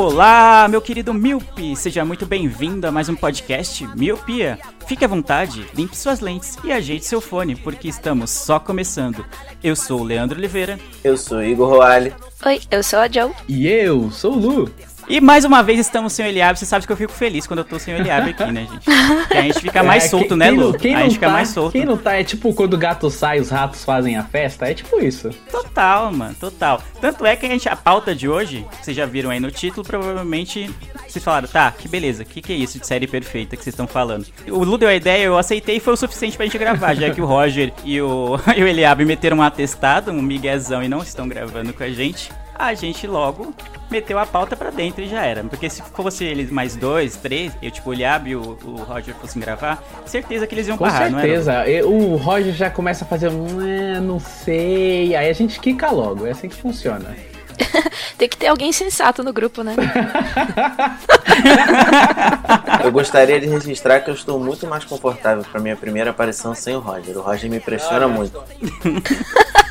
Olá, 0.00 0.68
meu 0.70 0.80
querido 0.80 1.12
Miope! 1.12 1.74
Seja 1.74 2.04
muito 2.04 2.24
bem-vindo 2.24 2.86
a 2.86 2.92
mais 2.92 3.08
um 3.08 3.16
podcast 3.16 3.84
Miopia. 3.96 4.56
Fique 4.86 5.04
à 5.04 5.08
vontade, 5.08 5.66
limpe 5.74 5.96
suas 5.96 6.20
lentes 6.20 6.56
e 6.62 6.70
ajeite 6.70 7.04
seu 7.04 7.20
fone, 7.20 7.56
porque 7.56 7.88
estamos 7.88 8.30
só 8.30 8.60
começando. 8.60 9.26
Eu 9.60 9.74
sou 9.74 10.00
o 10.00 10.04
Leandro 10.04 10.38
Oliveira 10.38 10.78
Eu 11.02 11.16
sou 11.16 11.42
Igor 11.42 11.70
Roale. 11.70 12.14
Oi, 12.46 12.60
eu 12.70 12.80
sou 12.80 13.00
a 13.00 13.08
Joe. 13.08 13.32
E 13.48 13.66
eu 13.66 14.08
sou 14.12 14.34
o 14.34 14.38
Lu. 14.38 14.70
E 15.08 15.20
mais 15.20 15.44
uma 15.44 15.62
vez 15.62 15.78
estamos 15.80 16.12
sem 16.12 16.26
o 16.26 16.28
Eliabe. 16.28 16.58
Você 16.58 16.66
sabe 16.66 16.86
que 16.86 16.92
eu 16.92 16.96
fico 16.96 17.12
feliz 17.12 17.46
quando 17.46 17.60
eu 17.60 17.64
tô 17.64 17.78
sem 17.78 17.94
o 17.94 17.98
Eliabe 17.98 18.30
aqui, 18.30 18.44
né, 18.52 18.66
gente? 18.70 18.84
Que 19.28 19.36
a 19.36 19.42
gente 19.42 19.60
fica 19.60 19.82
mais 19.84 20.04
É, 20.04 20.08
solto, 20.08 20.28
quem- 20.28 20.36
né, 20.36 20.48
quem 20.48 20.56
Lu? 20.58 20.64
não- 20.72 20.78
Quem 20.78 20.94
a 20.94 20.98
não 20.98 21.04
gente 21.04 21.14
fica 21.14 21.26
tá, 21.26 21.32
mais 21.32 21.48
solto. 21.48 21.72
Quem 21.72 21.84
não 21.84 21.96
tá 21.96 22.14
é 22.16 22.24
tipo 22.24 22.52
quando 22.54 22.74
o 22.74 22.78
gato 22.78 23.10
sai, 23.10 23.40
os 23.40 23.50
ratos 23.50 23.84
fazem 23.84 24.16
a 24.16 24.22
festa. 24.24 24.66
É 24.70 24.74
tipo 24.74 25.00
isso. 25.00 25.30
Total, 25.50 26.12
mano, 26.12 26.34
total. 26.38 26.82
Tanto 27.00 27.24
é 27.26 27.34
que 27.36 27.46
a 27.46 27.48
gente, 27.48 27.68
a 27.68 27.76
pauta 27.76 28.14
de 28.14 28.28
hoje, 28.28 28.66
que 28.78 28.84
vocês 28.84 28.96
já 28.96 29.06
viram 29.06 29.30
aí 29.30 29.40
no 29.40 29.50
título, 29.50 29.86
provavelmente 29.86 30.70
vocês 31.06 31.24
falaram, 31.24 31.48
tá, 31.48 31.70
que 31.70 31.88
beleza, 31.88 32.22
o 32.22 32.26
que, 32.26 32.42
que 32.42 32.52
é 32.52 32.56
isso 32.56 32.78
de 32.78 32.86
série 32.86 33.06
perfeita 33.06 33.56
que 33.56 33.62
vocês 33.62 33.72
estão 33.72 33.86
falando? 33.86 34.26
O 34.48 34.62
Lu 34.62 34.76
deu 34.76 34.88
a 34.88 34.94
ideia, 34.94 35.24
eu 35.24 35.38
aceitei 35.38 35.76
e 35.76 35.80
foi 35.80 35.94
o 35.94 35.96
suficiente 35.96 36.36
pra 36.36 36.44
gente 36.44 36.58
gravar, 36.58 36.94
já 36.94 37.08
que 37.10 37.20
o 37.20 37.24
Roger 37.24 37.72
e 37.84 38.00
o, 38.00 38.38
e 38.56 38.62
o 38.62 38.66
Eliabe 38.68 39.04
meteram 39.04 39.38
um 39.38 39.42
atestado, 39.42 40.10
um 40.10 40.20
miguezão 40.20 40.82
e 40.82 40.88
não 40.88 41.02
estão 41.02 41.26
gravando 41.26 41.72
com 41.72 41.82
a 41.82 41.88
gente. 41.90 42.30
A 42.58 42.74
gente 42.74 43.06
logo 43.06 43.54
meteu 43.90 44.18
a 44.18 44.26
pauta 44.26 44.54
pra 44.56 44.70
dentro 44.70 45.02
e 45.02 45.08
já 45.08 45.24
era. 45.24 45.42
Porque 45.44 45.70
se 45.70 45.80
fosse 45.82 46.24
eles 46.24 46.50
mais 46.50 46.76
dois, 46.76 47.16
três, 47.16 47.52
eu 47.62 47.70
tipo, 47.70 47.90
o 47.90 47.94
Eliabe 47.94 48.30
e 48.30 48.36
o, 48.36 48.58
o 48.64 48.76
Roger 48.82 49.14
fossem 49.14 49.40
gravar, 49.40 49.82
certeza 50.04 50.46
que 50.46 50.54
eles 50.54 50.66
iam 50.68 50.76
Com 50.76 50.84
barrar, 50.84 51.10
não 51.10 51.20
certeza. 51.20 51.66
E 51.68 51.82
O 51.82 52.16
Roger 52.16 52.52
já 52.52 52.68
começa 52.68 53.04
a 53.04 53.08
fazer 53.08 53.28
um, 53.30 53.66
"É, 53.66 54.00
não 54.00 54.18
sei. 54.18 55.14
Aí 55.14 55.30
a 55.30 55.32
gente 55.32 55.58
quica 55.60 55.90
logo. 55.90 56.26
É 56.26 56.32
assim 56.32 56.48
que 56.48 56.56
funciona. 56.56 57.14
Tem 58.18 58.28
que 58.28 58.36
ter 58.36 58.48
alguém 58.48 58.72
sensato 58.72 59.22
no 59.22 59.32
grupo, 59.32 59.62
né? 59.62 59.74
Eu 62.84 62.92
gostaria 62.92 63.40
de 63.40 63.46
registrar 63.46 64.00
que 64.00 64.10
eu 64.10 64.14
estou 64.14 64.38
muito 64.38 64.66
mais 64.66 64.84
confortável 64.84 65.44
para 65.50 65.60
minha 65.60 65.76
primeira 65.76 66.10
aparição 66.10 66.54
sem 66.54 66.74
o 66.76 66.80
Roger. 66.80 67.16
O 67.16 67.20
Roger 67.20 67.50
me 67.50 67.56
impressiona 67.56 68.06
muito. 68.08 68.42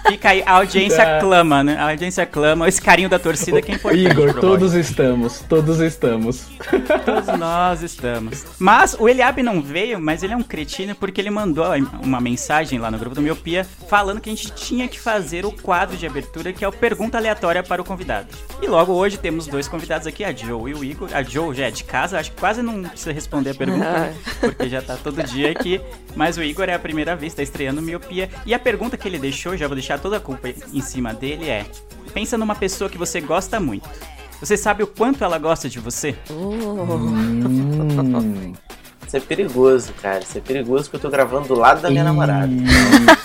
Fica 0.08 0.30
aí, 0.30 0.44
a 0.46 0.54
audiência 0.54 1.02
É. 1.08 1.20
clama, 1.20 1.64
né? 1.64 1.78
A 1.78 1.90
audiência 1.90 2.26
clama, 2.26 2.68
esse 2.68 2.82
carinho 2.82 3.10
da 3.10 3.18
torcida 3.20 3.62
que 3.62 3.72
é 3.72 3.76
importante. 3.76 4.06
Igor, 4.06 4.34
todos 4.34 4.74
estamos. 4.74 5.40
Todos 5.48 5.80
estamos. 5.80 6.48
Todos 7.06 7.40
nós 7.40 7.82
estamos. 7.82 8.46
Mas 8.60 8.96
o 9.00 9.08
Eliabe 9.08 9.42
não 9.44 9.62
veio, 9.62 10.00
mas 10.00 10.24
ele 10.24 10.34
é 10.34 10.38
um 10.38 10.44
cretino 10.44 10.96
porque 10.96 11.22
ele 11.22 11.30
mandou 11.30 11.66
uma 12.02 12.20
mensagem 12.20 12.80
lá 12.80 12.90
no 12.92 12.98
grupo 12.98 13.16
do 13.16 13.22
Miopia 13.22 13.66
falando 13.88 14.20
que 14.20 14.30
a 14.30 14.34
gente 14.36 14.52
tinha 14.52 14.88
que 14.88 15.00
fazer 15.00 15.46
o 15.46 15.52
quadro 15.52 15.96
de 15.96 16.06
abertura 16.06 16.52
que 16.52 16.64
é 16.64 16.68
o 16.68 16.72
Pergunta 16.72 17.18
Aleatória 17.18 17.64
para 17.64 17.82
o 17.82 17.86
Convidado. 17.86 18.28
E 18.62 18.68
logo 18.68 18.94
hoje 18.94 19.18
temos 19.18 19.48
dois 19.48 19.68
convidados 19.68 20.08
aqui, 20.08 20.24
a 20.24 20.34
Joe 20.34 20.72
e 20.72 20.74
o 20.74 20.84
Igor. 20.84 21.10
A 21.14 21.24
Joe 21.24 21.56
já 21.56 21.68
é 21.68 21.72
de 21.72 21.84
casa, 21.84 22.20
acho 22.20 22.32
que 22.32 22.40
quase 22.40 22.62
não 22.62 22.84
precisa 22.84 23.12
responder 23.12 23.52
a 23.52 23.56
pergunta, 23.56 23.86
né? 23.86 24.16
porque 24.40 24.68
já 24.70 24.82
tá 24.82 24.98
todo 25.02 25.22
dia 25.24 25.52
aqui. 25.52 25.80
Mas 26.16 26.38
o 26.38 26.44
Igor 26.44 26.68
é 26.68 26.74
a 26.74 26.80
primeira 26.80 27.16
vez, 27.16 27.34
tá 27.34 27.44
estreando 27.44 27.82
Miopia. 27.82 28.30
E 28.46 28.54
a 28.54 28.60
pergunta 28.60 28.98
que 28.98 29.08
ele 29.08 29.20
deixou, 29.20 29.56
já 29.56 29.68
vou 29.68 29.76
deixar 29.76 29.97
toda 29.98 30.18
a 30.18 30.20
culpa 30.20 30.50
em 30.50 30.82
cima 30.82 31.14
dele, 31.14 31.50
é: 31.50 31.66
pensa 32.14 32.38
numa 32.38 32.56
pessoa 32.56 32.90
que 32.90 32.98
você 32.98 33.22
gosta 33.22 33.60
muito. 33.60 33.88
Você 34.40 34.56
sabe 34.56 34.84
o 34.84 34.88
quanto 34.88 35.24
ela 35.24 35.40
gosta 35.40 35.68
de 35.68 35.80
você? 35.80 36.16
Hum. 36.30 38.54
Isso 39.06 39.18
é 39.18 39.20
perigoso, 39.20 39.94
cara. 40.02 40.20
Isso 40.20 40.38
é 40.38 40.42
perigoso 40.42 40.84
porque 40.84 40.98
eu 40.98 41.02
tô 41.02 41.10
gravando 41.10 41.48
do 41.48 41.56
lado 41.56 41.82
da 41.82 41.90
minha 41.90 42.04
namorada. 42.04 42.52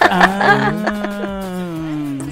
Ah. 0.08 0.72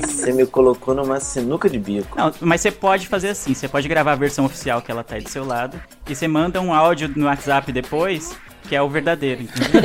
Você 0.06 0.32
me 0.32 0.46
colocou 0.46 0.94
numa 0.94 1.18
sinuca 1.18 1.68
de 1.68 1.78
bico. 1.78 2.16
Não, 2.16 2.32
mas 2.40 2.60
você 2.60 2.70
pode 2.70 3.08
fazer 3.08 3.30
assim, 3.30 3.54
você 3.54 3.66
pode 3.66 3.88
gravar 3.88 4.12
a 4.12 4.16
versão 4.16 4.44
oficial 4.44 4.82
que 4.82 4.90
ela 4.90 5.02
tá 5.02 5.16
aí 5.16 5.22
do 5.22 5.30
seu 5.30 5.44
lado 5.44 5.80
e 6.08 6.14
você 6.14 6.28
manda 6.28 6.60
um 6.60 6.74
áudio 6.74 7.10
no 7.16 7.24
WhatsApp 7.24 7.72
depois, 7.72 8.36
que 8.68 8.76
é 8.76 8.82
o 8.82 8.88
verdadeiro, 8.88 9.42
entendeu? 9.42 9.82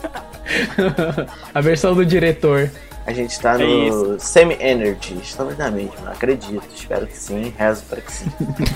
a 1.54 1.60
versão 1.60 1.94
do 1.94 2.04
diretor. 2.04 2.70
A 3.06 3.12
gente 3.12 3.38
tá 3.38 3.54
É 3.54 3.58
no 3.58 4.18
Semi-Energy. 4.18 5.16
Estabilidade, 5.22 5.76
mano. 5.76 6.10
Acredito. 6.10 6.60
Espero 6.74 7.06
que 7.06 7.16
sim. 7.16 7.54
Rezo 7.56 7.84
para 7.84 8.00
que 8.00 8.12
sim. 8.12 8.26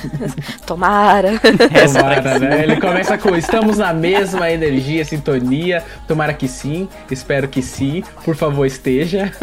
Tomara. 0.65 1.33
Tomara, 1.41 2.39
né? 2.39 2.63
Ele 2.63 2.81
começa 2.81 3.19
com 3.19 3.35
estamos 3.35 3.79
na 3.79 3.93
mesma 3.93 4.49
energia, 4.49 5.05
sintonia. 5.05 5.83
Tomara 6.07 6.33
que 6.33 6.47
sim. 6.47 6.89
Espero 7.11 7.49
que 7.49 7.61
sim. 7.61 8.05
Por 8.25 8.37
favor, 8.37 8.65
esteja. 8.65 9.33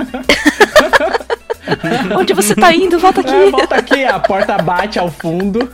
Onde 2.18 2.34
você 2.34 2.56
tá 2.56 2.74
indo? 2.74 2.98
Volta 2.98 3.20
aqui. 3.20 3.30
É, 3.30 3.52
volta 3.52 3.76
aqui, 3.76 4.06
a 4.06 4.20
porta 4.20 4.58
bate 4.58 4.98
ao 4.98 5.12
fundo. 5.12 5.70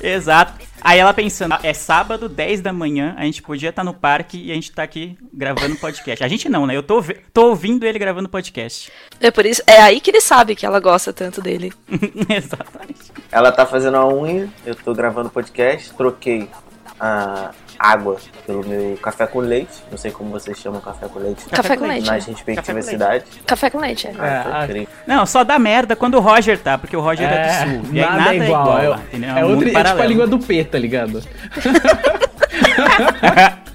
Exato. 0.00 0.52
Aí 0.84 0.98
ela 0.98 1.14
pensando, 1.14 1.52
"Ah, 1.52 1.60
é 1.62 1.72
sábado, 1.72 2.28
10 2.28 2.60
da 2.60 2.72
manhã, 2.72 3.14
a 3.16 3.24
gente 3.24 3.42
podia 3.42 3.70
estar 3.70 3.84
no 3.84 3.94
parque 3.94 4.38
e 4.38 4.50
a 4.50 4.54
gente 4.54 4.72
tá 4.72 4.82
aqui 4.82 5.16
gravando 5.32 5.76
podcast. 5.76 6.24
A 6.24 6.28
gente 6.28 6.48
não, 6.48 6.66
né? 6.66 6.76
Eu 6.76 6.82
tô, 6.82 7.02
tô 7.32 7.48
ouvindo 7.48 7.84
ele 7.84 7.98
gravando 7.98 8.28
podcast. 8.28 8.90
É 9.20 9.30
por 9.30 9.46
isso, 9.46 9.62
é 9.66 9.80
aí 9.80 10.00
que 10.00 10.10
ele 10.10 10.20
sabe 10.20 10.54
que 10.54 10.66
ela 10.66 10.80
gosta 10.80 11.12
tanto 11.12 11.40
dele. 11.40 11.72
Exatamente. 12.28 13.12
Ela 13.30 13.52
tá 13.52 13.64
fazendo 13.64 13.96
a 13.96 14.06
unha, 14.06 14.48
eu 14.66 14.74
tô 14.74 14.94
gravando 14.94 15.30
podcast, 15.30 15.92
troquei 15.94 16.48
a 16.98 17.52
água 17.82 18.16
pelo 18.46 18.64
meu 18.64 18.96
café 18.96 19.26
com 19.26 19.40
leite. 19.40 19.82
Não 19.90 19.98
sei 19.98 20.10
como 20.10 20.30
vocês 20.30 20.56
chamam 20.58 20.80
café 20.80 21.08
com 21.08 21.18
leite. 21.18 21.44
Café 21.46 21.76
com 21.76 21.86
leite. 21.86 22.06
Nas 22.06 22.24
Café 22.24 22.30
respectivas 22.32 22.84
cidades. 22.86 23.26
Café 23.46 23.70
com 23.70 23.78
leite, 23.78 24.06
é. 24.06 24.14
Ah, 24.18 24.26
É, 24.26 24.44
ah, 24.52 24.64
incrível. 24.64 24.88
Não, 25.06 25.26
só 25.26 25.42
dá 25.42 25.58
merda 25.58 25.96
quando 25.96 26.14
o 26.14 26.20
Roger 26.20 26.58
tá, 26.58 26.78
porque 26.78 26.96
o 26.96 27.00
Roger 27.00 27.26
é, 27.28 27.64
do 27.64 27.70
sul. 27.70 27.82
E 27.92 28.02
aí 28.02 28.16
nada, 28.16 28.34
é 28.34 28.38
igual, 28.38 28.78
É, 28.78 28.88
lá, 28.88 29.00
é, 29.12 29.44
outro, 29.44 29.66
mundo 29.66 29.78
é 29.78 29.84
tipo 29.84 30.02
a 30.02 30.06
língua 30.06 30.26
do 30.26 30.38
P, 30.38 30.64
tá 30.64 30.78
ligado? 30.78 31.22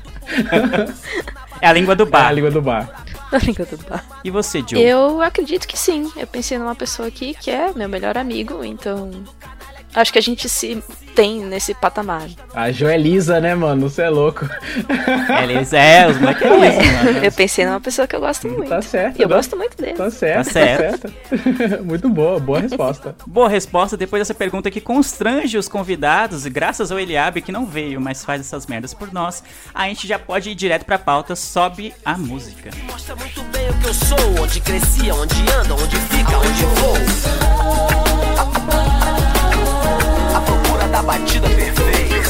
É 1.61 1.67
a 1.67 1.73
língua 1.73 1.95
do 1.95 2.03
É 2.03 2.07
a 2.07 2.09
bar. 2.09 2.31
língua 2.33 2.51
do 2.51 2.61
bar. 2.61 2.89
Na 3.31 3.37
língua 3.39 3.65
do 3.65 3.77
bar. 3.77 4.03
E 4.23 4.29
você, 4.29 4.63
Joe? 4.65 4.81
Eu 4.81 5.21
acredito 5.21 5.67
que 5.67 5.77
sim. 5.77 6.11
Eu 6.15 6.27
pensei 6.27 6.57
numa 6.57 6.75
pessoa 6.75 7.07
aqui 7.07 7.33
que 7.33 7.49
é 7.51 7.71
meu 7.73 7.89
melhor 7.89 8.17
amigo, 8.17 8.63
então. 8.63 9.11
Acho 9.93 10.13
que 10.13 10.19
a 10.19 10.21
gente 10.21 10.47
se 10.47 10.83
tem 11.15 11.39
nesse 11.43 11.73
patamar. 11.73 12.27
A 12.53 12.71
Joelisa, 12.71 13.39
né, 13.39 13.55
mano? 13.55 13.89
Você 13.89 14.03
é 14.03 14.09
louco. 14.09 14.47
Eles, 15.41 15.73
é, 15.73 16.07
os 16.07 16.19
moleques 16.19 16.43
é 16.43 16.47
isso, 16.69 16.93
mano. 16.93 17.25
Eu 17.25 17.31
pensei 17.31 17.65
numa 17.65 17.81
pessoa 17.81 18.05
que 18.07 18.15
eu 18.15 18.19
gosto 18.19 18.47
muito. 18.47 18.69
Tá 18.69 18.81
certo, 18.83 19.17
E 19.17 19.23
eu 19.23 19.27
né? 19.27 19.35
gosto 19.35 19.57
muito 19.57 19.75
dele. 19.77 19.93
Tá 19.93 20.11
certo, 20.11 20.37
Tá 20.37 20.43
tá 20.43 20.51
certo. 20.51 21.13
Muito 21.83 22.07
boa, 22.09 22.39
boa 22.39 22.59
resposta. 22.59 23.15
Boa 23.25 23.49
resposta 23.49 23.97
depois 23.97 24.19
dessa 24.21 24.33
pergunta 24.35 24.69
que 24.69 24.79
constrange 24.79 25.57
os 25.57 25.67
convidados, 25.67 26.45
e 26.45 26.49
graças 26.49 26.91
ao 26.91 26.99
Eliabe 26.99 27.41
que 27.41 27.51
não 27.51 27.65
veio, 27.65 27.99
mas 27.99 28.23
faz 28.23 28.41
essas 28.41 28.67
merdas 28.67 28.93
por 28.93 29.11
nós, 29.11 29.43
a 29.73 29.87
gente 29.87 30.07
já 30.07 30.19
pode 30.19 30.51
ir 30.51 30.55
direto 30.55 30.85
pra 30.85 30.99
pauta, 30.99 31.35
sobe 31.35 31.93
a 32.05 32.15
música. 32.17 32.69
Mostra 32.91 33.15
muito 33.15 33.41
bem 33.45 33.67
o 33.69 33.73
que 33.79 33.87
eu 33.87 33.93
sou. 33.93 34.43
Onde 34.43 34.59
cresci, 34.61 35.09
onde 35.11 35.35
anda, 35.51 35.73
onde 35.73 35.95
fica, 35.97 36.37
onde 36.37 36.65
vou. 36.79 36.97
A 40.97 41.01
da 41.01 41.03
batida 41.03 41.47
perfeita. 41.49 42.29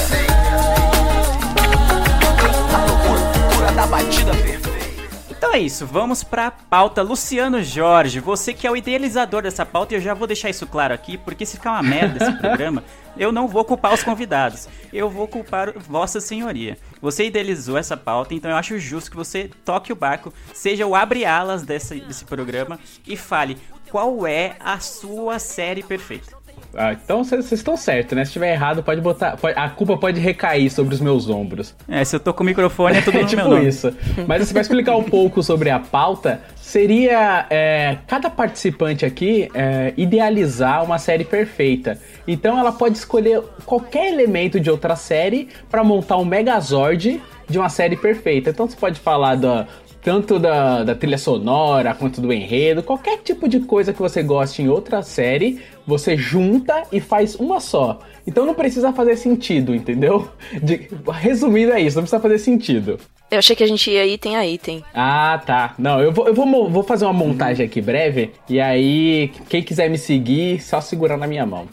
A 2.75 2.79
procura 2.85 3.71
da 3.71 3.87
batida 3.87 4.31
perfeita. 4.33 5.07
Então 5.29 5.53
é 5.53 5.59
isso, 5.59 5.85
vamos 5.85 6.21
pra 6.21 6.51
pauta. 6.51 7.01
Luciano 7.01 7.63
Jorge, 7.63 8.19
você 8.19 8.53
que 8.53 8.67
é 8.67 8.71
o 8.71 8.75
idealizador 8.75 9.41
dessa 9.41 9.65
pauta, 9.65 9.93
e 9.93 9.97
eu 9.97 10.01
já 10.01 10.13
vou 10.13 10.27
deixar 10.27 10.49
isso 10.49 10.67
claro 10.67 10.93
aqui, 10.93 11.17
porque 11.17 11.45
se 11.45 11.55
ficar 11.55 11.71
uma 11.71 11.81
merda 11.81 12.21
esse 12.21 12.35
programa, 12.41 12.83
eu 13.15 13.31
não 13.31 13.47
vou 13.47 13.63
culpar 13.63 13.93
os 13.93 14.03
convidados, 14.03 14.67
eu 14.91 15.09
vou 15.09 15.29
culpar 15.29 15.71
Vossa 15.79 16.19
Senhoria. 16.19 16.77
Você 17.01 17.25
idealizou 17.25 17.77
essa 17.77 17.95
pauta, 17.95 18.33
então 18.33 18.51
eu 18.51 18.57
acho 18.57 18.77
justo 18.77 19.09
que 19.09 19.15
você 19.15 19.49
toque 19.63 19.93
o 19.93 19.95
barco, 19.95 20.33
seja 20.53 20.85
o 20.85 20.93
abre-alas 20.93 21.63
desse, 21.63 22.01
desse 22.01 22.25
programa 22.25 22.77
e 23.07 23.15
fale 23.15 23.57
qual 23.89 24.27
é 24.27 24.57
a 24.59 24.77
sua 24.81 25.39
série 25.39 25.83
perfeita. 25.83 26.36
Ah, 26.75 26.93
então 26.93 27.23
vocês 27.23 27.51
estão 27.51 27.75
certos, 27.77 28.15
né? 28.15 28.23
Se 28.23 28.29
estiver 28.29 28.51
errado, 28.53 28.83
pode 28.83 29.01
botar. 29.01 29.37
pode- 29.37 29.57
a 29.57 29.69
culpa 29.69 29.97
pode 29.97 30.19
recair 30.19 30.69
sobre 30.71 30.93
os 30.93 31.01
meus 31.01 31.29
ombros. 31.29 31.73
É, 31.87 32.03
se 32.05 32.15
eu 32.15 32.19
tô 32.19 32.33
com 32.33 32.43
o 32.43 32.45
microfone, 32.45 32.97
é 32.97 33.01
tudo 33.01 33.17
É 33.19 33.23
tipo 33.25 33.41
meu 33.41 33.49
nome. 33.55 33.67
isso. 33.67 33.91
Mas 34.27 34.41
assim, 34.43 34.53
pra 34.53 34.61
explicar 34.61 34.95
um 34.95 35.03
pouco 35.09 35.41
sobre 35.41 35.69
a 35.69 35.79
pauta, 35.79 36.41
seria 36.55 37.45
é, 37.49 37.97
cada 38.07 38.29
participante 38.29 39.05
aqui 39.05 39.49
é, 39.53 39.93
idealizar 39.97 40.83
uma 40.83 40.97
série 40.99 41.23
perfeita. 41.23 41.97
Então 42.27 42.59
ela 42.59 42.71
pode 42.71 42.97
escolher 42.97 43.41
qualquer 43.65 44.11
elemento 44.13 44.59
de 44.59 44.69
outra 44.69 44.95
série 44.95 45.49
pra 45.71 45.83
montar 45.83 46.17
um 46.17 46.25
megazord 46.25 47.21
de 47.49 47.57
uma 47.57 47.69
série 47.69 47.95
perfeita. 47.95 48.49
Então 48.49 48.67
você 48.69 48.75
pode 48.75 48.99
falar 48.99 49.35
da, 49.35 49.65
tanto 50.07 50.39
da, 50.39 50.85
da 50.85 50.95
trilha 50.95 51.17
sonora 51.17 51.93
quanto 51.93 52.21
do 52.21 52.31
enredo, 52.31 52.81
qualquer 52.81 53.17
tipo 53.17 53.45
de 53.45 53.59
coisa 53.59 53.91
que 53.91 53.99
você 53.99 54.23
goste 54.23 54.61
em 54.61 54.69
outra 54.69 55.03
série, 55.03 55.61
você 55.85 56.15
junta 56.15 56.83
e 56.93 57.01
faz 57.01 57.35
uma 57.35 57.59
só. 57.59 57.99
Então 58.25 58.45
não 58.45 58.53
precisa 58.53 58.93
fazer 58.93 59.17
sentido, 59.17 59.75
entendeu? 59.75 60.29
De- 60.63 60.87
resumindo 61.11 61.73
é 61.73 61.81
isso, 61.81 61.97
não 61.97 62.03
precisa 62.03 62.21
fazer 62.21 62.39
sentido. 62.39 62.97
Eu 63.29 63.39
achei 63.39 63.53
que 63.53 63.65
a 63.65 63.67
gente 63.67 63.91
ia 63.91 64.05
item 64.07 64.37
a 64.37 64.47
item. 64.47 64.81
Ah, 64.93 65.41
tá. 65.45 65.75
Não, 65.77 65.99
eu 65.99 66.13
vou, 66.13 66.25
eu 66.25 66.33
vou, 66.33 66.69
vou 66.69 66.83
fazer 66.83 67.03
uma 67.03 67.11
montagem 67.11 67.65
aqui 67.65 67.81
breve. 67.81 68.31
E 68.47 68.61
aí, 68.61 69.29
quem 69.49 69.61
quiser 69.61 69.89
me 69.89 69.97
seguir, 69.97 70.61
só 70.61 70.79
segurar 70.79 71.17
na 71.17 71.27
minha 71.27 71.45
mão. 71.45 71.67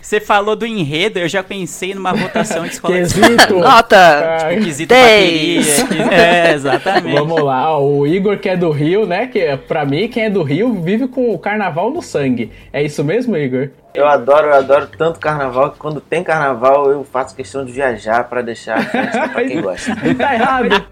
Você 0.00 0.18
falou 0.18 0.56
do 0.56 0.66
enredo, 0.66 1.18
eu 1.18 1.28
já 1.28 1.42
pensei 1.42 1.94
numa 1.94 2.12
votação 2.12 2.62
de 2.64 2.70
escola 2.70 2.94
de 2.94 3.00
Quesito! 3.14 3.54
Nota! 3.60 4.38
Ai, 4.44 4.56
Quesito 4.60 4.88
10. 4.94 5.82
bateria. 5.82 6.08
que- 6.08 6.14
É, 6.14 6.52
exatamente. 6.52 7.14
Vamos 7.14 7.42
lá, 7.42 7.78
o 7.78 8.06
Igor 8.06 8.38
que 8.38 8.48
é 8.48 8.56
do 8.56 8.70
Rio, 8.70 9.06
né? 9.06 9.26
Que 9.26 9.38
é- 9.40 9.56
pra 9.56 9.84
mim, 9.84 10.08
quem 10.08 10.24
é 10.24 10.30
do 10.30 10.42
Rio 10.42 10.72
vive 10.82 11.06
com 11.06 11.32
o 11.32 11.38
carnaval 11.38 11.90
no 11.90 12.00
sangue. 12.02 12.50
É 12.72 12.82
isso 12.82 13.04
mesmo, 13.04 13.36
Igor? 13.36 13.68
Eu 13.94 14.06
adoro, 14.08 14.46
eu 14.48 14.54
adoro 14.54 14.88
tanto 14.96 15.18
carnaval 15.20 15.70
que 15.72 15.78
quando 15.78 16.00
tem 16.00 16.22
carnaval 16.24 16.90
eu 16.90 17.04
faço 17.04 17.34
questão 17.36 17.64
de 17.64 17.72
viajar 17.72 18.24
pra 18.24 18.40
deixar 18.40 18.78
a 18.78 18.82
festa 18.82 19.28
pra 19.28 19.44
quem 19.44 19.60
gosta. 19.62 19.94
Não 20.02 20.14
tá 20.14 20.34
errado. 20.34 20.86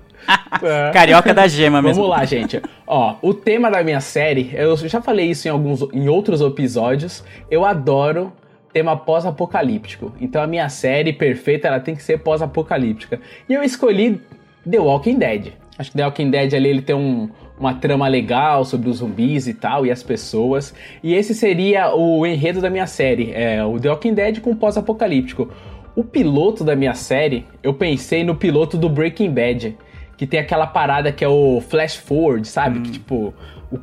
É. 0.62 0.90
Carioca 0.92 1.32
da 1.32 1.46
gema 1.46 1.80
mesmo. 1.80 2.02
Vamos 2.02 2.16
lá, 2.16 2.24
gente. 2.24 2.60
Ó, 2.86 3.16
o 3.22 3.32
tema 3.32 3.70
da 3.70 3.82
minha 3.82 4.00
série, 4.00 4.50
eu 4.54 4.76
já 4.76 5.00
falei 5.00 5.30
isso 5.30 5.46
em 5.48 5.50
alguns 5.50 5.82
em 5.92 6.08
outros 6.08 6.40
episódios. 6.40 7.24
Eu 7.50 7.64
adoro 7.64 8.32
tema 8.72 8.96
pós-apocalíptico. 8.96 10.12
Então 10.20 10.42
a 10.42 10.46
minha 10.46 10.68
série 10.68 11.12
perfeita, 11.12 11.68
ela 11.68 11.80
tem 11.80 11.94
que 11.94 12.02
ser 12.02 12.18
pós-apocalíptica. 12.18 13.20
E 13.48 13.54
eu 13.54 13.62
escolhi 13.62 14.20
The 14.68 14.78
Walking 14.78 15.16
Dead. 15.18 15.52
Acho 15.78 15.90
que 15.92 15.96
The 15.96 16.04
Walking 16.04 16.30
Dead 16.30 16.52
ali 16.54 16.68
ele 16.68 16.82
tem 16.82 16.94
um- 16.96 17.28
uma 17.58 17.74
trama 17.74 18.06
legal 18.08 18.64
sobre 18.64 18.88
os 18.88 18.98
zumbis 18.98 19.46
e 19.48 19.54
tal 19.54 19.86
e 19.86 19.90
as 19.90 20.02
pessoas. 20.02 20.74
E 21.02 21.14
esse 21.14 21.34
seria 21.34 21.94
o 21.94 22.24
enredo 22.26 22.60
da 22.60 22.68
minha 22.70 22.86
série, 22.86 23.32
é 23.32 23.64
o 23.64 23.78
The 23.80 23.88
Walking 23.90 24.14
Dead 24.14 24.40
com 24.40 24.54
pós-apocalíptico. 24.54 25.48
O 25.96 26.04
piloto 26.04 26.62
da 26.62 26.76
minha 26.76 26.94
série, 26.94 27.44
eu 27.62 27.74
pensei 27.74 28.22
no 28.22 28.34
piloto 28.36 28.76
do 28.76 28.88
Breaking 28.88 29.30
Bad, 29.30 29.76
que 30.18 30.26
tem 30.26 30.40
aquela 30.40 30.66
parada 30.66 31.12
que 31.12 31.24
é 31.24 31.28
o 31.28 31.60
flash 31.60 31.94
forward, 31.94 32.46
sabe? 32.46 32.80
Que 32.80 32.90
tipo, 32.90 33.32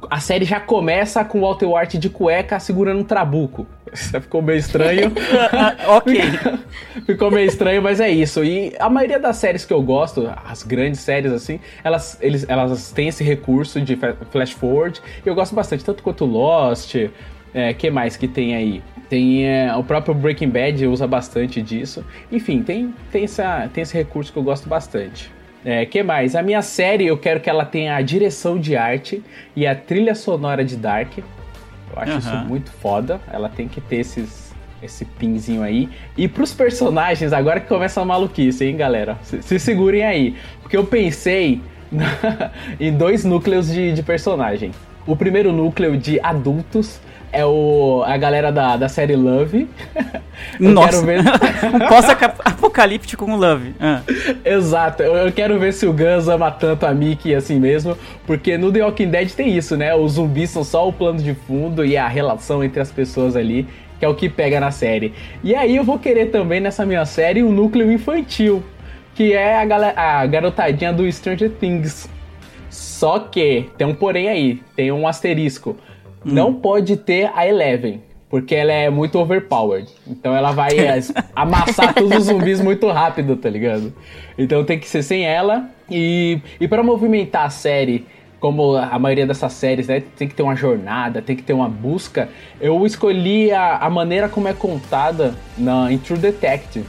a 0.10 0.20
série 0.20 0.44
já 0.44 0.60
começa 0.60 1.24
com 1.24 1.40
o 1.40 1.42
Walter 1.42 1.66
White 1.66 1.98
de 1.98 2.10
cueca 2.10 2.60
segurando 2.60 3.00
um 3.00 3.04
trabuco. 3.06 3.66
Isso 3.94 4.20
ficou 4.20 4.42
meio 4.42 4.60
estranho. 4.60 5.14
ok. 5.88 6.22
Ficou 7.06 7.32
meio 7.32 7.48
estranho, 7.48 7.82
mas 7.82 8.02
é 8.02 8.10
isso. 8.10 8.44
E 8.44 8.76
a 8.80 8.90
maioria 8.90 9.18
das 9.18 9.38
séries 9.38 9.64
que 9.64 9.74
eu 9.74 9.82
gosto, 9.82 10.30
as 10.46 10.64
grandes 10.64 11.00
séries 11.00 11.32
assim, 11.32 11.60
elas, 11.82 12.18
eles, 12.20 12.46
elas 12.50 12.92
têm 12.92 13.08
esse 13.08 13.24
recurso 13.24 13.80
de 13.80 13.98
flash 14.32 14.52
forward. 14.52 15.02
E 15.26 15.30
eu 15.30 15.36
gosto 15.36 15.56
bastante, 15.56 15.86
tanto 15.86 16.04
quanto 16.04 16.26
Lost. 16.26 16.96
É, 17.54 17.74
que 17.74 17.90
mais 17.90 18.18
que 18.18 18.28
tem 18.28 18.54
aí? 18.54 18.84
Tem 19.08 19.48
é, 19.48 19.74
o 19.74 19.84
próprio 19.84 20.14
Breaking 20.14 20.50
Bad 20.50 20.86
usa 20.88 21.08
bastante 21.08 21.62
disso. 21.62 22.04
Enfim, 22.30 22.62
tem, 22.62 22.94
tem, 23.10 23.24
essa, 23.24 23.70
tem 23.74 23.84
esse 23.84 23.96
recurso 23.96 24.34
que 24.34 24.38
eu 24.38 24.44
gosto 24.44 24.68
bastante. 24.68 25.32
É, 25.66 25.84
que 25.86 26.04
mais? 26.04 26.36
A 26.36 26.44
minha 26.44 26.62
série 26.62 27.08
eu 27.08 27.18
quero 27.18 27.40
que 27.40 27.50
ela 27.50 27.66
tenha 27.66 27.96
a 27.96 28.02
direção 28.02 28.60
de 28.60 28.76
arte 28.78 29.24
e 29.56 29.66
a 29.66 29.74
trilha 29.76 30.14
sonora 30.14 30.64
de 30.64 30.76
Dark. 30.76 31.18
Eu 31.18 31.24
acho 31.96 32.20
isso 32.20 32.30
Aham. 32.30 32.44
muito 32.46 32.72
foda. 32.72 33.20
Ela 33.34 33.50
tem 33.50 33.68
que 33.68 33.82
ter 33.82 33.96
esses, 33.98 34.54
esse 34.84 35.06
pinzinho 35.06 35.64
aí. 35.64 35.90
E 36.16 36.28
pros 36.28 36.54
personagens, 36.54 37.34
agora 37.34 37.60
que 37.60 37.68
começa 37.68 38.00
a 38.00 38.06
maluquice, 38.06 38.64
hein, 38.66 38.78
galera? 38.78 39.18
Se, 39.24 39.42
se 39.42 39.58
segurem 39.60 40.04
aí. 40.04 40.36
Porque 40.62 40.78
eu 40.78 40.86
pensei 40.86 41.62
na- 41.92 42.52
em 42.80 42.94
dois 42.96 43.26
núcleos 43.26 43.68
de, 43.72 43.92
de 43.92 44.04
personagem. 44.04 44.72
O 45.08 45.16
primeiro 45.16 45.52
núcleo 45.52 45.98
de 45.98 46.20
adultos 46.22 47.00
é 47.32 47.46
o, 47.46 48.04
a 48.06 48.16
galera 48.18 48.52
da, 48.52 48.78
da 48.78 48.88
série 48.90 49.16
Love. 49.16 49.68
Eu 50.60 50.70
Nossa. 50.72 50.90
quero 50.90 51.06
ver. 51.06 51.20
um 51.74 51.80
pós-apocalíptico 51.88 53.26
com 53.26 53.36
Love. 53.36 53.74
Ah. 53.80 54.02
Exato, 54.44 55.02
eu, 55.04 55.16
eu 55.16 55.32
quero 55.32 55.58
ver 55.60 55.74
se 55.74 55.86
o 55.86 55.94
Gus 55.94 56.28
ama 56.28 56.52
tanto 56.52 56.86
a 56.86 56.94
Mickey 56.94 57.34
assim 57.34 57.60
mesmo, 57.60 57.98
porque 58.28 58.58
no 58.58 58.72
The 58.72 58.84
Walking 58.84 59.10
Dead 59.10 59.32
tem 59.32 59.56
isso, 59.56 59.76
né? 59.78 59.96
Os 59.96 60.14
zumbis 60.14 60.50
são 60.50 60.64
só 60.64 60.88
o 60.88 60.94
plano 60.94 61.20
de 61.20 61.34
fundo 61.34 61.86
e 61.86 61.96
a 61.98 62.08
relação 62.08 62.64
entre 62.64 62.80
as 62.80 62.92
pessoas 62.92 63.36
ali, 63.36 63.66
que 64.00 64.06
é 64.06 64.08
o 64.10 64.16
que 64.16 64.28
pega 64.30 64.60
na 64.60 64.72
série. 64.72 65.14
E 65.44 65.56
aí 65.56 65.76
eu 65.76 65.84
vou 65.84 65.98
querer 65.98 66.28
também 66.28 66.60
nessa 66.60 66.86
minha 66.86 67.06
série 67.06 67.42
um 67.44 67.52
núcleo 67.52 67.92
infantil, 67.92 68.62
que 69.16 69.34
é 69.34 69.58
a, 69.58 69.66
gala- 69.66 69.94
a 69.96 70.26
garotadinha 70.26 70.92
do 70.92 71.10
Stranger 71.12 71.50
Things. 71.50 72.10
Só 72.70 73.20
que 73.20 73.70
tem 73.78 73.88
um 73.88 73.96
porém 73.96 74.28
aí, 74.28 74.62
tem 74.76 74.92
um 74.92 75.08
asterisco. 75.08 75.78
Não 76.34 76.54
pode 76.54 76.98
ter 76.98 77.32
a 77.34 77.48
Eleven. 77.48 78.02
Porque 78.30 78.56
ela 78.56 78.74
é 78.74 78.90
muito 78.90 79.20
overpowered. 79.20 79.88
Então 80.08 80.36
ela 80.36 80.52
vai 80.52 80.70
amassar 81.36 81.94
todos 81.94 82.18
os 82.18 82.24
zumbis 82.26 82.60
muito 82.60 82.88
rápido, 82.90 83.38
tá 83.38 83.50
ligado? 83.50 83.94
Então 84.38 84.66
tem 84.66 84.80
que 84.80 84.88
ser 84.90 85.04
sem 85.04 85.26
ela. 85.26 85.70
E, 85.90 86.40
e 86.60 86.68
para 86.68 86.82
movimentar 86.82 87.46
a 87.46 87.50
série, 87.50 88.06
como 88.40 88.76
a 88.76 88.98
maioria 89.00 89.26
dessas 89.26 89.54
séries, 89.54 89.88
né? 89.88 90.04
Tem 90.18 90.28
que 90.28 90.34
ter 90.34 90.44
uma 90.44 90.56
jornada, 90.56 91.22
tem 91.22 91.36
que 91.36 91.44
ter 91.44 91.54
uma 91.54 91.70
busca. 91.70 92.28
Eu 92.60 92.86
escolhi 92.86 93.52
a, 93.52 93.78
a 93.78 93.90
maneira 93.90 94.28
como 94.28 94.48
é 94.48 94.54
contada 94.54 95.36
na, 95.58 95.92
em 95.92 95.98
True 95.98 96.20
Detective 96.20 96.86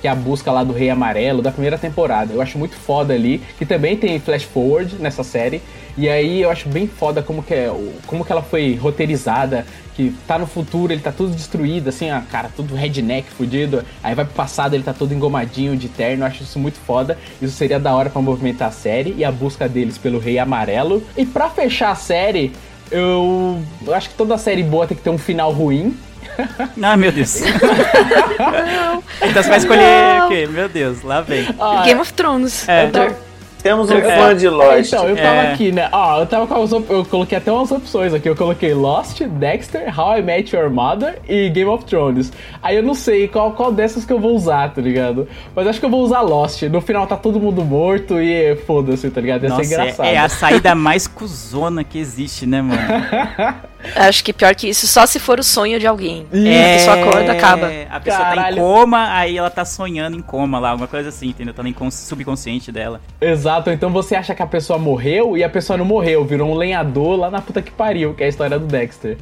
que 0.00 0.08
é 0.08 0.10
a 0.10 0.14
busca 0.14 0.50
lá 0.50 0.64
do 0.64 0.72
Rei 0.72 0.88
Amarelo 0.88 1.42
da 1.42 1.52
primeira 1.52 1.76
temporada. 1.76 2.32
Eu 2.32 2.40
acho 2.40 2.58
muito 2.58 2.74
foda 2.74 3.12
ali, 3.12 3.40
que 3.58 3.66
também 3.66 3.96
tem 3.96 4.18
flash 4.18 4.44
forward 4.44 4.96
nessa 4.98 5.22
série. 5.22 5.60
E 5.96 6.08
aí 6.08 6.42
eu 6.42 6.50
acho 6.50 6.68
bem 6.68 6.86
foda 6.86 7.22
como 7.22 7.42
que, 7.42 7.54
é, 7.54 7.70
como 8.06 8.24
que 8.24 8.32
ela 8.32 8.42
foi 8.42 8.74
roteirizada, 8.74 9.66
que 9.94 10.14
tá 10.26 10.38
no 10.38 10.46
futuro, 10.46 10.92
ele 10.92 11.02
tá 11.02 11.12
tudo 11.12 11.34
destruído, 11.34 11.88
assim, 11.88 12.10
a 12.10 12.20
cara, 12.20 12.50
tudo 12.54 12.74
redneck, 12.74 13.30
fudido. 13.30 13.84
Aí 14.02 14.14
vai 14.14 14.24
pro 14.24 14.34
passado, 14.34 14.74
ele 14.74 14.82
tá 14.82 14.92
todo 14.92 15.12
engomadinho 15.12 15.76
de 15.76 15.88
terno, 15.88 16.22
eu 16.22 16.26
acho 16.26 16.42
isso 16.42 16.58
muito 16.58 16.78
foda. 16.78 17.18
Isso 17.40 17.54
seria 17.54 17.78
da 17.78 17.94
hora 17.94 18.08
pra 18.08 18.22
movimentar 18.22 18.68
a 18.68 18.72
série 18.72 19.14
e 19.16 19.24
a 19.24 19.30
busca 19.30 19.68
deles 19.68 19.98
pelo 19.98 20.18
Rei 20.18 20.38
Amarelo. 20.38 21.02
E 21.16 21.26
pra 21.26 21.50
fechar 21.50 21.90
a 21.90 21.94
série, 21.94 22.52
eu, 22.90 23.60
eu 23.86 23.94
acho 23.94 24.10
que 24.10 24.14
toda 24.14 24.38
série 24.38 24.62
boa 24.62 24.86
tem 24.86 24.96
que 24.96 25.02
ter 25.02 25.10
um 25.10 25.18
final 25.18 25.52
ruim. 25.52 25.96
Ah, 26.82 26.96
meu 26.96 27.12
Deus. 27.12 27.36
então 29.20 29.42
você 29.42 29.48
vai 29.48 29.58
escolher 29.58 30.22
o 30.22 30.28
quê? 30.28 30.48
Meu 30.50 30.68
Deus, 30.68 31.02
lá 31.02 31.20
vem. 31.20 31.46
Ah, 31.58 31.82
Game 31.84 32.00
of 32.00 32.12
Thrones. 32.14 32.66
É. 32.68 32.86
Adoro. 32.86 33.29
Temos 33.62 33.90
um 33.90 33.94
É. 33.96 34.16
fã 34.16 34.36
de 34.36 34.48
Lost. 34.48 34.92
Então, 34.92 35.08
eu 35.08 35.16
tava 35.16 35.36
É. 35.36 35.52
aqui, 35.52 35.72
né? 35.72 35.88
Ó, 35.92 36.20
eu 36.20 36.26
tava 36.26 36.46
com 36.46 36.62
as 36.62 36.72
op- 36.72 36.90
Eu 36.90 37.04
coloquei 37.04 37.36
até 37.38 37.52
umas 37.52 37.70
opções 37.70 38.14
aqui. 38.14 38.28
Eu 38.28 38.36
coloquei 38.36 38.72
Lost, 38.74 39.20
Dexter, 39.22 39.92
How 39.98 40.18
I 40.18 40.22
Met 40.22 40.54
Your 40.56 40.70
Mother 40.70 41.18
e 41.28 41.48
Game 41.50 41.68
of 41.70 41.84
Thrones. 41.84 42.32
Aí 42.62 42.76
eu 42.76 42.82
não 42.82 42.94
sei 42.94 43.28
qual, 43.28 43.52
qual 43.52 43.72
dessas 43.72 44.04
que 44.04 44.12
eu 44.12 44.18
vou 44.18 44.34
usar, 44.34 44.72
tá 44.72 44.80
ligado? 44.80 45.28
Mas 45.54 45.66
acho 45.66 45.78
que 45.80 45.86
eu 45.86 45.90
vou 45.90 46.02
usar 46.02 46.20
Lost. 46.22 46.62
No 46.62 46.80
final 46.80 47.06
tá 47.06 47.16
todo 47.16 47.38
mundo 47.40 47.64
morto 47.64 48.20
e 48.20 48.56
foda-se, 48.66 49.10
tá 49.10 49.20
ligado? 49.20 49.42
Ia 49.44 49.48
ser 49.50 49.56
Nossa, 49.56 49.74
engraçado. 49.74 50.06
é, 50.06 50.14
é 50.14 50.18
a 50.18 50.28
saída 50.28 50.74
mais 50.74 51.06
cuzona 51.06 51.84
que 51.84 51.98
existe, 51.98 52.46
né, 52.46 52.62
mano? 52.62 52.80
Acho 53.96 54.22
que 54.22 54.32
pior 54.32 54.54
que 54.54 54.68
isso, 54.68 54.86
só 54.86 55.06
se 55.06 55.18
for 55.18 55.38
o 55.40 55.42
sonho 55.42 55.78
de 55.78 55.86
alguém. 55.86 56.26
É, 56.32 56.74
A 56.74 56.78
pessoa 56.78 57.00
acorda, 57.00 57.32
acaba. 57.32 57.70
A 57.90 58.00
pessoa 58.00 58.24
tá 58.24 58.32
em 58.32 58.36
Caralho. 58.36 58.56
coma, 58.56 59.14
aí 59.14 59.36
ela 59.38 59.50
tá 59.50 59.64
sonhando 59.64 60.16
em 60.16 60.22
coma 60.22 60.58
lá, 60.58 60.70
alguma 60.70 60.88
coisa 60.88 61.08
assim, 61.08 61.28
entendeu? 61.28 61.54
Tá 61.54 61.62
no 61.62 61.90
subconsciente 61.90 62.70
dela. 62.70 63.00
Exato, 63.20 63.70
então 63.70 63.90
você 63.90 64.14
acha 64.14 64.34
que 64.34 64.42
a 64.42 64.46
pessoa 64.46 64.78
morreu 64.78 65.36
e 65.36 65.42
a 65.44 65.48
pessoa 65.48 65.76
não 65.76 65.84
morreu, 65.84 66.24
virou 66.24 66.50
um 66.50 66.54
lenhador 66.54 67.16
lá 67.18 67.30
na 67.30 67.40
puta 67.40 67.62
que 67.62 67.70
pariu, 67.70 68.14
que 68.14 68.22
é 68.22 68.26
a 68.26 68.28
história 68.28 68.58
do 68.58 68.66
Dexter. 68.66 69.16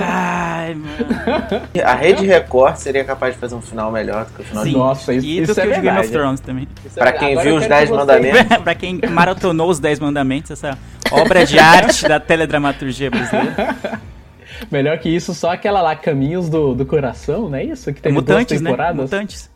Ai, 0.00 0.74
mano. 0.74 0.96
A 1.84 1.94
Rede 1.94 2.24
Record 2.26 2.76
seria 2.76 3.04
capaz 3.04 3.34
de 3.34 3.40
fazer 3.40 3.54
um 3.54 3.60
final 3.60 3.90
melhor 3.90 4.24
do 4.26 4.32
que 4.34 4.40
o 4.42 4.44
final 4.44 4.64
Sim. 4.64 4.70
de 4.70 4.76
Nossa, 4.76 5.12
isso, 5.14 5.26
E 5.26 5.36
do 5.38 5.42
isso 5.42 5.54
que 5.54 5.60
é 5.60 5.64
o 5.64 5.66
de 5.66 5.72
Game 5.74 5.88
of 5.88 5.94
verdade. 5.94 6.12
Thrones 6.12 6.40
também. 6.40 6.68
Pra 6.94 7.12
quem 7.12 7.38
viu 7.40 7.56
os 7.56 7.60
quero 7.66 7.74
10 7.74 7.82
que 7.82 7.88
você- 7.88 7.96
mandamentos. 7.98 8.56
pra 8.62 8.74
quem 8.74 9.00
maratonou 9.10 9.68
os 9.70 9.78
10 9.80 9.98
mandamentos, 10.00 10.50
essa 10.52 10.78
obra 11.10 11.44
de 11.44 11.58
arte 11.58 12.06
da 12.08 12.20
teledramaturgia 12.20 13.10
brasileira. 13.10 13.76
Melhor 14.70 14.96
que 14.98 15.08
isso, 15.08 15.34
só 15.34 15.52
aquela 15.52 15.82
lá, 15.82 15.94
Caminhos 15.94 16.48
do, 16.48 16.74
do 16.74 16.86
Coração, 16.86 17.48
não 17.48 17.58
é 17.58 17.64
isso? 17.64 17.92
Que 17.92 18.00
teve 18.00 18.14
Mutantes, 18.14 18.46
duas 18.60 18.62
né? 18.62 18.70
temporadas. 18.70 18.96
Mutantes. 19.02 19.50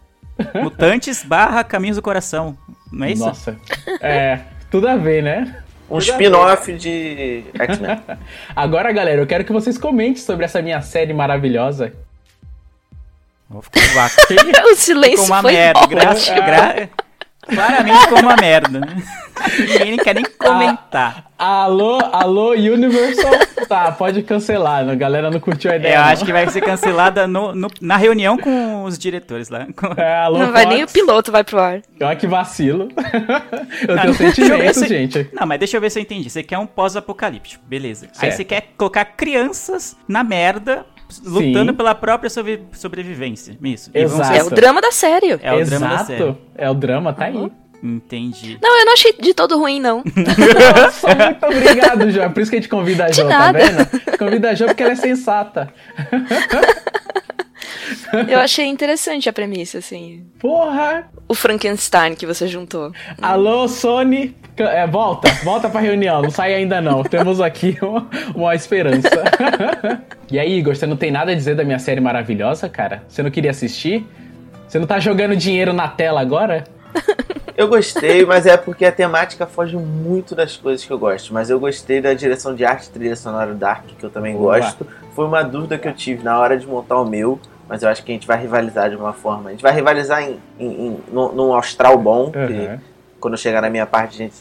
Mutantes 0.63 1.25
barra 1.25 1.65
Caminhos 1.65 1.97
do 1.97 2.03
Coração. 2.03 2.57
Não 2.93 3.07
é 3.07 3.13
isso? 3.13 3.25
Nossa. 3.25 3.57
É, 4.01 4.41
tudo 4.71 4.89
a 4.89 4.97
ver, 4.97 5.23
né? 5.23 5.57
Um 5.91 5.99
spin-off 5.99 6.73
de 6.73 7.45
X-Men. 7.59 8.01
Agora, 8.55 8.93
galera, 8.93 9.21
eu 9.21 9.27
quero 9.27 9.45
que 9.45 9.53
vocês 9.53 9.77
comentem 9.77 10.17
sobre 10.17 10.45
essa 10.45 10.63
minha 10.63 10.81
série 10.81 11.13
maravilhosa. 11.13 11.93
Vou 13.49 13.61
ficar 13.63 13.81
um 13.81 13.95
vácuo. 13.95 14.71
o 14.71 14.77
silêncio 14.77 15.25
Ficou 15.25 15.35
uma 15.37 15.43
foi 15.43 15.53
merda. 15.53 15.81
ótimo. 15.81 15.97
Gra 15.97 16.73
gra 16.75 16.89
claramente 17.47 17.99
ficou 18.01 18.21
uma 18.21 18.37
merda, 18.37 18.81
né? 18.81 19.03
Ninguém 19.59 19.97
quer 19.97 20.15
nem 20.15 20.25
comentar. 20.39 21.25
Alô, 21.39 21.99
alô, 22.13 22.51
Universal. 22.51 23.33
Tá, 23.67 23.91
pode 23.93 24.23
cancelar, 24.23 24.85
né? 24.85 24.93
a 24.93 24.97
galera 24.97 25.31
não 25.31 25.41
curtiu 25.41 25.71
a 25.71 25.77
ideia. 25.77 25.95
eu 25.95 26.01
não. 26.01 26.09
acho 26.09 26.25
que 26.25 26.33
vai 26.33 26.47
ser 26.49 26.61
cancelada 26.61 27.27
no, 27.27 27.55
no- 27.55 27.71
na 27.81 27.97
reunião 27.97 28.37
com 28.37 28.85
os 28.85 28.99
diretores 28.99 29.49
lá. 29.49 29.67
É, 29.97 30.17
alô, 30.25 30.39
Não 30.39 30.53
vai 30.53 30.67
nem 30.67 30.79
o 30.79 30.81
Fox. 30.89 30.93
piloto 30.93 31.33
vai 31.33 31.43
pro 31.45 31.59
ar. 31.59 31.81
Olha 32.03 32.17
que 32.17 32.27
vacilo. 32.27 32.89
eu 33.89 33.95
Não, 33.97 34.03
tenho 34.03 34.15
sentimentos, 34.15 34.77
se- 34.79 34.89
gente. 34.89 35.31
Não, 35.33 35.47
mas 35.47 35.59
deixa 35.59 35.77
eu 35.77 35.81
ver 35.81 35.91
se 35.91 35.99
eu 35.99 36.03
entendi. 36.03 36.29
Você 36.29 36.43
quer 36.43 36.59
um 36.59 36.67
pós-apocalíptico, 36.67 37.65
beleza. 37.67 38.07
Aí 38.07 38.13
Certo. 38.15 38.37
você 38.37 38.45
quer 38.45 38.73
colocar 38.77 39.05
crianças 39.05 39.97
na 40.09 40.23
merda, 40.25 40.85
lutando 41.25 41.75
pela 41.75 41.95
própria 41.95 42.31
sobre- 42.31 42.63
sobrevivência. 42.73 43.57
Isso. 43.63 43.91
Exato. 43.95 44.33
ser- 44.33 44.39
É 44.41 44.45
o 44.45 44.51
drama 44.51 44.81
da 44.81 44.93
série. 44.93 45.39
É 45.43 45.53
o 45.53 45.65
drama 45.65 45.87
da 45.89 45.95
Exato. 45.95 46.07
série. 46.07 46.37
É 46.57 46.71
o 46.71 46.75
drama, 46.75 47.13
tá 47.13 47.25
aí. 47.27 47.51
Entendi. 47.83 48.59
Não, 48.63 48.79
eu 48.79 48.85
não 48.85 48.93
achei 48.93 49.15
de 49.19 49.33
todo 49.33 49.57
ruim, 49.59 49.81
não. 49.81 50.03
Nossa, 50.77 51.09
muito 51.15 51.47
obrigado, 51.47 52.11
Jo. 52.11 52.21
É 52.21 52.29
por 52.29 52.43
isso 52.43 52.51
que 52.51 52.59
a 52.59 52.61
gente 52.61 52.69
convida 52.69 53.05
a 53.05 53.09
De 53.09 53.17
Jo, 53.17 53.23
tá 53.23 53.29
nada. 53.39 53.59
vendo? 53.59 54.19
Convida 54.19 54.51
a 54.51 54.55
Jo 54.55 54.67
porque 54.67 54.83
ela 54.83 54.93
é 54.93 54.97
sensata. 54.97 55.73
Eu 58.29 58.39
achei 58.39 58.67
interessante 58.67 59.29
a 59.29 59.33
premissa, 59.33 59.79
assim. 59.79 60.25
Porra! 60.39 61.09
O 61.29 61.35
Frankenstein 61.35 62.15
que 62.15 62.27
você 62.27 62.47
juntou. 62.47 62.93
Alô, 63.21 63.69
Sony. 63.69 64.37
É, 64.57 64.87
volta, 64.87 65.31
volta 65.43 65.71
pra 65.71 65.81
reunião. 65.81 66.23
Não 66.23 66.31
sai 66.31 66.55
ainda 66.55 66.81
não. 66.81 67.03
Temos 67.03 67.41
aqui 67.41 67.79
uma, 67.83 68.07
uma 68.35 68.55
esperança. 68.55 69.09
e 70.31 70.39
aí, 70.39 70.59
Igor, 70.59 70.77
você 70.77 70.87
não 70.87 70.97
tem 70.97 71.11
nada 71.11 71.33
a 71.33 71.35
dizer 71.35 71.55
da 71.55 71.65
minha 71.65 71.79
série 71.79 72.01
maravilhosa, 72.01 72.69
cara? 72.69 73.03
Você 73.09 73.23
não 73.23 73.31
queria 73.31 73.51
assistir? 73.51 74.07
Você 74.69 74.79
não 74.79 74.87
tá 74.87 75.01
jogando 75.01 75.35
dinheiro 75.35 75.73
na 75.73 75.89
tela 75.89 76.21
agora? 76.21 76.65
Eu 77.57 77.69
gostei, 77.69 78.25
mas 78.25 78.47
é 78.47 78.57
porque 78.57 78.87
a 78.87 78.93
temática 78.93 79.47
foge 79.47 79.77
muito 79.77 80.35
das 80.35 80.57
coisas 80.57 80.85
que 80.85 80.91
eu 80.91 80.99
gosto. 80.99 81.35
Mas 81.35 81.51
eu 81.51 81.61
gostei 81.61 82.01
da 82.01 82.15
direção 82.15 82.55
de 82.55 82.65
arte 82.65 82.89
trilha 82.89 83.15
sonora 83.15 83.53
Dark, 83.53 83.85
que 83.99 84.05
eu 84.05 84.09
também 84.11 84.35
Boa. 84.35 84.59
gosto. 84.59 84.87
Foi 85.15 85.27
uma 85.27 85.43
dúvida 85.43 85.77
que 85.77 85.87
eu 85.87 85.93
tive 85.93 86.23
na 86.23 86.39
hora 86.39 86.57
de 86.57 86.67
montar 86.67 86.99
o 87.01 87.05
meu, 87.05 87.39
mas 87.71 87.85
eu 87.85 87.89
acho 87.89 88.03
que 88.05 88.11
a 88.11 88.15
gente 88.15 88.27
vai 88.27 88.37
rivalizar 88.37 88.91
de 88.91 88.97
uma 88.97 89.13
forma. 89.13 89.51
A 89.51 89.53
gente 89.53 89.63
vai 89.63 89.73
rivalizar 89.73 90.21
em, 90.25 90.41
em, 90.59 90.87
em, 90.89 90.97
num, 91.13 91.31
num 91.33 91.55
astral 91.55 91.97
bom, 91.97 92.33
que 92.33 92.39
Uhum. 92.39 92.79
quando 93.21 93.39
chegar 93.39 93.63
na 93.63 93.71
minha 93.71 93.87
parte 93.87 94.15
a 94.17 94.19
gente 94.19 94.35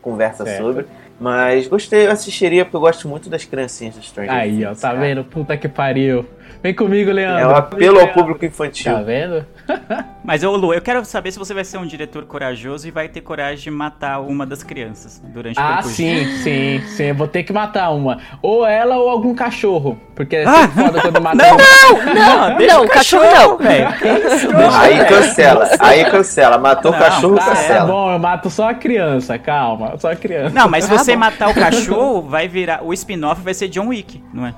conversa 0.00 0.44
Certo. 0.44 0.62
sobre. 0.62 0.86
Mas 1.18 1.66
gostei, 1.66 2.06
eu 2.06 2.12
assistiria 2.12 2.64
porque 2.64 2.76
eu 2.76 2.80
gosto 2.80 3.08
muito 3.08 3.28
das 3.28 3.44
criancinhas 3.44 3.96
do 3.96 4.02
Stranger 4.02 4.32
Aí, 4.32 4.50
Things. 4.58 4.66
ó, 4.66 4.74
tá 4.80 4.88
cara. 4.90 5.00
vendo? 5.00 5.24
Puta 5.24 5.56
que 5.56 5.66
pariu. 5.68 6.24
Vem 6.62 6.74
comigo, 6.74 7.10
Leandro. 7.10 7.40
É 7.42 7.46
um 7.46 7.56
apelo 7.56 8.00
ao 8.00 8.08
público 8.08 8.44
infantil. 8.44 8.92
Tá 8.92 9.02
vendo? 9.02 9.44
Mas, 10.24 10.42
ô 10.42 10.56
Lu, 10.56 10.74
eu 10.74 10.80
quero 10.80 11.04
saber 11.04 11.30
se 11.32 11.38
você 11.38 11.54
vai 11.54 11.64
ser 11.64 11.78
um 11.78 11.86
diretor 11.86 12.24
corajoso 12.24 12.86
e 12.88 12.90
vai 12.90 13.08
ter 13.08 13.20
coragem 13.20 13.64
de 13.64 13.70
matar 13.70 14.20
uma 14.20 14.44
das 14.44 14.62
crianças 14.62 15.22
durante 15.24 15.56
o 15.58 15.62
Ah, 15.62 15.74
percurso. 15.74 15.96
sim, 15.96 16.24
sim, 16.42 16.80
sim. 16.86 17.02
Eu 17.04 17.14
vou 17.14 17.28
ter 17.28 17.42
que 17.44 17.52
matar 17.52 17.90
uma. 17.90 18.18
Ou 18.42 18.66
ela 18.66 18.96
ou 18.96 19.08
algum 19.08 19.34
cachorro. 19.34 19.98
Porque 20.14 20.36
é 20.36 20.44
Ah! 20.44 20.68
foda 20.68 21.00
quando 21.00 21.20
mata 21.20 21.36
Não, 21.36 21.54
um. 21.54 22.14
não, 22.14 22.14
não, 22.14 22.58
não, 22.66 22.84
o 22.84 22.88
cachorro 22.88 23.22
cachorro, 23.22 23.48
não. 23.50 23.58
velho. 23.58 23.86
Que 23.98 24.08
isso? 24.34 24.48
Deixa- 24.52 24.80
Aí 24.80 25.04
cancela, 25.06 25.68
aí 25.80 26.04
cancela. 26.10 26.58
Matou 26.58 26.90
Não, 26.92 26.98
o 26.98 27.02
cachorro, 27.02 27.36
tá, 27.36 27.44
cancela. 27.46 27.86
bom, 27.86 28.12
eu 28.12 28.18
mato 28.18 28.50
só 28.50 28.70
a 28.70 28.74
criança, 28.74 29.38
calma, 29.38 29.94
só 29.98 30.10
a 30.10 30.16
criança. 30.16 30.50
Não, 30.54 30.68
mas 30.68 30.84
se 30.84 30.92
Ah, 30.94 30.98
você 30.98 31.12
bom. 31.12 31.18
matar 31.20 31.50
o 31.50 31.54
cachorro, 31.54 32.22
vai 32.22 32.48
virar. 32.48 32.82
O 32.82 32.92
spin-off 32.92 33.40
vai 33.42 33.54
ser 33.54 33.68
John 33.68 33.88
Wick, 33.88 34.22
não 34.32 34.46
é? 34.46 34.54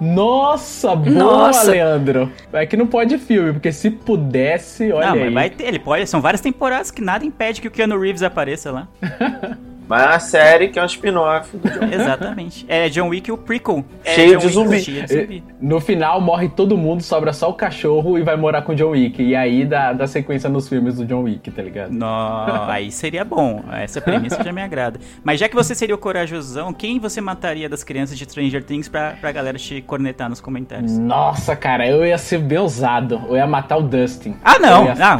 Nossa, 0.00 0.94
boa, 0.94 1.10
Nossa. 1.10 1.70
Leandro. 1.70 2.32
É 2.52 2.66
que 2.66 2.76
não 2.76 2.86
pode 2.86 3.18
filme, 3.18 3.52
porque 3.52 3.72
se 3.72 3.90
pudesse, 3.90 4.92
olha 4.92 5.06
não, 5.08 5.14
aí. 5.14 5.24
mas 5.24 5.34
vai 5.34 5.50
ter, 5.50 5.64
ele 5.64 5.78
pode. 5.78 6.06
São 6.06 6.20
várias 6.20 6.40
temporadas 6.40 6.90
que 6.90 7.02
nada 7.02 7.24
impede 7.24 7.60
que 7.60 7.68
o 7.68 7.70
Keanu 7.70 7.98
Reeves 7.98 8.22
apareça 8.22 8.70
lá. 8.70 8.88
Mas 9.88 10.02
é 10.02 10.06
uma 10.06 10.18
série 10.20 10.68
que 10.68 10.78
é 10.78 10.82
um 10.82 10.86
spin-off 10.86 11.56
do 11.56 11.68
John 11.70 11.84
Exatamente. 11.92 12.64
É 12.68 12.88
John 12.88 13.08
Wick 13.08 13.30
o 13.30 13.36
prequel. 13.36 13.84
É 14.04 14.14
Cheio 14.14 14.38
de 14.38 14.46
Wick 14.46 14.54
zumbi. 14.54 14.80
cheio 14.80 15.02
de 15.06 15.12
zumbi. 15.14 15.44
No 15.60 15.80
final 15.80 16.20
morre 16.20 16.48
todo 16.48 16.76
mundo, 16.76 17.02
sobra 17.02 17.32
só 17.32 17.48
o 17.50 17.54
cachorro 17.54 18.18
e 18.18 18.22
vai 18.22 18.36
morar 18.36 18.62
com 18.62 18.72
o 18.72 18.74
John 18.74 18.90
Wick. 18.90 19.22
E 19.22 19.34
aí 19.36 19.64
dá, 19.64 19.92
dá 19.92 20.06
sequência 20.06 20.48
nos 20.50 20.68
filmes 20.68 20.96
do 20.96 21.04
John 21.04 21.22
Wick, 21.22 21.50
tá 21.50 21.62
ligado? 21.62 21.90
Nó, 21.92 22.66
aí 22.68 22.90
seria 22.90 23.24
bom. 23.24 23.62
Essa 23.72 24.00
premissa 24.00 24.42
já 24.42 24.52
me 24.52 24.62
agrada. 24.62 24.98
Mas 25.22 25.38
já 25.40 25.48
que 25.48 25.54
você 25.54 25.74
seria 25.74 25.94
o 25.94 25.98
corajosão, 25.98 26.72
quem 26.72 26.98
você 26.98 27.20
mataria 27.20 27.68
das 27.68 27.84
crianças 27.84 28.18
de 28.18 28.24
Stranger 28.24 28.64
Things 28.64 28.88
pra, 28.88 29.12
pra 29.20 29.30
galera 29.32 29.58
te 29.58 29.80
cornetar 29.82 30.28
nos 30.28 30.40
comentários? 30.40 30.96
Nossa, 30.98 31.54
cara, 31.54 31.86
eu 31.88 32.04
ia 32.04 32.18
ser 32.18 32.38
bem 32.38 32.58
ousado. 32.58 33.22
Eu 33.28 33.36
ia 33.36 33.46
matar 33.46 33.76
o 33.76 33.82
Dustin. 33.82 34.36
Ah, 34.44 34.58
não! 34.58 34.86
Ia- 34.86 34.94
não. 34.94 35.18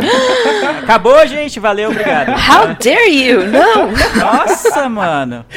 Acabou, 0.83 1.27
gente. 1.27 1.59
Valeu, 1.61 1.91
obrigado. 1.91 2.31
How 2.31 2.75
dare 2.75 3.11
you? 3.11 3.47
Não! 3.47 3.91
Nossa, 4.21 4.56
mano. 4.89 5.45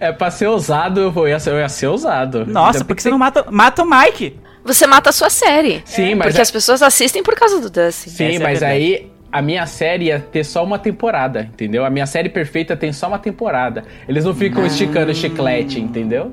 É 0.00 0.12
pra 0.12 0.30
ser 0.30 0.46
ousado, 0.46 1.12
eu 1.14 1.28
ia 1.28 1.38
ser, 1.38 1.50
eu 1.50 1.58
ia 1.58 1.68
ser 1.68 1.86
ousado. 1.88 2.46
Nossa, 2.46 2.78
Então, 2.78 2.86
por 2.86 2.96
que 2.96 3.02
você 3.02 3.10
não 3.10 3.18
mata, 3.18 3.44
mata 3.50 3.82
o 3.82 3.86
Mike? 3.88 4.38
Você 4.64 4.86
mata 4.86 5.10
a 5.10 5.12
sua 5.12 5.30
série. 5.30 5.82
Sim, 5.84 6.14
mas 6.14 6.28
Porque 6.28 6.38
é- 6.38 6.42
as 6.42 6.50
pessoas 6.50 6.82
assistem 6.82 7.22
por 7.22 7.34
causa 7.34 7.60
do 7.60 7.70
Dustin. 7.70 8.10
Sim, 8.10 8.24
Essa 8.26 8.32
é 8.34 8.36
a 8.36 8.40
mas 8.40 8.60
verdade. 8.60 8.72
aí 8.72 9.12
a 9.30 9.42
minha 9.42 9.66
série 9.66 10.06
ia 10.06 10.18
ter 10.20 10.44
só 10.44 10.64
uma 10.64 10.78
temporada, 10.78 11.42
entendeu? 11.42 11.84
A 11.84 11.90
minha 11.90 12.06
série 12.06 12.28
perfeita 12.28 12.76
tem 12.76 12.92
só 12.92 13.08
uma 13.08 13.18
temporada. 13.18 13.84
Eles 14.08 14.24
não 14.24 14.34
ficam 14.34 14.64
esticando 14.66 15.14
chiclete, 15.14 15.80
entendeu? 15.80 16.32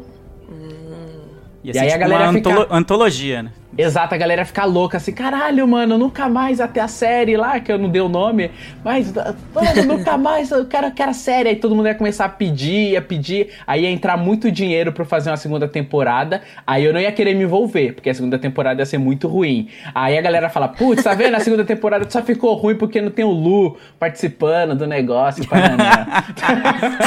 Ia 1.63 1.73
E 1.73 1.79
aí 1.79 1.87
a 1.87 1.91
tipo 1.91 1.99
galera 1.99 2.23
uma 2.25 2.33
fica- 2.33 2.49
antolo- 2.51 2.67
antologia, 2.71 3.43
né? 3.43 3.51
Exato, 3.77 4.15
a 4.15 4.17
galera 4.17 4.41
ia 4.41 4.45
ficar 4.45 4.65
louca 4.65 4.97
assim, 4.97 5.11
caralho, 5.11 5.67
mano, 5.67 5.97
nunca 5.97 6.29
mais 6.29 6.61
até 6.61 6.79
a 6.79 6.87
série 6.87 7.35
lá, 7.35 7.59
que 7.59 7.71
eu 7.71 7.77
não 7.77 7.89
dei 7.89 8.01
o 8.01 8.07
nome, 8.07 8.49
mas, 8.83 9.13
mano, 9.13 9.97
nunca 9.97 10.17
mais, 10.17 10.49
eu 10.51 10.65
quero, 10.65 10.91
quero 10.91 11.11
a 11.11 11.13
série. 11.13 11.49
Aí 11.49 11.55
todo 11.57 11.75
mundo 11.75 11.87
ia 11.87 11.95
começar 11.95 12.25
a 12.25 12.29
pedir, 12.29 12.91
ia 12.91 13.01
pedir, 13.01 13.49
aí 13.67 13.83
ia 13.83 13.89
entrar 13.89 14.15
muito 14.17 14.49
dinheiro 14.51 14.91
pra 14.93 15.03
eu 15.03 15.07
fazer 15.07 15.29
uma 15.29 15.37
segunda 15.37 15.67
temporada, 15.67 16.41
aí 16.65 16.85
eu 16.85 16.93
não 16.93 16.99
ia 16.99 17.11
querer 17.11 17.33
me 17.35 17.43
envolver, 17.43 17.93
porque 17.93 18.09
a 18.09 18.13
segunda 18.13 18.39
temporada 18.39 18.81
ia 18.81 18.85
ser 18.85 18.97
muito 18.97 19.27
ruim. 19.27 19.69
Aí 19.93 20.17
a 20.17 20.21
galera 20.21 20.49
fala, 20.49 20.67
putz, 20.69 21.03
tá 21.03 21.13
vendo, 21.13 21.35
a 21.35 21.39
segunda 21.39 21.65
temporada 21.65 22.05
só 22.09 22.21
ficou 22.23 22.53
ruim 22.55 22.75
porque 22.75 23.01
não 23.01 23.11
tem 23.11 23.25
o 23.25 23.31
Lu 23.31 23.77
participando 23.99 24.75
do 24.75 24.87
negócio, 24.87 25.45
banana. 25.47 26.05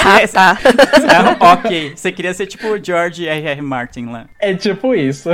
Ah, 0.08 0.26
tá. 0.28 0.58
Ah, 1.40 1.52
ok. 1.54 1.92
Você 1.94 2.12
queria 2.12 2.32
ser 2.34 2.46
tipo 2.46 2.66
o 2.68 2.82
George 2.82 3.26
R.R. 3.26 3.60
Martin 3.62 4.06
lá. 4.06 4.26
é 4.40 4.54
tipo 4.54 4.94
isso. 4.94 5.30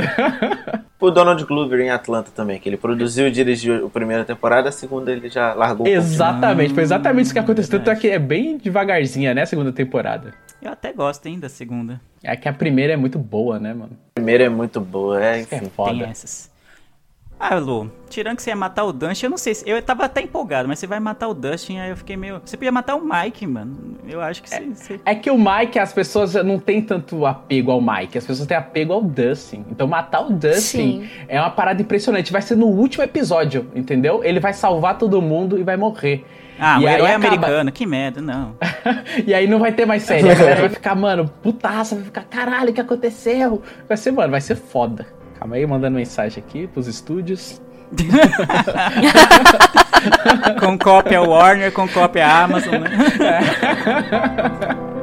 O 0.99 1.11
Donald 1.25 1.43
Glover 1.45 1.79
em 1.79 1.89
Atlanta 1.89 2.29
também, 2.33 2.59
que 2.59 2.69
ele 2.69 2.77
produziu 2.77 3.27
e 3.27 3.31
dirigiu 3.31 3.87
a 3.87 3.89
primeira 3.89 4.23
temporada, 4.23 4.69
a 4.69 4.71
segunda 4.71 5.11
ele 5.11 5.27
já 5.29 5.53
largou. 5.53 5.87
um 5.87 5.89
exatamente, 5.89 6.73
foi 6.73 6.83
exatamente 6.83 7.25
isso 7.25 7.33
que 7.33 7.39
aconteceu, 7.39 7.79
tanto 7.79 7.89
é 7.89 7.95
que 7.95 8.09
é 8.09 8.19
bem 8.19 8.57
devagarzinha, 8.57 9.33
né, 9.33 9.41
a 9.41 9.45
segunda 9.45 9.71
temporada. 9.71 10.33
Eu 10.61 10.71
até 10.71 10.93
gosto, 10.93 11.25
hein, 11.25 11.39
da 11.39 11.49
segunda. 11.49 11.99
É 12.23 12.35
que 12.35 12.47
a 12.47 12.53
primeira 12.53 12.93
é 12.93 12.95
muito 12.95 13.19
boa, 13.19 13.59
né, 13.59 13.73
mano? 13.73 13.91
A 14.11 14.15
primeira 14.15 14.45
é 14.45 14.49
muito 14.49 14.79
boa, 14.79 15.23
é, 15.23 15.37
É 15.37 15.41
enfim. 15.41 15.59
Tem 15.59 15.69
foda. 15.69 16.05
essas. 16.05 16.51
Ah, 17.37 17.55
Lu, 17.55 17.91
tirando 18.09 18.37
que 18.37 18.43
você 18.43 18.49
ia 18.51 18.55
matar 18.55 18.85
o 18.85 18.93
Dustin, 18.93 19.25
eu 19.25 19.29
não 19.29 19.37
sei 19.37 19.53
se. 19.53 19.69
Eu 19.69 19.81
tava 19.81 20.05
até 20.05 20.21
empolgado, 20.21 20.69
mas 20.69 20.79
você 20.79 20.87
vai 20.87 21.01
matar 21.01 21.27
o 21.27 21.33
Dustin, 21.33 21.79
aí 21.79 21.89
eu 21.89 21.97
fiquei 21.97 22.15
meio. 22.15 22.41
Você 22.43 22.55
podia 22.55 22.71
matar 22.71 22.95
o 22.95 23.01
Mike, 23.03 23.45
mano. 23.45 23.75
Eu 24.07 24.21
acho 24.21 24.41
que 24.41 24.49
você. 24.49 24.61
você- 24.73 24.99
É 25.05 25.13
que 25.13 25.29
o 25.29 25.37
Mike, 25.37 25.77
as 25.77 25.91
pessoas 25.91 26.33
não 26.35 26.57
têm 26.57 26.81
tanto 26.81 27.25
apego 27.25 27.71
ao 27.71 27.81
Mike, 27.81 28.17
as 28.17 28.25
pessoas 28.25 28.47
têm 28.47 28.55
apego 28.55 28.93
ao 28.93 29.01
Dustin. 29.01 29.65
Então 29.69 29.85
matar 29.85 30.21
o 30.21 30.31
Dustin 30.31 31.01
Sim. 31.03 31.09
é 31.27 31.39
uma 31.39 31.49
parada 31.49 31.81
impressionante. 31.81 32.31
Vai 32.31 32.41
ser 32.41 32.55
no 32.55 32.67
último 32.67 33.03
episódio, 33.03 33.69
entendeu? 33.75 34.23
Ele 34.23 34.39
vai 34.39 34.53
salvar 34.53 34.97
todo 34.97 35.21
mundo 35.21 35.59
e 35.59 35.63
vai 35.63 35.75
morrer. 35.75 36.25
Ah, 36.57 36.79
e 36.79 36.85
o 36.85 36.87
herói 36.87 37.11
acaba- 37.11 37.27
americano, 37.27 37.69
que 37.69 37.85
merda, 37.85 38.21
não. 38.21 38.55
e 39.27 39.33
aí 39.33 39.45
não 39.45 39.59
vai 39.59 39.73
ter 39.73 39.85
mais 39.85 40.03
série. 40.03 40.29
A 40.29 40.33
galera 40.35 40.61
vai 40.61 40.69
ficar, 40.69 40.95
mano, 40.95 41.29
putaça, 41.43 41.95
vai 41.95 42.05
ficar, 42.05 42.23
caralho, 42.23 42.69
o 42.69 42.73
que 42.73 42.79
aconteceu? 42.79 43.61
Vai 43.89 43.97
ser, 43.97 44.11
mano, 44.11 44.31
vai 44.31 44.39
ser 44.39 44.55
foda. 44.55 45.05
Calma 45.39 45.55
aí, 45.55 45.65
mandando 45.65 45.97
mensagem 45.97 46.43
aqui 46.43 46.67
pros 46.67 46.87
estúdios. 46.87 47.61
com 50.59 50.77
cópia 50.77 51.21
Warner, 51.21 51.71
com 51.71 51.87
cópia 51.87 52.27
Amazon, 52.27 52.81
né? 52.81 52.89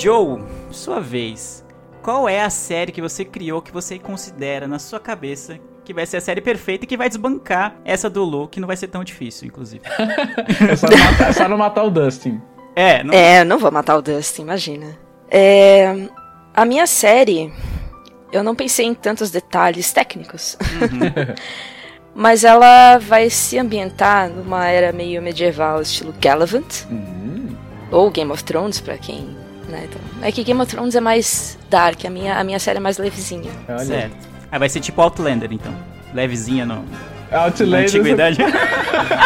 Joe, 0.00 0.40
sua 0.70 1.00
vez. 1.00 1.66
Qual 2.00 2.28
é 2.28 2.40
a 2.40 2.50
série 2.50 2.92
que 2.92 3.02
você 3.02 3.24
criou 3.24 3.60
que 3.60 3.72
você 3.72 3.98
considera 3.98 4.68
na 4.68 4.78
sua 4.78 5.00
cabeça 5.00 5.58
que 5.88 5.94
vai 5.94 6.04
ser 6.04 6.18
a 6.18 6.20
série 6.20 6.42
perfeita 6.42 6.84
e 6.84 6.86
que 6.86 6.98
vai 6.98 7.08
desbancar 7.08 7.74
essa 7.82 8.10
do 8.10 8.22
Lu, 8.22 8.46
que 8.46 8.60
não 8.60 8.66
vai 8.66 8.76
ser 8.76 8.88
tão 8.88 9.02
difícil, 9.02 9.48
inclusive? 9.48 9.82
É 10.70 10.76
só 10.76 10.86
não 10.86 10.98
matar, 10.98 11.28
é 11.28 11.32
só 11.32 11.48
não 11.48 11.56
matar 11.56 11.84
o 11.84 11.90
Dustin. 11.90 12.42
É, 12.76 13.02
não... 13.02 13.14
É, 13.14 13.42
não 13.42 13.58
vou 13.58 13.72
matar 13.72 13.96
o 13.96 14.02
Dustin, 14.02 14.42
imagina. 14.42 14.98
É, 15.30 16.08
a 16.54 16.66
minha 16.66 16.86
série 16.86 17.50
eu 18.30 18.44
não 18.44 18.54
pensei 18.54 18.84
em 18.84 18.92
tantos 18.92 19.30
detalhes 19.30 19.90
técnicos. 19.90 20.58
Mas 22.14 22.44
ela 22.44 22.98
vai 22.98 23.30
se 23.30 23.58
ambientar 23.58 24.28
numa 24.28 24.66
era 24.66 24.92
meio 24.92 25.22
medieval, 25.22 25.80
estilo 25.80 26.14
Gallivant. 26.20 26.84
Ou 27.90 28.10
Game 28.10 28.30
of 28.30 28.44
Thrones, 28.44 28.78
pra 28.78 28.98
quem. 28.98 29.24
Né, 29.68 29.88
então. 29.88 30.00
É 30.20 30.30
que 30.30 30.44
Game 30.44 30.60
of 30.60 30.70
Thrones 30.70 30.94
é 30.94 31.00
mais 31.00 31.58
dark, 31.70 32.04
a 32.04 32.10
minha, 32.10 32.38
a 32.38 32.44
minha 32.44 32.58
série 32.58 32.76
é 32.76 32.80
mais 32.80 32.98
levezinha. 32.98 33.50
Olha. 33.66 33.84
Certo. 33.84 34.27
Aí 34.50 34.58
vai 34.58 34.68
ser 34.68 34.80
tipo 34.80 35.00
Outlander, 35.00 35.52
então. 35.52 35.72
Levezinha 36.14 36.64
no, 36.64 36.84
Outlander. 37.30 37.82
antiguidade. 37.84 38.38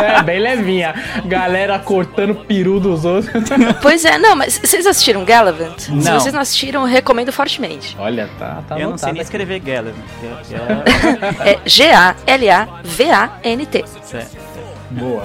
É, 0.02 0.22
bem 0.22 0.38
levinha. 0.40 0.94
Galera 1.24 1.78
cortando 1.78 2.34
peru 2.34 2.78
dos 2.80 3.04
outros. 3.04 3.32
Pois 3.80 4.04
é, 4.04 4.18
não, 4.18 4.34
mas 4.36 4.58
vocês 4.62 4.84
assistiram 4.86 5.24
Gallivant? 5.24 5.78
Se 5.78 5.90
Não. 5.92 6.18
vocês 6.20 6.34
não 6.34 6.40
assistiram, 6.40 6.80
eu 6.82 6.86
recomendo 6.86 7.32
fortemente. 7.32 7.96
Olha, 7.98 8.28
tá, 8.38 8.62
tá 8.68 8.78
Eu 8.78 8.90
não 8.90 8.98
sei 8.98 9.12
nem 9.12 9.20
aqui. 9.20 9.22
escrever 9.28 9.60
Gallivant. 9.60 9.96
é- 11.44 11.52
É 11.52 11.58
G-A-L-A-V-A-N-T. 12.62 13.78
é- 13.78 14.02
certo. 14.02 14.36
Boa. 14.90 15.24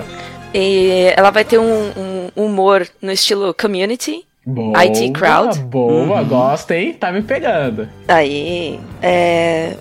E 0.53 1.13
ela 1.15 1.29
vai 1.31 1.43
ter 1.43 1.57
um, 1.59 1.91
um 1.97 2.45
humor 2.45 2.87
no 3.01 3.11
estilo 3.11 3.53
community. 3.53 4.23
Boa. 4.45 4.77
IT 4.85 5.11
Crowd. 5.11 5.59
Boa, 5.59 6.23
gosto, 6.23 6.71
hein? 6.71 6.93
Tá 6.93 7.11
me 7.11 7.21
pegando. 7.21 7.89
Aí. 8.07 8.79
É... 9.01 9.75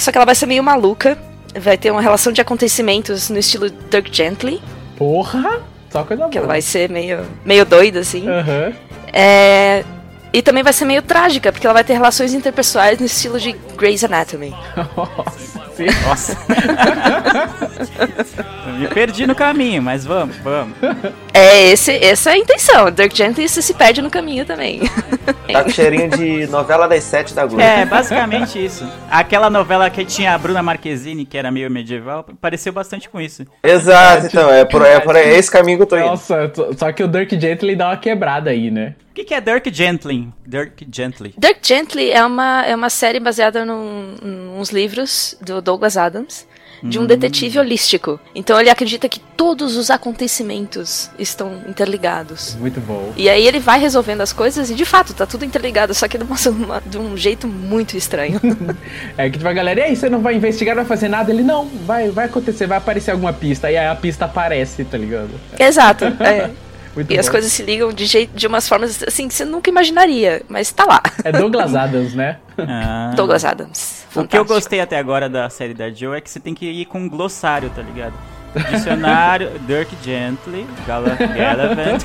Só 0.00 0.10
que 0.10 0.18
ela 0.18 0.24
vai 0.24 0.34
ser 0.34 0.46
meio 0.46 0.62
maluca. 0.62 1.18
Vai 1.58 1.76
ter 1.76 1.90
uma 1.90 2.00
relação 2.00 2.32
de 2.32 2.40
acontecimentos 2.40 3.28
no 3.28 3.38
estilo 3.38 3.68
Dirk 3.70 4.14
Gently. 4.14 4.62
Porra! 4.96 5.60
Só 5.90 6.04
coisa 6.04 6.28
Que 6.28 6.38
ela 6.38 6.46
boa. 6.46 6.54
vai 6.54 6.62
ser 6.62 6.88
meio, 6.88 7.20
meio 7.44 7.64
doida, 7.64 8.00
assim. 8.00 8.28
Aham. 8.28 8.72
É... 9.12 9.84
E 10.32 10.40
também 10.42 10.62
vai 10.62 10.72
ser 10.72 10.84
meio 10.84 11.02
trágica, 11.02 11.50
porque 11.50 11.66
ela 11.66 11.74
vai 11.74 11.82
ter 11.82 11.94
relações 11.94 12.32
interpessoais 12.32 13.00
no 13.00 13.06
estilo 13.06 13.40
de 13.40 13.52
Grey's 13.80 14.04
Anatomy. 14.04 14.54
Nossa, 16.06 16.36
me 18.78 18.86
perdi 18.88 19.26
no 19.26 19.34
caminho, 19.34 19.82
mas 19.82 20.04
vamos, 20.04 20.36
vamos. 20.36 20.76
É, 21.32 21.70
esse, 21.70 21.92
essa 21.92 22.30
é 22.30 22.34
a 22.34 22.36
intenção. 22.36 22.90
Dirk 22.90 23.16
Gently 23.16 23.48
se, 23.48 23.72
perde 23.72 24.02
no 24.02 24.10
caminho 24.10 24.44
também. 24.44 24.82
Tá 25.50 25.64
com 25.64 25.70
cheirinho 25.70 26.10
de 26.10 26.46
novela 26.48 26.86
das 26.86 27.04
sete 27.04 27.32
da 27.32 27.46
Globo. 27.46 27.62
É, 27.62 27.86
basicamente 27.86 28.62
isso. 28.62 28.86
Aquela 29.10 29.48
novela 29.48 29.88
que 29.88 30.04
tinha 30.04 30.34
a 30.34 30.38
Bruna 30.38 30.62
Marquezine, 30.62 31.24
que 31.24 31.38
era 31.38 31.50
meio 31.50 31.70
medieval, 31.70 32.26
pareceu 32.38 32.74
bastante 32.74 33.08
com 33.08 33.18
isso. 33.18 33.46
Exato, 33.62 34.26
então, 34.26 34.50
é 34.50 34.66
por, 34.66 34.84
é 34.84 35.00
por 35.00 35.16
é 35.16 35.34
esse 35.34 35.50
caminho 35.50 35.78
que 35.78 35.84
eu 35.84 35.86
tô 35.86 35.96
indo. 35.96 36.06
Nossa, 36.06 36.52
só 36.76 36.92
que 36.92 37.02
o 37.02 37.08
Dirk 37.08 37.40
Gently 37.40 37.74
dá 37.74 37.88
uma 37.88 37.96
quebrada 37.96 38.50
aí, 38.50 38.70
né? 38.70 38.94
O 39.10 39.12
que, 39.12 39.24
que 39.24 39.34
é 39.34 39.40
Dirk 39.40 39.74
Gently? 39.74 40.28
Dirk 40.46 40.86
Gently. 40.90 41.34
Dirk 41.36 41.66
Gently 41.66 42.12
é 42.12 42.24
uma, 42.24 42.64
é 42.64 42.76
uma 42.76 42.88
série 42.88 43.18
baseada 43.18 43.64
num, 43.70 44.56
nos 44.58 44.70
livros 44.70 45.36
do 45.40 45.60
Douglas 45.62 45.96
Adams, 45.96 46.46
de 46.82 46.98
um 46.98 47.04
detetive 47.04 47.58
holístico. 47.58 48.18
Então 48.34 48.58
ele 48.58 48.70
acredita 48.70 49.06
que 49.06 49.20
todos 49.20 49.76
os 49.76 49.90
acontecimentos 49.90 51.10
estão 51.18 51.60
interligados. 51.68 52.56
Muito 52.58 52.80
bom. 52.80 53.12
E 53.16 53.28
aí 53.28 53.46
ele 53.46 53.58
vai 53.60 53.78
resolvendo 53.78 54.22
as 54.22 54.32
coisas 54.32 54.70
e 54.70 54.74
de 54.74 54.84
fato 54.86 55.12
tá 55.12 55.26
tudo 55.26 55.44
interligado, 55.44 55.92
só 55.92 56.08
que 56.08 56.16
de, 56.16 56.24
uma- 56.24 56.80
de 56.86 56.96
um 56.98 57.16
jeito 57.16 57.46
muito 57.46 57.96
estranho. 57.96 58.40
É 59.18 59.28
que 59.28 59.36
tipo, 59.36 59.48
a 59.48 59.52
galera, 59.52 59.80
e 59.80 59.82
aí, 59.82 59.96
você 59.96 60.08
não 60.08 60.20
vai 60.20 60.34
investigar, 60.36 60.74
não 60.74 60.82
vai 60.84 60.88
fazer 60.88 61.08
nada? 61.08 61.30
Ele, 61.30 61.42
não, 61.42 61.66
vai, 61.86 62.08
vai 62.10 62.24
acontecer, 62.26 62.66
vai 62.66 62.78
aparecer 62.78 63.10
alguma 63.10 63.32
pista. 63.32 63.70
E 63.70 63.76
aí 63.76 63.86
a 63.86 63.94
pista 63.94 64.24
aparece, 64.24 64.82
tá 64.84 64.96
ligado? 64.96 65.30
Exato. 65.58 66.04
é. 66.20 66.50
Muito 66.94 67.10
E 67.10 67.14
bom. 67.14 67.20
as 67.20 67.28
coisas 67.28 67.52
se 67.52 67.62
ligam 67.62 67.92
de, 67.92 68.04
jeito, 68.04 68.32
de 68.36 68.46
umas 68.46 68.68
formas 68.68 69.02
assim 69.06 69.28
que 69.28 69.34
você 69.34 69.44
nunca 69.44 69.70
imaginaria, 69.70 70.42
mas 70.48 70.72
tá 70.72 70.84
lá. 70.84 71.00
É 71.24 71.30
Douglas 71.30 71.74
Adams, 71.74 72.14
né? 72.14 72.38
Ah. 72.58 73.12
Douglas 73.14 73.44
Adams. 73.44 74.04
O 74.08 74.10
que 74.10 74.18
eu 74.18 74.22
Fantástico. 74.22 74.54
gostei 74.54 74.80
até 74.80 74.98
agora 74.98 75.28
da 75.28 75.48
série 75.48 75.72
da 75.72 75.88
Joe 75.90 76.16
é 76.16 76.20
que 76.20 76.28
você 76.28 76.40
tem 76.40 76.52
que 76.52 76.66
ir 76.66 76.84
com 76.86 76.98
um 77.00 77.08
glossário, 77.08 77.70
tá 77.70 77.80
ligado? 77.80 78.14
Dicionário, 78.72 79.52
Dirk 79.68 79.94
Gently, 80.02 80.66
Gala, 80.84 81.14
Gallivant. 81.14 82.02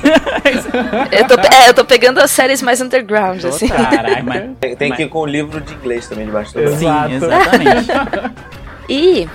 Eu 1.10 1.26
tô, 1.26 1.34
é, 1.40 1.68
eu 1.68 1.74
tô 1.74 1.84
pegando 1.84 2.20
as 2.20 2.30
séries 2.30 2.62
mais 2.62 2.80
underground, 2.80 3.44
assim. 3.44 3.66
Caraca, 3.66 4.22
mas- 4.24 4.50
Tem, 4.60 4.76
tem 4.76 4.88
mas- 4.90 4.96
que 4.96 5.02
ir 5.02 5.08
com 5.08 5.18
o 5.18 5.26
livro 5.26 5.60
de 5.60 5.74
inglês 5.74 6.06
também 6.08 6.26
debaixo 6.26 6.54
do. 6.54 6.60
Sim, 6.76 6.86
exatamente. 7.12 8.36
E 8.88 9.28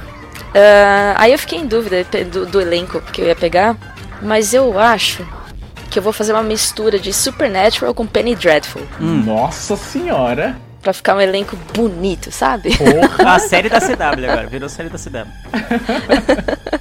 ah, 0.55 1.15
aí 1.17 1.33
eu 1.33 1.37
fiquei 1.37 1.59
em 1.59 1.67
dúvida 1.67 2.05
do, 2.31 2.45
do 2.45 2.61
elenco 2.61 3.01
que 3.11 3.21
eu 3.21 3.25
ia 3.25 3.35
pegar, 3.35 3.75
mas 4.21 4.53
eu 4.53 4.79
acho 4.79 5.27
que 5.91 5.99
eu 5.99 6.03
vou 6.03 6.13
fazer 6.13 6.33
uma 6.33 6.41
mistura 6.41 6.97
de 6.97 7.13
Supernatural 7.13 7.93
com 7.93 8.07
Penny 8.07 8.35
Dreadful. 8.35 8.81
Nossa 8.99 9.75
senhora. 9.75 10.55
Pra 10.81 10.93
ficar 10.93 11.15
um 11.15 11.21
elenco 11.21 11.55
bonito, 11.75 12.31
sabe? 12.31 12.71
A 13.19 13.37
série 13.37 13.69
da 13.69 13.79
CW 13.79 14.25
agora, 14.31 14.47
virou 14.47 14.67
série 14.67 14.89
da 14.89 14.97
CW. 14.97 15.27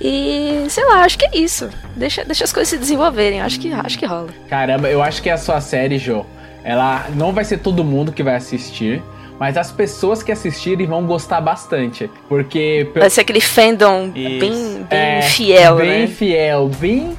E 0.00 0.66
sei 0.68 0.84
lá, 0.84 1.04
acho 1.04 1.18
que 1.18 1.24
é 1.24 1.38
isso. 1.38 1.68
Deixa, 1.96 2.24
deixa 2.24 2.44
as 2.44 2.52
coisas 2.52 2.68
se 2.68 2.76
desenvolverem, 2.76 3.40
acho 3.40 3.58
que, 3.58 3.72
acho 3.72 3.98
que 3.98 4.04
rola. 4.06 4.28
Caramba, 4.48 4.88
eu 4.88 5.02
acho 5.02 5.22
que 5.22 5.30
a 5.30 5.38
sua 5.38 5.60
série, 5.60 5.98
Jô, 5.98 6.24
ela 6.62 7.06
não 7.14 7.32
vai 7.32 7.44
ser 7.44 7.58
todo 7.58 7.82
mundo 7.82 8.12
que 8.12 8.22
vai 8.22 8.36
assistir, 8.36 9.02
mas 9.40 9.56
as 9.56 9.72
pessoas 9.72 10.22
que 10.22 10.30
assistirem 10.30 10.86
vão 10.86 11.06
gostar 11.06 11.40
bastante. 11.40 12.10
Porque. 12.28 12.88
Vai 12.94 13.10
ser 13.10 13.22
aquele 13.22 13.40
fandom 13.40 14.12
Isso. 14.14 14.14
bem, 14.14 14.86
bem 14.88 14.98
É, 14.98 15.22
fiel, 15.22 15.76
bem 15.76 16.00
né? 16.02 16.06
fiel, 16.06 16.68
bem 16.78 17.16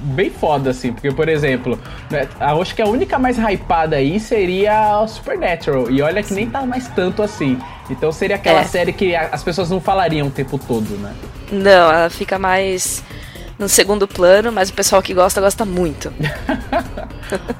bem 0.00 0.30
foda 0.30 0.70
assim, 0.70 0.92
porque 0.92 1.10
por 1.10 1.28
exemplo, 1.28 1.78
né, 2.10 2.28
acho 2.40 2.74
que 2.74 2.82
a 2.82 2.86
única 2.86 3.18
mais 3.18 3.36
hypada 3.38 3.96
aí 3.96 4.18
seria 4.20 5.00
o 5.02 5.08
Supernatural 5.08 5.90
e 5.90 6.00
olha 6.02 6.22
que 6.22 6.32
nem 6.34 6.48
tá 6.48 6.64
mais 6.64 6.88
tanto 6.88 7.22
assim. 7.22 7.58
Então 7.90 8.12
seria 8.12 8.36
aquela 8.36 8.60
É. 8.60 8.64
série 8.64 8.92
que 8.92 9.14
as 9.16 9.42
pessoas 9.42 9.70
não 9.70 9.80
falariam 9.80 10.26
o 10.26 10.30
tempo 10.30 10.58
todo, 10.58 10.96
né? 10.98 11.12
Não, 11.50 11.90
ela 11.90 12.10
fica 12.10 12.38
mais 12.38 13.02
no 13.58 13.68
segundo 13.68 14.06
plano, 14.06 14.52
mas 14.52 14.70
o 14.70 14.72
pessoal 14.72 15.02
que 15.02 15.12
gosta, 15.12 15.40
gosta 15.40 15.64
muito. 15.64 16.12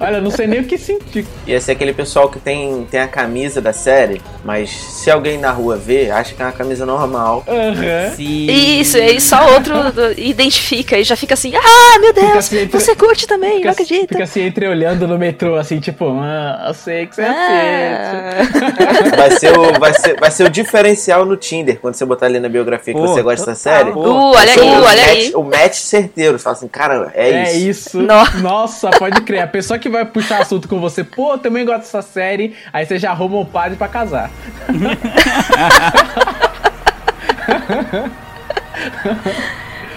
Olha, 0.01 0.17
eu 0.17 0.23
não 0.23 0.31
sei 0.31 0.47
nem 0.47 0.61
o 0.61 0.65
que 0.65 0.79
sentir. 0.79 1.27
Ia 1.47 1.61
ser 1.61 1.73
aquele 1.73 1.93
pessoal 1.93 2.31
que 2.31 2.39
tem, 2.39 2.87
tem 2.91 3.01
a 3.01 3.09
camisa 3.09 3.61
da 3.61 3.73
série, 3.73 4.23
mas 4.43 4.71
se 4.71 5.11
alguém 5.11 5.37
na 5.37 5.51
rua 5.51 5.77
vê, 5.77 6.11
acha 6.11 6.35
que 6.35 6.41
é 6.41 6.45
uma 6.47 6.53
camisa 6.53 6.87
normal. 6.87 7.45
Aham. 7.47 8.15
Sim. 8.17 8.47
Isso, 8.51 8.97
e 8.97 9.03
aí 9.03 9.21
só 9.21 9.53
outro 9.53 9.75
identifica 10.17 10.97
e 10.99 11.05
já 11.05 11.17
fica 11.17 11.35
assim, 11.35 11.53
ah, 11.55 11.99
meu 12.01 12.13
Deus, 12.15 12.37
assim 12.37 12.61
entre- 12.61 12.81
você 12.81 12.95
curte 12.97 13.27
também, 13.27 13.57
Fica, 13.57 13.65
não 13.67 13.73
acredito. 13.73 14.09
fica 14.09 14.23
assim 14.25 14.47
entreolhando 14.47 15.07
no 15.07 15.19
metrô, 15.19 15.57
assim, 15.57 15.81
tipo, 15.81 16.07
ah, 16.19 16.65
eu 16.69 16.75
sei 16.75 17.07
que 17.07 17.17
você 17.17 17.23
assiste. 17.23 17.39
Ah. 19.13 19.17
Vai 19.17 19.31
ser, 19.33 19.59
o, 19.59 19.79
vai, 19.79 19.93
ser, 19.95 20.17
vai 20.19 20.31
ser 20.31 20.45
o 20.45 20.51
diferencial 20.51 21.27
no 21.27 21.37
Tinder, 21.37 21.79
quando 21.79 21.95
você 21.95 22.07
botar 22.07 22.25
ali 22.27 22.41
na 22.41 22.49
biografia 22.49 22.95
que 22.95 23.01
Pô, 23.01 23.07
você 23.07 23.23
gosta 23.23 23.45
da 23.47 23.55
série. 23.55 23.93
Pô, 23.93 23.99
Uh, 24.09 24.33
olha 24.35 24.53
aí, 24.53 24.61
olha 24.61 24.83
match, 24.83 25.09
aí. 25.09 25.33
O 25.35 25.43
match 25.43 25.75
certeiro. 25.89 26.39
Fala 26.39 26.57
assim, 26.57 26.69
cara, 26.69 27.11
é, 27.15 27.31
É 27.31 27.53
isso. 27.57 27.99
isso. 28.01 28.03
No- 28.03 28.41
Nossa, 28.43 28.91
pode 28.91 29.21
crer. 29.23 29.43
A 29.43 29.47
pessoa 29.47 29.79
que 29.79 29.89
vai 29.89 30.05
puxar 30.05 30.41
assunto 30.43 30.69
com 30.69 30.81
você, 30.81 31.03
pô, 31.03 31.33
eu 31.33 31.39
também 31.39 31.65
gosto 31.65 31.81
dessa 31.81 32.03
série, 32.03 32.55
aí 32.73 32.85
você 32.87 32.99
já 32.99 33.11
arruma 33.11 33.39
um 33.39 33.45
padre 33.47 33.77
pra 33.77 33.89
casar. 33.89 34.31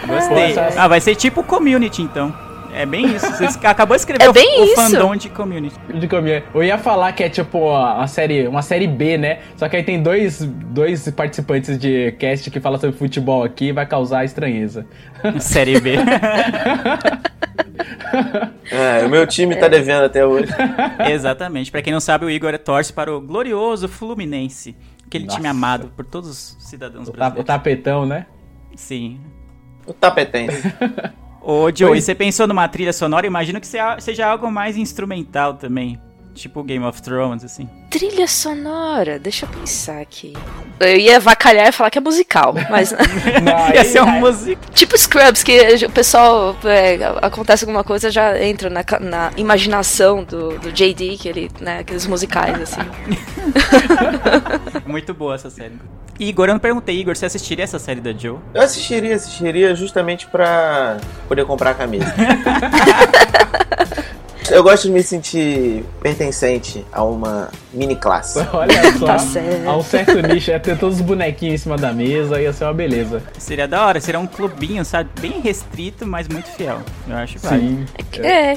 Gostei. 0.07 0.53
Pô, 0.53 0.59
essa- 0.61 0.81
Ah, 0.81 0.87
vai 0.87 0.99
ser 0.99 1.15
tipo 1.15 1.43
community, 1.43 2.01
então. 2.01 2.33
É 2.73 2.85
bem 2.85 3.05
isso. 3.15 3.25
Você 3.37 3.65
acabou 3.67 3.95
de 3.95 4.01
escrever 4.01 4.23
É 4.23 4.29
o- 4.29 4.33
bem 4.33 4.61
o, 4.61 4.63
isso. 4.65 4.75
fandom 4.75 5.15
de 5.15 5.29
community. 5.29 5.75
De 5.93 6.07
comer. 6.07 6.43
Eu 6.53 6.63
ia 6.63 6.77
falar 6.77 7.11
que 7.13 7.23
é 7.23 7.29
tipo 7.29 7.57
uma 7.59 8.07
série, 8.07 8.47
uma 8.47 8.61
série 8.61 8.87
B, 8.87 9.17
né? 9.17 9.39
Só 9.57 9.67
que 9.69 9.75
aí 9.75 9.83
tem 9.83 10.01
dois, 10.01 10.39
dois 10.43 11.09
participantes 11.11 11.77
de 11.77 12.11
cast 12.13 12.49
que 12.49 12.59
falam 12.59 12.79
sobre 12.79 12.95
futebol 12.97 13.43
aqui 13.43 13.65
e 13.67 13.71
vai 13.71 13.85
causar 13.85 14.23
estranheza. 14.25 14.85
Série 15.39 15.79
B. 15.79 15.95
É, 18.71 19.05
o 19.05 19.09
meu 19.09 19.25
time 19.27 19.55
tá 19.55 19.67
devendo 19.67 20.03
até 20.05 20.25
hoje. 20.25 20.51
Exatamente. 21.09 21.71
Pra 21.71 21.81
quem 21.81 21.91
não 21.93 21.99
sabe, 21.99 22.25
o 22.25 22.29
Igor 22.29 22.57
torce 22.59 22.91
para 22.91 23.13
o 23.13 23.19
glorioso 23.21 23.87
Fluminense. 23.87 24.75
Aquele 25.05 25.25
Nossa. 25.25 25.37
time 25.37 25.47
amado 25.47 25.91
por 25.95 26.05
todos 26.05 26.29
os 26.29 26.57
cidadãos 26.59 27.07
O, 27.07 27.11
ta- 27.11 27.15
o 27.15 27.17
brasileiros. 27.17 27.45
tapetão, 27.47 28.05
né? 28.05 28.25
Sim. 28.75 29.19
O 29.85 29.93
tapetense. 29.93 30.73
Ô, 31.43 31.71
Joe, 31.75 31.97
e 31.97 32.01
você 32.01 32.13
pensou 32.13 32.47
numa 32.47 32.67
trilha 32.67 32.93
sonora? 32.93 33.25
Imagino 33.25 33.59
que 33.59 33.67
seja 33.67 34.27
algo 34.27 34.51
mais 34.51 34.77
instrumental 34.77 35.55
também. 35.55 35.99
Tipo 36.33 36.63
Game 36.63 36.83
of 36.85 37.01
Thrones, 37.01 37.43
assim. 37.43 37.69
Trilha 37.89 38.25
sonora, 38.27 39.19
deixa 39.19 39.45
eu 39.45 39.49
pensar 39.49 39.99
aqui. 39.99 40.33
Eu 40.79 40.95
ia 40.97 41.17
avacalhar 41.17 41.67
e 41.67 41.71
falar 41.73 41.89
que 41.89 41.97
é 41.97 42.01
musical, 42.01 42.53
mas 42.69 42.91
Não, 43.43 43.73
Ia 43.75 43.83
ser 43.83 44.01
um 44.01 44.09
aí- 44.09 44.19
músico. 44.19 44.61
tipo 44.73 44.97
Scrubs, 44.97 45.43
que 45.43 45.85
o 45.85 45.89
pessoal 45.91 46.55
é, 46.63 46.97
acontece 47.21 47.65
alguma 47.65 47.83
coisa 47.83 48.09
já 48.09 48.41
entra 48.41 48.69
na, 48.69 48.83
na 49.01 49.31
imaginação 49.35 50.23
do, 50.23 50.57
do 50.57 50.71
JD, 50.71 51.17
que 51.19 51.27
ele, 51.27 51.51
né, 51.59 51.79
aqueles 51.79 52.07
musicais 52.07 52.59
assim. 52.61 52.81
Muito 54.87 55.13
boa 55.13 55.35
essa 55.35 55.49
série. 55.49 55.77
Igor, 56.19 56.47
eu 56.47 56.53
não 56.53 56.59
perguntei, 56.59 56.99
Igor, 56.99 57.15
você 57.15 57.25
assistiria 57.25 57.63
essa 57.65 57.79
série 57.79 57.99
da 57.99 58.13
Joe? 58.13 58.37
Eu 58.53 58.61
assistiria, 58.61 59.15
assistiria 59.15 59.75
justamente 59.75 60.27
pra 60.27 60.97
poder 61.27 61.45
comprar 61.45 61.71
a 61.71 61.73
camisa. 61.73 62.05
gosto, 64.51 64.53
eu 64.53 64.63
gosto 64.63 64.83
de 64.87 64.91
me 64.93 65.03
sentir 65.03 65.83
pertencente 66.01 66.85
a 66.91 67.03
uma 67.03 67.49
mini 67.73 67.95
classe. 67.95 68.39
Olha 68.53 68.97
só, 68.97 69.05
Tá 69.05 69.17
certo. 69.19 69.69
a 69.69 69.77
um 69.77 69.83
certo 69.83 70.21
nicho, 70.27 70.51
é 70.51 70.59
ter 70.59 70.77
todos 70.77 70.97
os 70.97 71.01
bonequinhos 71.01 71.55
em 71.55 71.57
cima 71.57 71.77
da 71.77 71.91
mesa, 71.93 72.41
ia 72.41 72.53
ser 72.53 72.65
uma 72.65 72.73
beleza. 72.73 73.23
Seria 73.37 73.67
da 73.67 73.85
hora, 73.85 73.99
seria 73.99 74.19
um 74.19 74.27
clubinho, 74.27 74.83
sabe? 74.85 75.09
Bem 75.19 75.39
restrito, 75.41 76.05
mas 76.05 76.27
muito 76.27 76.49
fiel. 76.49 76.81
Eu 77.07 77.15
acho 77.15 77.39
válido. 77.39 77.87
Sim. 78.13 78.21
É. 78.25 78.55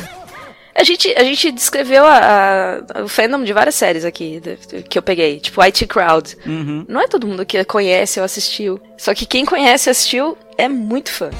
A 0.76 0.82
gente, 0.82 1.08
a 1.16 1.22
gente 1.22 1.52
descreveu 1.52 2.04
a, 2.04 2.80
a- 2.96 3.02
o 3.04 3.08
fandom 3.08 3.44
de 3.44 3.52
várias 3.52 3.76
séries 3.76 4.04
aqui 4.04 4.42
que 4.90 4.98
eu 4.98 5.02
peguei, 5.02 5.38
tipo 5.38 5.62
IT 5.62 5.86
Crowd. 5.86 6.36
Uhum. 6.44 6.84
Não 6.88 7.00
é 7.00 7.06
todo 7.06 7.28
mundo 7.28 7.46
que 7.46 7.64
conhece 7.64 8.18
ou 8.18 8.24
assistiu. 8.24 8.80
Só 8.98 9.14
que 9.14 9.24
quem 9.24 9.44
conhece 9.44 9.88
e 9.88 9.92
assistiu 9.92 10.36
é 10.58 10.68
muito 10.68 11.12
fã. 11.12 11.30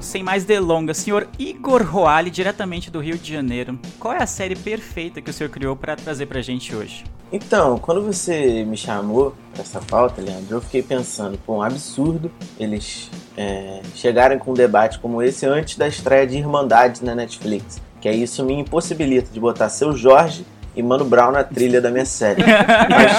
Sem 0.00 0.22
mais 0.22 0.44
delongas, 0.44 0.98
senhor 0.98 1.28
Igor 1.38 1.82
Roale, 1.82 2.30
diretamente 2.30 2.90
do 2.90 3.00
Rio 3.00 3.18
de 3.18 3.32
Janeiro, 3.32 3.78
qual 3.98 4.14
é 4.14 4.22
a 4.22 4.26
série 4.26 4.56
perfeita 4.56 5.20
que 5.20 5.30
o 5.30 5.32
senhor 5.32 5.50
criou 5.50 5.76
pra 5.76 5.96
trazer 5.96 6.26
pra 6.26 6.40
gente 6.40 6.74
hoje? 6.74 7.04
Então, 7.30 7.78
quando 7.78 8.02
você 8.02 8.64
me 8.64 8.76
chamou 8.76 9.34
pra 9.52 9.62
essa 9.62 9.80
pauta, 9.80 10.22
Leandro, 10.22 10.56
eu 10.56 10.60
fiquei 10.62 10.82
pensando, 10.82 11.38
pô, 11.44 11.56
um 11.56 11.62
absurdo 11.62 12.30
eles 12.58 13.10
é, 13.36 13.82
chegarem 13.94 14.38
com 14.38 14.52
um 14.52 14.54
debate 14.54 14.98
como 14.98 15.22
esse 15.22 15.44
antes 15.44 15.76
da 15.76 15.86
estreia 15.86 16.26
de 16.26 16.38
Irmandade 16.38 17.04
na 17.04 17.14
Netflix. 17.14 17.80
Que 18.00 18.08
aí 18.08 18.22
isso 18.22 18.44
me 18.44 18.54
impossibilita 18.54 19.30
de 19.30 19.38
botar 19.38 19.68
seu 19.68 19.94
Jorge 19.94 20.46
e 20.78 20.82
Mano 20.82 21.04
Brown 21.04 21.32
na 21.32 21.42
trilha 21.42 21.80
da 21.80 21.90
minha 21.90 22.04
série. 22.04 22.42
Mas- 22.42 23.18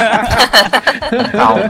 calma, 1.32 1.62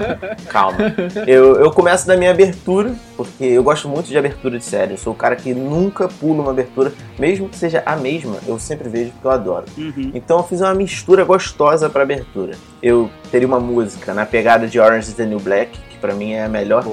calma. 0.47 0.77
Eu, 1.25 1.55
eu 1.55 1.71
começo 1.71 2.05
da 2.05 2.15
minha 2.15 2.29
abertura, 2.29 2.93
porque 3.17 3.43
eu 3.43 3.63
gosto 3.63 3.89
muito 3.89 4.07
de 4.07 4.17
abertura 4.17 4.59
de 4.59 4.63
série. 4.63 4.93
Eu 4.93 4.97
sou 4.97 5.13
o 5.13 5.15
cara 5.15 5.35
que 5.35 5.53
nunca 5.53 6.07
pula 6.07 6.43
uma 6.43 6.51
abertura, 6.51 6.93
mesmo 7.17 7.49
que 7.49 7.57
seja 7.57 7.81
a 7.85 7.95
mesma, 7.95 8.35
eu 8.47 8.59
sempre 8.59 8.87
vejo 8.87 9.11
porque 9.11 9.27
eu 9.27 9.31
adoro. 9.31 9.65
Uhum. 9.77 10.11
Então 10.13 10.37
eu 10.37 10.43
fiz 10.43 10.61
uma 10.61 10.75
mistura 10.75 11.23
gostosa 11.23 11.89
pra 11.89 12.03
abertura. 12.03 12.53
Eu 12.83 13.09
teria 13.31 13.47
uma 13.47 13.59
música 13.59 14.13
na 14.13 14.25
pegada 14.27 14.67
de 14.67 14.79
Orange 14.79 15.09
is 15.09 15.15
the 15.15 15.25
New 15.25 15.39
Black, 15.39 15.71
que 15.89 15.97
pra 15.97 16.13
mim 16.13 16.33
é 16.33 16.43
a 16.43 16.49
melhor 16.49 16.85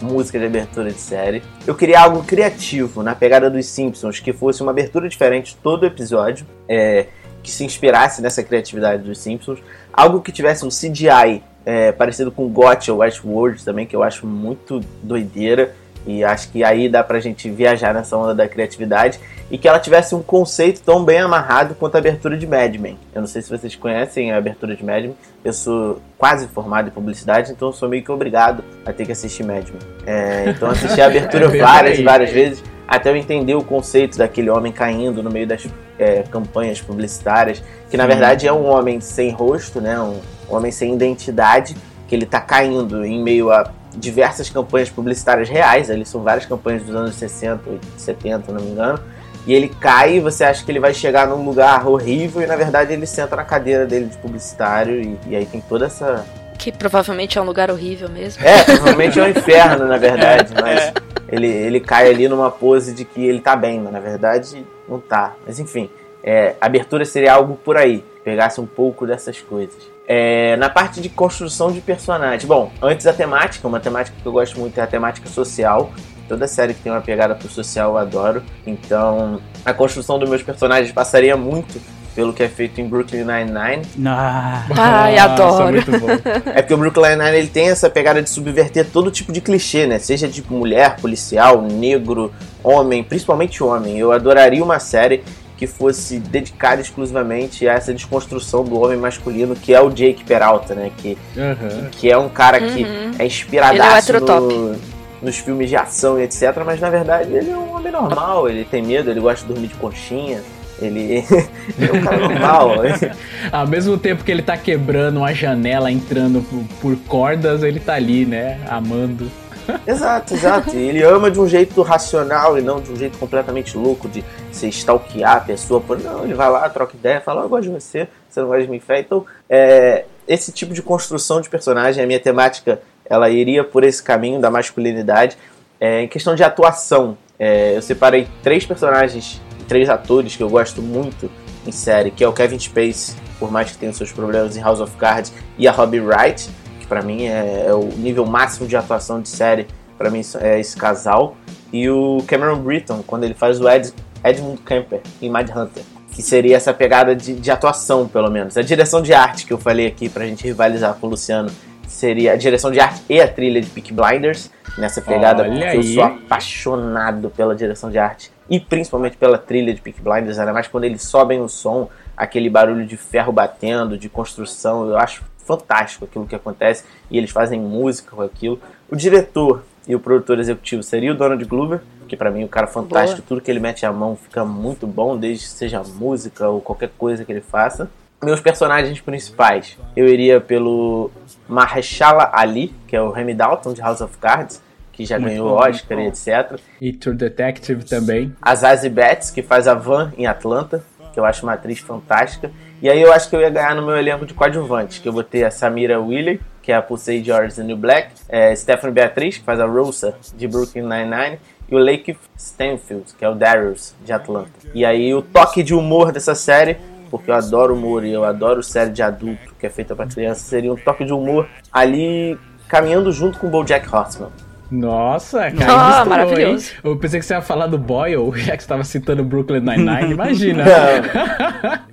música 0.00 0.38
de 0.38 0.46
abertura 0.46 0.90
de 0.90 0.98
série. 1.00 1.42
Eu 1.66 1.74
queria 1.74 2.00
algo 2.00 2.22
criativo, 2.22 3.02
na 3.02 3.14
pegada 3.16 3.50
dos 3.50 3.66
Simpsons, 3.66 4.20
que 4.20 4.32
fosse 4.32 4.62
uma 4.62 4.70
abertura 4.70 5.08
diferente 5.08 5.56
todo 5.62 5.84
episódio, 5.84 6.46
é, 6.68 7.06
que 7.44 7.50
se 7.50 7.62
inspirasse 7.62 8.22
nessa 8.22 8.42
criatividade 8.42 9.02
dos 9.02 9.18
Simpsons. 9.18 9.60
Algo 9.92 10.20
que 10.22 10.32
tivesse 10.32 10.64
um 10.64 10.70
CGI 10.70 11.42
é, 11.64 11.92
parecido 11.92 12.32
com 12.32 12.48
GOT 12.48 12.90
ou 12.90 12.98
Westworld 12.98 13.62
também, 13.62 13.86
que 13.86 13.94
eu 13.94 14.02
acho 14.02 14.26
muito 14.26 14.80
doideira. 15.02 15.74
E 16.06 16.22
acho 16.22 16.50
que 16.50 16.62
aí 16.62 16.88
dá 16.88 17.02
pra 17.02 17.18
gente 17.18 17.48
viajar 17.50 17.94
nessa 17.94 18.16
onda 18.16 18.34
da 18.34 18.48
criatividade. 18.48 19.20
E 19.50 19.58
que 19.58 19.68
ela 19.68 19.78
tivesse 19.78 20.14
um 20.14 20.22
conceito 20.22 20.80
tão 20.80 21.04
bem 21.04 21.18
amarrado 21.18 21.74
quanto 21.74 21.94
a 21.96 21.98
abertura 21.98 22.36
de 22.36 22.46
Mad 22.46 22.74
Men. 22.76 22.98
Eu 23.14 23.20
não 23.20 23.28
sei 23.28 23.42
se 23.42 23.50
vocês 23.50 23.74
conhecem 23.76 24.32
a 24.32 24.38
abertura 24.38 24.74
de 24.74 24.84
Mad 24.84 25.02
Men. 25.02 25.16
Eu 25.44 25.52
sou 25.52 26.00
quase 26.16 26.48
formado 26.48 26.88
em 26.88 26.90
publicidade, 26.90 27.52
então 27.52 27.68
eu 27.68 27.72
sou 27.72 27.88
meio 27.88 28.02
que 28.02 28.10
obrigado 28.10 28.64
a 28.84 28.92
ter 28.92 29.04
que 29.04 29.12
assistir 29.12 29.44
Mad 29.44 29.68
Men. 29.68 29.78
É, 30.06 30.48
então 30.48 30.70
assisti 30.70 31.00
a 31.00 31.06
abertura 31.06 31.44
É 31.44 31.58
várias 31.58 31.98
e 31.98 32.02
várias 32.02 32.30
vezes. 32.30 32.64
Até 32.88 33.10
eu 33.10 33.16
entender 33.16 33.54
o 33.54 33.62
conceito 33.62 34.18
daquele 34.18 34.50
homem 34.50 34.72
caindo 34.72 35.22
no 35.22 35.30
meio 35.30 35.46
das 35.46 35.66
é, 35.98 36.22
campanhas 36.22 36.80
publicitárias. 36.80 37.62
Que 37.90 37.96
na 37.96 38.06
verdade 38.06 38.46
é 38.46 38.52
um 38.52 38.66
homem 38.66 39.00
sem 39.00 39.30
rosto, 39.30 39.80
né? 39.80 39.98
Um 40.00 40.20
homem 40.48 40.70
sem 40.70 40.94
identidade. 40.94 41.76
Que 42.08 42.14
ele 42.14 42.26
tá 42.26 42.40
caindo 42.40 43.04
em 43.04 43.22
meio 43.22 43.50
a 43.50 43.70
diversas 43.96 44.50
campanhas 44.50 44.90
publicitárias 44.90 45.48
reais. 45.48 45.90
Ali 45.90 46.04
são 46.04 46.22
várias 46.22 46.46
campanhas 46.46 46.82
dos 46.82 46.94
anos 46.94 47.14
60, 47.14 47.62
70, 47.96 48.52
não 48.52 48.60
me 48.60 48.70
engano. 48.70 49.00
E 49.46 49.52
ele 49.52 49.68
cai 49.68 50.16
e 50.16 50.20
você 50.20 50.42
acha 50.42 50.64
que 50.64 50.70
ele 50.72 50.80
vai 50.80 50.94
chegar 50.94 51.28
num 51.28 51.44
lugar 51.44 51.86
horrível 51.86 52.40
e 52.40 52.46
na 52.46 52.56
verdade 52.56 52.94
ele 52.94 53.06
senta 53.06 53.36
na 53.36 53.44
cadeira 53.44 53.84
dele 53.84 54.06
de 54.06 54.16
publicitário 54.16 55.02
e, 55.02 55.18
e 55.28 55.36
aí 55.36 55.44
tem 55.44 55.60
toda 55.60 55.86
essa. 55.86 56.24
Que 56.58 56.72
provavelmente 56.72 57.36
é 57.36 57.42
um 57.42 57.44
lugar 57.44 57.70
horrível 57.70 58.08
mesmo. 58.08 58.42
É, 58.42 58.64
provavelmente 58.64 59.20
é 59.20 59.22
um 59.22 59.28
inferno, 59.28 59.86
na 59.86 59.98
verdade, 59.98 60.54
mas 60.58 60.92
ele, 61.28 61.46
ele 61.46 61.78
cai 61.78 62.08
ali 62.08 62.26
numa 62.26 62.50
pose 62.50 62.94
de 62.94 63.04
que 63.04 63.22
ele 63.22 63.40
tá 63.40 63.54
bem, 63.54 63.80
mas 63.80 63.92
na 63.92 64.00
verdade 64.00 64.64
não 64.88 65.00
tá. 65.00 65.34
Mas 65.46 65.58
enfim, 65.58 65.90
é, 66.22 66.54
abertura 66.60 67.04
seria 67.04 67.34
algo 67.34 67.56
por 67.56 67.76
aí, 67.76 68.04
pegasse 68.22 68.60
um 68.60 68.66
pouco 68.66 69.06
dessas 69.06 69.40
coisas. 69.40 69.94
É, 70.06 70.56
na 70.56 70.68
parte 70.68 71.00
de 71.00 71.08
construção 71.08 71.72
de 71.72 71.80
personagem, 71.80 72.46
bom, 72.46 72.70
antes 72.82 73.06
a 73.06 73.12
temática, 73.12 73.66
uma 73.66 73.80
temática 73.80 74.16
que 74.20 74.26
eu 74.26 74.32
gosto 74.32 74.58
muito 74.60 74.78
é 74.78 74.82
a 74.82 74.86
temática 74.86 75.28
social. 75.28 75.92
Toda 76.28 76.46
série 76.46 76.72
que 76.72 76.80
tem 76.80 76.92
uma 76.92 77.02
pegada 77.02 77.34
pro 77.34 77.48
social 77.48 77.90
eu 77.90 77.98
adoro. 77.98 78.42
Então, 78.66 79.40
a 79.64 79.72
construção 79.72 80.18
dos 80.18 80.28
meus 80.28 80.42
personagens 80.42 80.92
passaria 80.92 81.36
muito 81.36 81.80
pelo 82.14 82.32
que 82.32 82.42
é 82.42 82.48
feito 82.48 82.80
em 82.80 82.86
Brooklyn 82.88 83.24
Nine-Nine. 83.24 83.82
Ah, 84.06 84.64
Ai, 84.76 85.16
Nossa, 85.16 85.24
adoro. 85.32 85.72
muito 85.72 85.90
bom. 85.90 86.06
É 86.54 86.62
porque 86.62 86.74
o 86.74 86.76
Brooklyn 86.78 87.16
Nine 87.16 87.36
ele 87.36 87.48
tem 87.48 87.68
essa 87.70 87.90
pegada 87.90 88.22
de 88.22 88.30
subverter 88.30 88.86
todo 88.92 89.10
tipo 89.10 89.32
de 89.32 89.40
clichê, 89.40 89.86
né? 89.86 89.98
Seja 89.98 90.28
tipo 90.28 90.54
mulher, 90.54 90.96
policial, 90.96 91.60
negro, 91.62 92.32
homem, 92.62 93.02
principalmente 93.02 93.62
homem. 93.62 93.98
Eu 93.98 94.12
adoraria 94.12 94.62
uma 94.62 94.78
série 94.78 95.24
que 95.56 95.66
fosse 95.66 96.18
dedicada 96.18 96.80
exclusivamente 96.80 97.66
a 97.68 97.74
essa 97.74 97.92
desconstrução 97.94 98.64
do 98.64 98.80
homem 98.80 98.96
masculino, 98.96 99.54
que 99.54 99.72
é 99.74 99.80
o 99.80 99.88
Jake 99.90 100.24
Peralta, 100.24 100.74
né? 100.74 100.90
Que, 100.96 101.16
Aham. 101.36 101.88
que 101.92 102.10
é 102.10 102.18
um 102.18 102.28
cara 102.28 102.60
que 102.60 102.82
Uhum. 102.84 103.10
é 103.18 103.26
inspiradaço 103.26 104.10
Ele 104.12 104.18
é 104.18 104.20
no, 104.40 104.76
nos 105.22 105.38
filmes 105.38 105.68
de 105.68 105.76
ação 105.76 106.18
e 106.18 106.22
etc. 106.24 106.62
Mas 106.66 106.80
na 106.80 106.90
verdade 106.90 107.32
ele 107.32 107.50
é 107.50 107.56
um 107.56 107.74
homem 107.76 107.92
normal, 107.92 108.48
ele 108.48 108.64
tem 108.64 108.82
medo, 108.82 109.10
ele 109.10 109.20
gosta 109.20 109.46
de 109.46 109.52
dormir 109.52 109.68
de 109.68 109.74
conchinha. 109.74 110.42
Ele, 110.80 111.00
ele 111.00 111.24
é 111.88 111.92
um 111.92 112.02
cara 112.02 112.28
normal. 112.28 112.70
Ao 113.52 113.66
mesmo 113.66 113.96
tempo 113.98 114.24
que 114.24 114.30
ele 114.30 114.42
tá 114.42 114.56
quebrando 114.56 115.18
uma 115.18 115.32
janela, 115.32 115.90
entrando 115.90 116.42
por, 116.42 116.64
por 116.80 116.96
cordas, 117.06 117.62
ele 117.62 117.80
tá 117.80 117.94
ali, 117.94 118.24
né? 118.26 118.60
Amando. 118.68 119.30
Exato, 119.86 120.34
exato. 120.34 120.76
E 120.76 120.78
ele 120.78 121.02
ama 121.02 121.30
de 121.30 121.40
um 121.40 121.48
jeito 121.48 121.80
racional 121.82 122.58
e 122.58 122.62
não 122.62 122.80
de 122.80 122.92
um 122.92 122.96
jeito 122.96 123.16
completamente 123.18 123.76
louco 123.76 124.08
de 124.08 124.24
se 124.52 124.68
stalkear 124.68 125.36
a 125.36 125.40
pessoa. 125.40 125.80
Por... 125.80 125.98
Não, 126.00 126.24
ele 126.24 126.34
vai 126.34 126.50
lá, 126.50 126.68
troca 126.68 126.94
ideia, 126.94 127.20
fala, 127.20 127.42
"Ah, 127.42 127.44
eu 127.44 127.48
gosto 127.48 127.62
de 127.64 127.68
você, 127.70 128.08
você 128.28 128.40
não 128.40 128.48
gosta 128.48 128.62
de 128.64 128.70
mim. 128.70 128.80
Fé. 128.80 129.00
Então, 129.00 129.24
é, 129.48 130.04
esse 130.28 130.52
tipo 130.52 130.74
de 130.74 130.82
construção 130.82 131.40
de 131.40 131.48
personagem, 131.48 132.02
a 132.02 132.06
minha 132.06 132.20
temática, 132.20 132.80
ela 133.06 133.30
iria 133.30 133.64
por 133.64 133.84
esse 133.84 134.02
caminho 134.02 134.40
da 134.40 134.50
masculinidade. 134.50 135.36
É, 135.80 136.02
em 136.02 136.08
questão 136.08 136.34
de 136.34 136.42
atuação, 136.42 137.16
é, 137.38 137.76
eu 137.76 137.82
separei 137.82 138.28
três 138.42 138.64
personagens, 138.64 139.40
três 139.64 139.88
atores 139.88 140.36
que 140.36 140.42
eu 140.42 140.48
gosto 140.48 140.80
muito 140.80 141.30
em 141.66 141.72
série, 141.72 142.10
que 142.10 142.22
é 142.22 142.28
o 142.28 142.32
Kevin 142.32 142.58
Spacey, 142.58 143.16
por 143.38 143.50
mais 143.50 143.72
que 143.72 143.78
tenha 143.78 143.92
seus 143.92 144.12
problemas 144.12 144.56
em 144.56 144.60
House 144.60 144.80
of 144.80 144.94
Cards, 144.96 145.32
e 145.58 145.66
a 145.66 145.72
Robbie 145.72 146.00
Wright, 146.00 146.48
que 146.80 146.86
pra 146.86 147.02
mim 147.02 147.24
é, 147.24 147.66
é 147.68 147.74
o 147.74 147.84
nível 147.96 148.26
máximo 148.26 148.68
de 148.68 148.76
atuação 148.76 149.20
de 149.20 149.28
série, 149.28 149.66
pra 149.96 150.10
mim 150.10 150.20
é 150.40 150.60
esse 150.60 150.76
casal, 150.76 151.36
e 151.72 151.88
o 151.88 152.22
Cameron 152.26 152.60
Britton, 152.60 153.02
quando 153.06 153.24
ele 153.24 153.34
faz 153.34 153.60
o 153.60 153.68
Ed, 153.68 153.92
Edmund 154.22 154.60
Kemper 154.62 155.00
em 155.20 155.28
Mad 155.28 155.48
Hunter, 155.50 155.82
que 156.10 156.22
seria 156.22 156.56
essa 156.56 156.72
pegada 156.72 157.14
de, 157.16 157.34
de 157.34 157.50
atuação, 157.50 158.06
pelo 158.06 158.30
menos. 158.30 158.56
A 158.56 158.62
direção 158.62 159.02
de 159.02 159.12
arte 159.12 159.44
que 159.44 159.52
eu 159.52 159.58
falei 159.58 159.86
aqui 159.86 160.08
pra 160.08 160.24
gente 160.24 160.44
rivalizar 160.44 160.94
com 160.94 161.08
o 161.08 161.10
Luciano 161.10 161.50
seria 161.94 162.32
a 162.32 162.36
direção 162.36 162.70
de 162.70 162.80
arte 162.80 163.02
e 163.08 163.20
a 163.20 163.28
trilha 163.28 163.60
de 163.60 163.70
Peak 163.70 163.92
Blinders, 163.92 164.50
nessa 164.76 165.00
pegada, 165.00 165.42
Olha 165.42 165.52
porque 165.52 165.76
eu 165.76 165.80
aí. 165.80 165.94
sou 165.94 166.02
apaixonado 166.02 167.30
pela 167.30 167.54
direção 167.54 167.90
de 167.90 167.98
arte 167.98 168.32
e 168.48 168.60
principalmente 168.60 169.16
pela 169.16 169.38
trilha 169.38 169.72
de 169.72 169.80
Peak 169.80 170.00
Blinders, 170.00 170.38
ainda 170.38 170.52
mais 170.52 170.66
quando 170.66 170.84
eles 170.84 171.02
sobem 171.02 171.40
o 171.40 171.48
som, 171.48 171.88
aquele 172.16 172.50
barulho 172.50 172.84
de 172.84 172.96
ferro 172.96 173.32
batendo, 173.32 173.96
de 173.96 174.08
construção, 174.08 174.88
eu 174.88 174.98
acho 174.98 175.22
fantástico 175.44 176.04
aquilo 176.04 176.26
que 176.26 176.34
acontece 176.34 176.84
e 177.10 177.18
eles 177.18 177.30
fazem 177.30 177.60
música 177.60 178.14
com 178.14 178.22
aquilo. 178.22 178.60
O 178.90 178.96
diretor 178.96 179.62
e 179.86 179.94
o 179.94 180.00
produtor 180.00 180.38
executivo 180.38 180.82
seria 180.82 181.12
o 181.12 181.14
Donald 181.14 181.44
Glover, 181.44 181.80
que 182.08 182.16
pra 182.16 182.30
mim 182.30 182.42
é 182.42 182.44
um 182.44 182.48
cara 182.48 182.66
fantástico, 182.66 183.22
tudo 183.26 183.40
que 183.40 183.50
ele 183.50 183.60
mete 183.60 183.84
a 183.84 183.92
mão 183.92 184.16
fica 184.16 184.44
muito 184.44 184.86
bom, 184.86 185.16
desde 185.16 185.44
que 185.44 185.50
seja 185.50 185.82
música 185.82 186.48
ou 186.48 186.60
qualquer 186.60 186.90
coisa 186.96 187.24
que 187.24 187.32
ele 187.32 187.40
faça. 187.40 187.90
Meus 188.22 188.40
personagens 188.40 189.00
principais, 189.00 189.76
eu 189.94 190.06
iria 190.06 190.40
pelo 190.40 191.10
Mahershala 191.48 192.30
Ali, 192.32 192.74
que 192.86 192.96
é 192.96 193.00
o 193.00 193.10
Remy 193.10 193.34
Dalton 193.34 193.72
de 193.72 193.80
House 193.80 194.00
of 194.00 194.16
Cards, 194.18 194.62
que 194.92 195.04
já 195.04 195.18
Muito 195.18 195.32
ganhou 195.32 195.50
bom, 195.50 195.56
Oscar 195.56 195.98
e 195.98 196.06
etc. 196.06 196.58
E 196.80 196.92
True 196.92 197.16
Detective 197.16 197.84
também. 197.84 198.34
A 198.40 198.54
Zazie 198.54 198.90
Betts, 198.90 199.30
que 199.30 199.42
faz 199.42 199.66
a 199.66 199.74
Van 199.74 200.12
em 200.16 200.26
Atlanta, 200.26 200.84
que 201.12 201.20
eu 201.20 201.24
acho 201.24 201.44
uma 201.44 201.52
atriz 201.52 201.78
fantástica. 201.78 202.50
E 202.82 202.88
aí 202.88 203.00
eu 203.00 203.12
acho 203.12 203.30
que 203.30 203.36
eu 203.36 203.40
ia 203.40 203.50
ganhar 203.50 203.74
no 203.74 203.86
meu 203.86 203.96
elenco 203.96 204.26
de 204.26 204.34
coadjuvantes, 204.34 204.98
que 204.98 205.08
eu 205.08 205.12
vou 205.12 205.22
ter 205.22 205.44
a 205.44 205.50
Samira 205.50 206.00
Wiley, 206.00 206.40
que 206.62 206.72
é 206.72 206.74
a 206.74 206.82
Pulsei 206.82 207.20
de 207.20 207.30
Orange 207.30 207.62
New 207.62 207.76
Black, 207.76 208.12
é, 208.28 208.54
Stephanie 208.54 208.94
Beatriz, 208.94 209.38
que 209.38 209.44
faz 209.44 209.60
a 209.60 209.66
Rosa 209.66 210.14
de 210.36 210.48
Brooklyn 210.48 210.82
Nine-Nine, 210.82 211.38
e 211.68 211.74
o 211.74 211.78
Lake 211.78 212.16
Stanfield, 212.36 213.14
que 213.18 213.24
é 213.24 213.28
o 213.28 213.34
Darius 213.34 213.94
de 214.04 214.12
Atlanta. 214.12 214.50
E 214.74 214.84
aí 214.84 215.14
o 215.14 215.22
toque 215.22 215.62
de 215.62 215.74
humor 215.74 216.12
dessa 216.12 216.34
série 216.34 216.76
porque 217.10 217.30
eu 217.30 217.34
adoro 217.34 217.74
humor 217.74 218.04
e 218.04 218.12
eu 218.12 218.24
adoro 218.24 218.62
série 218.62 218.90
de 218.90 219.02
adulto 219.02 219.54
que 219.58 219.66
é 219.66 219.70
feita 219.70 219.94
pra 219.94 220.06
criança, 220.06 220.40
seria 220.40 220.72
um 220.72 220.76
toque 220.76 221.04
de 221.04 221.12
humor 221.12 221.48
ali 221.72 222.38
caminhando 222.68 223.10
junto 223.12 223.38
com 223.38 223.46
o 223.46 223.50
BoJack 223.50 223.88
Horseman. 223.94 224.30
Nossa, 224.70 225.50
cara, 225.52 225.72
Ah, 225.72 225.86
misturou, 226.04 226.06
maravilhoso. 226.08 226.72
hein? 226.72 226.78
Eu 226.82 226.96
pensei 226.96 227.20
que 227.20 227.26
você 227.26 227.34
ia 227.34 227.42
falar 227.42 227.66
do 227.66 227.78
Boyle, 227.78 228.32
já 228.36 228.56
que 228.56 228.62
você 228.62 228.68
tava 228.68 228.82
citando 228.82 229.22
Brooklyn 229.22 229.60
Nine-Nine, 229.60 230.12
imagina. 230.14 230.64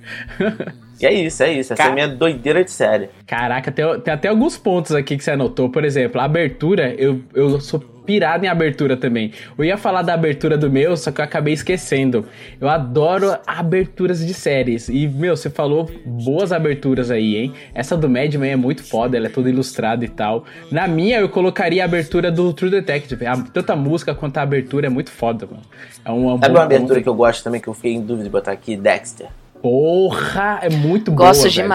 E 1.00 1.06
é 1.06 1.12
isso, 1.12 1.42
é 1.42 1.52
isso. 1.52 1.72
Essa 1.72 1.82
é 1.82 1.86
a 1.88 1.92
minha 1.92 2.06
doideira 2.06 2.62
de 2.62 2.70
série. 2.70 3.10
Caraca, 3.26 3.72
tem, 3.72 3.84
tem 4.00 4.14
até 4.14 4.28
alguns 4.28 4.56
pontos 4.56 4.94
aqui 4.94 5.16
que 5.16 5.24
você 5.24 5.32
anotou. 5.32 5.68
Por 5.68 5.84
exemplo, 5.84 6.20
a 6.20 6.24
abertura, 6.24 6.94
eu, 6.94 7.20
eu 7.34 7.60
sou 7.60 7.82
pirado 8.04 8.44
em 8.44 8.48
abertura 8.48 8.96
também. 8.96 9.32
Eu 9.56 9.64
ia 9.64 9.76
falar 9.76 10.02
da 10.02 10.14
abertura 10.14 10.56
do 10.58 10.70
meu, 10.70 10.96
só 10.96 11.10
que 11.10 11.20
eu 11.20 11.24
acabei 11.24 11.54
esquecendo. 11.54 12.26
Eu 12.60 12.68
adoro 12.68 13.36
aberturas 13.46 14.24
de 14.26 14.34
séries. 14.34 14.88
E, 14.88 15.06
meu, 15.06 15.36
você 15.36 15.48
falou 15.50 15.90
boas 16.04 16.52
aberturas 16.52 17.10
aí, 17.10 17.36
hein? 17.36 17.52
Essa 17.74 17.96
do 17.96 18.08
Mad 18.08 18.34
Men 18.34 18.50
é 18.52 18.56
muito 18.56 18.82
foda, 18.84 19.16
ela 19.16 19.26
é 19.26 19.30
toda 19.30 19.48
ilustrada 19.48 20.04
e 20.04 20.08
tal. 20.08 20.44
Na 20.70 20.86
minha, 20.88 21.18
eu 21.18 21.28
colocaria 21.28 21.82
a 21.82 21.84
abertura 21.84 22.30
do 22.30 22.52
True 22.52 22.70
Detective. 22.70 23.24
A- 23.26 23.36
tanto 23.52 23.70
a 23.70 23.76
música 23.76 24.14
quanto 24.14 24.38
a 24.38 24.42
abertura 24.42 24.86
é 24.86 24.90
muito 24.90 25.10
foda, 25.10 25.46
mano. 25.46 25.62
É 26.04 26.10
uma, 26.10 26.38
Sabe 26.38 26.54
uma 26.54 26.62
abertura 26.64 27.00
que 27.02 27.08
eu 27.08 27.14
gosto 27.14 27.44
também, 27.44 27.60
que 27.60 27.68
eu 27.68 27.74
fiquei 27.74 27.92
em 27.92 28.00
dúvida 28.00 28.24
de 28.24 28.30
botar 28.30 28.52
aqui? 28.52 28.76
Dexter. 28.76 29.28
Porra, 29.62 30.58
é 30.60 30.68
muito 30.68 31.12
boa. 31.12 31.28
Gosto 31.28 31.42
velho. 31.44 31.68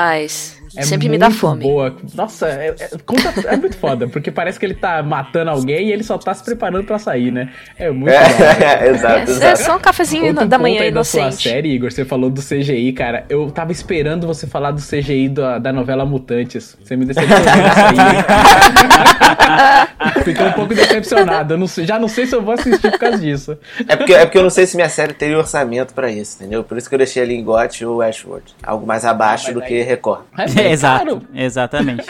É 0.77 0.83
Sempre 0.83 1.09
me 1.09 1.17
dá 1.17 1.29
fome. 1.31 1.63
Boa. 1.63 1.95
Nossa, 2.13 2.47
é, 2.47 2.73
é- 2.79 2.89
conta- 3.05 3.33
é 3.47 3.57
muito 3.57 3.75
foda, 3.77 4.07
porque 4.07 4.31
parece 4.31 4.59
que 4.59 4.65
ele 4.65 4.75
tá 4.75 5.01
matando 5.03 5.49
alguém 5.49 5.89
e 5.89 5.91
ele 5.91 6.03
só 6.03 6.17
tá 6.17 6.33
se 6.33 6.43
preparando 6.43 6.83
pra 6.85 6.97
sair, 6.99 7.31
né? 7.31 7.49
É 7.77 7.89
muito. 7.89 8.13
É, 8.13 8.17
exato, 8.89 9.19
É, 9.19 9.23
exato. 9.23 9.45
é 9.45 9.55
só 9.55 9.75
um 9.75 9.79
cafezinho 9.79 10.27
Outro 10.27 10.45
da 10.47 10.57
ponto 10.57 10.61
manhã 10.69 10.81
aí 10.83 10.91
da 10.91 11.03
sua 11.03 11.21
inocente. 11.23 11.49
série, 11.49 11.69
Igor, 11.73 11.91
você 11.91 12.05
falou 12.05 12.29
do 12.29 12.41
CGI, 12.41 12.93
cara. 12.93 13.25
Eu 13.29 13.49
tava 13.51 13.71
esperando 13.71 14.25
você 14.27 14.45
falar 14.47 14.71
do 14.71 14.81
CGI 14.81 15.29
da, 15.29 15.59
da 15.59 15.73
novela 15.73 16.05
Mutantes. 16.05 16.77
Você 16.83 16.95
me 16.95 17.05
decepcionou 17.05 17.43
nessa 17.43 17.89
aí. 17.89 17.97
Fiquei 20.23 20.45
um 20.45 20.51
pouco 20.53 20.73
decepcionado. 20.73 21.53
Eu 21.53 21.57
não 21.57 21.67
sei- 21.67 21.85
já 21.85 21.97
não 21.99 22.07
sei 22.07 22.25
se 22.25 22.35
eu 22.35 22.41
vou 22.41 22.53
assistir 22.53 22.91
por 22.91 22.99
causa 22.99 23.17
disso. 23.17 23.57
É 23.87 23.95
porque, 23.95 24.13
é 24.13 24.25
porque 24.25 24.37
eu 24.37 24.43
não 24.43 24.49
sei 24.49 24.65
se 24.65 24.75
minha 24.75 24.89
série 24.89 25.13
teria 25.13 25.37
orçamento 25.37 25.93
pra 25.93 26.11
isso, 26.11 26.37
entendeu? 26.37 26.63
Por 26.63 26.77
isso 26.77 26.87
que 26.89 26.95
eu 26.95 26.99
deixei 26.99 27.23
ali 27.23 27.35
em 27.35 27.43
GOT 27.43 27.85
ou 27.85 28.01
Ashworth. 28.01 28.43
Algo 28.63 28.85
mais 28.85 29.05
abaixo 29.05 29.53
do 29.53 29.61
que 29.61 29.81
Record. 29.81 30.21
É, 30.37 30.66
Exato, 30.71 31.06
claro. 31.06 31.27
exatamente. 31.34 32.06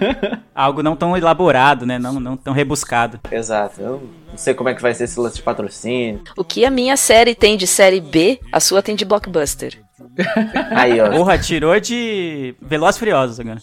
Algo 0.54 0.82
não 0.82 0.96
tão 0.96 1.16
elaborado, 1.16 1.84
né? 1.86 1.98
Não, 1.98 2.14
não 2.20 2.36
tão 2.36 2.52
rebuscado. 2.52 3.20
Exato. 3.30 3.80
Eu 3.80 4.08
não 4.28 4.36
sei 4.36 4.54
como 4.54 4.68
é 4.68 4.74
que 4.74 4.82
vai 4.82 4.94
ser 4.94 5.04
esse 5.04 5.18
lance 5.18 5.36
de 5.36 5.42
patrocínio. 5.42 6.22
O 6.36 6.44
que 6.44 6.64
a 6.64 6.70
minha 6.70 6.96
série 6.96 7.34
tem 7.34 7.56
de 7.56 7.66
série 7.66 8.00
B, 8.00 8.40
a 8.52 8.60
sua 8.60 8.82
tem 8.82 8.94
de 8.94 9.04
blockbuster. 9.04 9.78
Aí, 10.70 11.00
ó. 11.00 11.10
Porra, 11.10 11.38
tirou 11.38 11.78
de 11.80 12.54
Velozes 12.60 12.96
e 12.96 12.98
Furiosos 12.98 13.40
agora. 13.40 13.60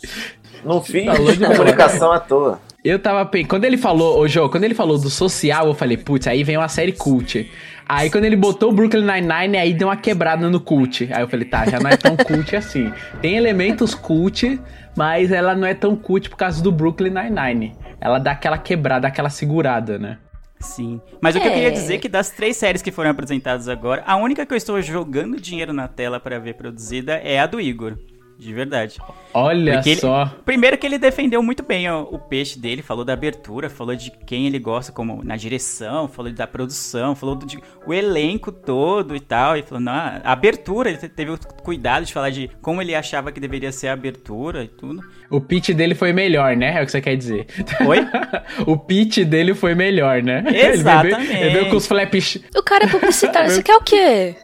Não 0.64 0.82
fiz 0.82 1.06
de 1.38 1.46
comunicação 1.46 2.12
à 2.12 2.20
toa. 2.20 2.60
Eu 2.84 3.00
tava 3.00 3.30
quando 3.48 3.64
ele 3.64 3.78
falou, 3.78 4.20
ô 4.20 4.28
Jô, 4.28 4.50
quando 4.50 4.66
ele 4.66 4.76
falou 4.76 4.98
do 4.98 5.10
social, 5.10 5.68
eu 5.68 5.74
falei, 5.74 5.96
putz, 5.96 6.28
aí 6.28 6.44
vem 6.44 6.58
uma 6.58 6.68
série 6.68 6.92
cult. 6.92 7.50
Aí 7.88 8.10
quando 8.10 8.26
ele 8.26 8.36
botou 8.36 8.72
o 8.72 8.74
Brooklyn 8.74 9.02
Nine-Nine, 9.06 9.58
aí 9.58 9.74
deu 9.74 9.88
uma 9.88 9.98
quebrada 9.98 10.50
no 10.50 10.60
cult. 10.60 11.10
Aí 11.14 11.22
eu 11.22 11.28
falei, 11.28 11.46
tá, 11.46 11.66
já 11.70 11.80
não 11.80 11.90
é 11.90 11.98
tão 11.98 12.16
cult 12.16 12.56
assim. 12.56 12.92
Tem 13.22 13.36
elementos 13.36 13.94
cult, 13.94 14.60
mas 14.96 15.32
ela 15.32 15.56
não 15.56 15.68
é 15.68 15.74
tão 15.74 15.96
cult 15.96 16.30
por 16.30 16.38
causa 16.38 16.62
do 16.64 16.72
Brooklyn 16.72 17.12
Nine-Nine. 17.12 17.76
Ela 18.00 18.20
dá 18.20 18.32
aquela 18.32 18.58
quebrada, 18.58 19.08
aquela 19.08 19.30
segurada, 19.30 19.98
né? 19.98 20.18
Sim. 20.60 21.02
Mas 21.22 21.36
o 21.36 21.42
que 21.42 21.46
eu 21.48 21.52
É. 21.52 21.54
queria 21.56 21.72
dizer 21.72 21.96
é 21.96 21.98
que 21.98 22.08
das 22.08 22.30
três 22.30 22.56
séries 22.56 22.82
que 22.82 22.92
foram 22.92 23.10
apresentadas 23.10 23.68
agora, 23.68 24.02
a 24.08 24.16
única 24.16 24.46
que 24.46 24.54
eu 24.54 24.58
estou 24.58 24.82
jogando 24.82 25.40
dinheiro 25.40 25.74
na 25.74 25.90
tela 25.90 26.20
pra 26.22 26.40
ver 26.40 26.54
produzida 26.56 27.16
é 27.16 27.40
a 27.40 27.46
do 27.46 27.60
Igor. 27.60 27.98
De 28.44 28.54
verdade. 28.54 29.00
Olha 29.34 29.76
Porque 29.76 29.90
ele- 29.92 30.00
só. 30.02 30.26
Primeiro 30.46 30.78
que 30.78 30.86
ele 30.86 30.98
defendeu 30.98 31.42
muito 31.42 31.64
bem 31.64 31.90
ó, 31.90 32.02
o 32.04 32.20
peixe 32.20 32.60
dele, 32.60 32.82
falou 32.82 33.04
da 33.06 33.14
abertura, 33.14 33.70
falou 33.70 33.96
de 33.96 34.12
quem 34.26 34.46
ele 34.46 34.60
gosta 34.60 34.92
como 34.92 35.24
na 35.24 35.36
direção, 35.36 36.08
falou 36.08 36.32
da 36.32 36.46
produção, 36.46 37.16
falou 37.16 37.36
do 37.36 37.46
de- 37.46 37.60
o 37.86 37.94
elenco 37.94 38.52
todo 38.52 39.16
e 39.16 39.20
tal, 39.20 39.58
e 39.58 39.62
falou, 39.64 39.80
não, 39.82 39.94
a 39.94 40.22
abertura, 40.32 40.90
ele 40.90 40.98
te- 40.98 41.10
teve 41.10 41.32
o 41.32 41.40
cuidado 41.64 42.06
de 42.06 42.14
falar 42.14 42.30
de 42.30 42.50
como 42.62 42.82
ele 42.82 42.94
achava 42.94 43.32
que 43.32 43.40
deveria 43.40 43.72
ser 43.72 43.88
a 43.88 43.94
abertura 43.94 44.64
e 44.64 44.68
tudo. 44.68 45.02
O 45.34 45.42
pitch 45.42 45.72
dele 45.72 45.96
foi 45.96 46.14
melhor, 46.14 46.56
né? 46.56 46.78
É 46.78 46.84
o 46.84 46.86
que 46.86 46.92
você 46.92 47.02
quer 47.02 47.16
dizer. 47.18 47.48
Oi? 47.88 48.08
o 48.68 48.78
pitch 48.78 49.26
dele 49.26 49.56
foi 49.56 49.74
melhor, 49.74 50.22
né? 50.22 50.44
Exatamente. 50.54 51.34
Ele 51.34 51.50
veio, 51.50 51.70
com 51.72 51.78
os 51.78 51.88
flaps. 51.88 52.38
O 52.56 52.62
cara 52.62 52.84
é 52.84 52.88
publicitário, 52.88 53.50
você 53.50 53.64
quer 53.64 53.76
o 53.76 53.82
quê? 53.82 54.36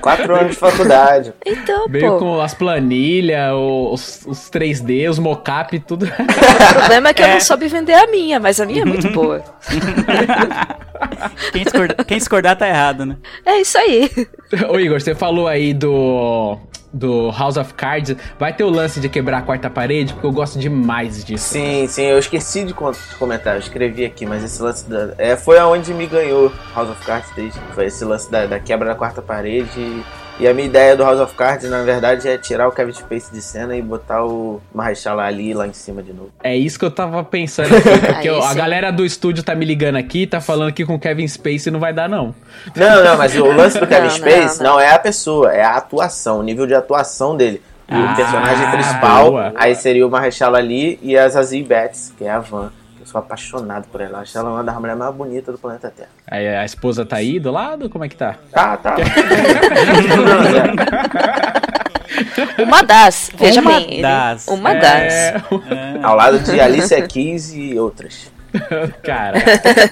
Quatro 0.00 0.34
anos 0.34 0.52
de 0.52 0.56
faculdade. 0.56 1.34
Então, 1.44 1.86
Veio 1.90 2.12
pô. 2.12 2.18
com 2.20 2.40
as 2.40 2.54
planilhas, 2.54 3.52
os, 3.52 4.24
os 4.26 4.50
3D, 4.50 5.10
os 5.10 5.18
mocap, 5.18 5.78
tudo. 5.80 6.06
O 6.06 6.74
problema 6.74 7.10
é 7.10 7.12
que 7.12 7.22
eu 7.22 7.28
não 7.28 7.40
soube 7.40 7.68
vender 7.68 7.92
a 7.92 8.06
minha, 8.06 8.40
mas 8.40 8.58
a 8.58 8.64
minha 8.64 8.80
é 8.80 8.86
muito 8.86 9.10
boa. 9.10 9.44
Quem 11.52 11.64
discordar, 11.64 12.06
quem 12.06 12.16
discordar 12.16 12.56
tá 12.56 12.66
errado, 12.66 13.04
né? 13.04 13.18
É 13.44 13.60
isso 13.60 13.76
aí. 13.76 14.10
Ô 14.70 14.80
Igor, 14.80 14.98
você 14.98 15.14
falou 15.14 15.46
aí 15.46 15.74
do 15.74 16.58
do 16.94 17.30
House 17.30 17.56
of 17.56 17.74
Cards, 17.74 18.16
vai 18.38 18.52
ter 18.52 18.62
o 18.62 18.70
lance 18.70 19.00
de 19.00 19.08
quebrar 19.08 19.38
a 19.38 19.42
quarta 19.42 19.68
parede, 19.68 20.12
porque 20.14 20.26
eu 20.26 20.32
gosto 20.32 20.58
demais 20.58 21.24
disso. 21.24 21.52
Sim, 21.52 21.86
sim, 21.88 22.04
eu 22.04 22.18
esqueci 22.18 22.64
de, 22.64 22.72
comentar, 23.18 23.56
eu 23.56 23.60
escrevi 23.60 24.04
aqui, 24.04 24.24
mas 24.24 24.44
esse 24.44 24.62
lance 24.62 24.88
da. 24.88 25.14
É, 25.18 25.36
foi 25.36 25.58
aonde 25.58 25.92
me 25.92 26.06
ganhou 26.06 26.52
House 26.74 26.88
of 26.88 27.04
Cards 27.04 27.30
desde. 27.34 27.58
Foi 27.74 27.86
esse 27.86 28.04
lance 28.04 28.30
da, 28.30 28.46
da 28.46 28.60
quebra 28.60 28.88
da 28.88 28.94
quarta 28.94 29.20
parede. 29.20 30.04
E, 30.40 30.48
a 30.48 30.52
minha 30.52 30.66
ideia 30.66 30.96
do 30.96 31.04
House 31.04 31.20
of 31.20 31.34
Cards, 31.34 31.70
na 31.70 31.82
verdade, 31.82 32.28
é 32.28 32.36
tirar 32.36 32.66
o 32.66 32.72
Kevin 32.72 32.92
Space 32.92 33.32
de 33.32 33.40
cena 33.40 33.76
e 33.76 33.80
botar 33.80 34.24
o 34.24 34.60
Mahershala 34.74 35.22
Ali 35.22 35.54
lá 35.54 35.66
em 35.66 35.72
cima 35.72 36.02
de 36.02 36.12
novo. 36.12 36.30
É 36.42 36.56
isso 36.56 36.76
que 36.76 36.84
eu 36.84 36.90
tava 36.90 37.22
pensando 37.22 37.74
aqui, 37.76 37.98
porque 38.12 38.30
ó, 38.30 38.42
a 38.44 38.52
galera 38.52 38.90
do 38.90 39.04
estúdio 39.04 39.44
tá 39.44 39.54
me 39.54 39.64
ligando 39.64 39.94
aqui, 39.96 40.26
tá 40.26 40.40
falando 40.40 40.72
que 40.72 40.84
com 40.84 40.98
Kevin 40.98 41.28
Spacey 41.28 41.70
não 41.72 41.78
vai 41.78 41.92
dar 41.92 42.08
não. 42.08 42.34
Não, 42.74 43.04
não, 43.04 43.16
mas 43.16 43.36
o 43.36 43.44
lance 43.46 43.78
do 43.78 43.86
Kevin 43.86 44.08
Não, 44.08 44.10
Space 44.10 44.62
não, 44.62 44.72
não, 44.72 44.80
é 44.80 44.92
a 44.92 44.98
pessoa, 44.98 45.52
é 45.52 45.62
a 45.62 45.76
atuação, 45.76 46.40
o 46.40 46.42
nível 46.42 46.66
de 46.66 46.74
atuação 46.74 47.36
dele. 47.36 47.62
E 47.88 47.94
Ah, 47.94 48.12
o 48.12 48.16
personagem 48.16 48.70
principal, 48.72 49.30
boa. 49.30 49.52
aí 49.54 49.74
seria 49.76 50.06
o 50.06 50.10
Mahershala 50.10 50.58
Ali 50.58 50.98
e 51.02 51.16
a 51.16 51.28
Zazie 51.28 51.62
Betts, 51.62 52.12
que 52.18 52.24
é 52.24 52.30
a 52.30 52.40
Van. 52.40 52.72
Sou 53.14 53.20
apaixonado 53.20 53.86
por 53.92 54.00
ela, 54.00 54.18
acho 54.18 54.36
ela 54.36 54.50
uma 54.50 54.64
das 54.64 54.74
mulheres 54.74 54.98
mais 54.98 55.14
bonitas 55.14 55.54
do 55.54 55.58
planeta 55.60 55.88
Terra. 55.88 56.08
Aí 56.26 56.48
a 56.48 56.64
esposa 56.64 57.06
tá 57.06 57.14
aí 57.14 57.38
do 57.38 57.52
lado, 57.52 57.88
como 57.88 58.02
é 58.04 58.08
que 58.08 58.16
tá? 58.16 58.34
Tá, 58.50 58.76
tá. 58.76 58.96
Uma 62.58 62.82
das, 62.82 63.30
veja 63.36 63.60
Uma 63.60 63.70
bem. 63.70 64.02
das. 64.02 64.48
Uma 64.48 64.74
das. 64.74 65.12
É, 65.14 65.40
Ao 66.02 66.16
lado 66.16 66.40
de 66.40 66.60
Alicia 66.60 67.06
Keys 67.06 67.52
e 67.54 67.78
outras. 67.78 68.32
cara. 69.02 69.38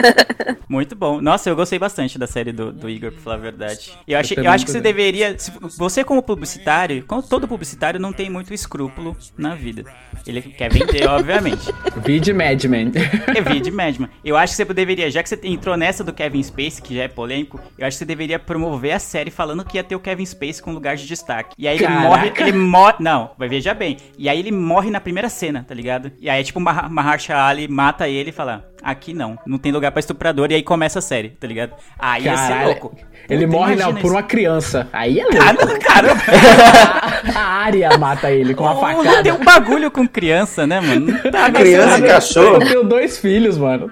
Muito 0.68 0.94
bom. 0.96 1.20
Nossa, 1.20 1.50
eu 1.50 1.56
gostei 1.56 1.78
bastante 1.78 2.18
da 2.18 2.26
série 2.26 2.52
do, 2.52 2.72
do 2.72 2.88
Igor, 2.88 3.12
pra 3.12 3.20
falar 3.20 3.36
a 3.36 3.38
verdade. 3.38 3.92
Eu, 4.06 4.18
achei, 4.18 4.34
eu, 4.34 4.36
também 4.36 4.52
acho 4.54 4.64
que 4.64 4.70
você 4.70 4.78
gostei. 4.78 4.92
deveria. 4.92 5.38
se- 5.38 5.52
Você, 5.78 6.04
como 6.04 6.22
publicitário, 6.22 7.04
como 7.06 7.22
todo 7.22 7.46
publicitário, 7.46 8.00
não 8.00 8.12
tem 8.12 8.30
muito 8.30 8.52
escrúpulo 8.54 9.16
na 9.36 9.54
vida. 9.54 9.84
Ele 10.26 10.40
quer 10.42 10.72
vender, 10.72 11.06
obviamente. 11.08 11.72
Vídeo 12.04 12.34
Madman. 12.34 12.92
É 13.34 13.40
vídeo 13.40 13.74
Madman. 13.74 14.08
Eu 14.24 14.36
acho 14.36 14.52
que 14.52 14.56
você 14.56 14.64
deveria, 14.72 15.10
já 15.10 15.22
que 15.22 15.28
você 15.28 15.38
entrou 15.44 15.76
nessa 15.76 16.02
do 16.04 16.12
Kevin 16.12 16.42
Space, 16.42 16.80
que 16.80 16.94
já 16.94 17.02
é 17.04 17.08
polêmico, 17.08 17.60
eu 17.78 17.86
acho 17.86 17.96
que 17.96 17.98
você 17.98 18.04
deveria 18.04 18.38
promover 18.38 18.92
a 18.92 18.98
série 18.98 19.30
falando 19.30 19.64
que 19.64 19.76
ia 19.76 19.84
ter 19.84 19.94
o 19.96 20.00
Kevin 20.00 20.24
Space 20.26 20.62
com 20.62 20.72
lugar 20.72 20.96
de 20.96 21.06
destaque. 21.06 21.54
E 21.58 21.66
aí 21.68 21.76
ele 21.76 21.84
Caraca. 21.84 22.08
morre, 22.08 22.32
ele 22.38 22.52
morre, 22.52 22.94
não, 23.00 23.30
vai 23.36 23.48
veja 23.48 23.74
bem. 23.74 23.96
E 24.16 24.28
aí 24.28 24.38
ele 24.38 24.52
morre 24.52 24.90
na 24.90 25.00
primeira 25.00 25.28
cena, 25.28 25.64
tá 25.66 25.74
ligado? 25.74 26.12
E 26.20 26.28
aí 26.30 26.40
é 26.40 26.44
tipo 26.44 26.58
o 26.58 26.62
Mahershala 26.62 27.48
Ali 27.48 27.68
mata 27.68 28.08
ele 28.08 28.30
e 28.30 28.32
fala: 28.32 28.51
"Aqui 28.82 29.14
não, 29.14 29.38
não 29.46 29.58
tem 29.58 29.70
lugar 29.72 29.90
pra 29.92 30.00
estuprador". 30.00 30.50
E 30.50 30.54
aí 30.54 30.62
começa 30.62 30.98
a 30.98 31.02
série, 31.02 31.30
tá 31.30 31.46
ligado? 31.46 31.72
Aí 31.98 32.24
ia 32.24 32.36
ser 32.36 32.48
Caralho. 32.48 32.66
louco. 32.68 32.96
Ele 33.30 33.46
Puta, 33.46 33.56
morre 33.58 33.76
não, 33.76 33.92
por 33.94 33.98
isso. 34.06 34.10
uma 34.14 34.22
criança. 34.22 34.88
Aí 34.92 35.20
é 35.20 35.22
Ah, 35.22 35.52
louco. 35.52 35.66
não, 35.66 35.78
cara. 35.78 36.08
A 37.36 37.40
área 37.40 37.96
mata 37.96 38.30
ele 38.32 38.52
com 38.54 38.64
uma 38.64 38.74
Oh, 38.76 38.80
facada. 38.80 39.22
tem 39.22 39.32
um 39.32 39.44
bagulho 39.44 39.90
com 39.92 40.06
criança, 40.08 40.66
né, 40.66 40.80
mano? 40.80 41.06
Não 41.24 41.30
tá 41.30 41.50
Criança 41.52 41.98
e 41.98 42.02
cachorro. 42.08 42.54
Eu 42.54 42.58
tenho 42.68 42.84
dois 42.84 43.18
filhos, 43.18 43.56
mano. 43.56 43.88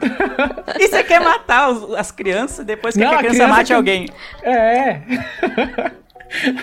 E 0.78 0.88
você 0.88 1.04
quer 1.04 1.20
matar 1.20 1.70
os- 1.70 1.94
as 1.94 2.10
crianças 2.10 2.66
depois 2.66 2.94
quer 2.96 3.04
Não, 3.04 3.10
que 3.10 3.14
a 3.14 3.18
a 3.18 3.20
criança, 3.20 3.36
criança 3.38 3.54
mate 3.56 3.66
que- 3.68 3.72
alguém. 3.72 4.08
É. 4.42 5.00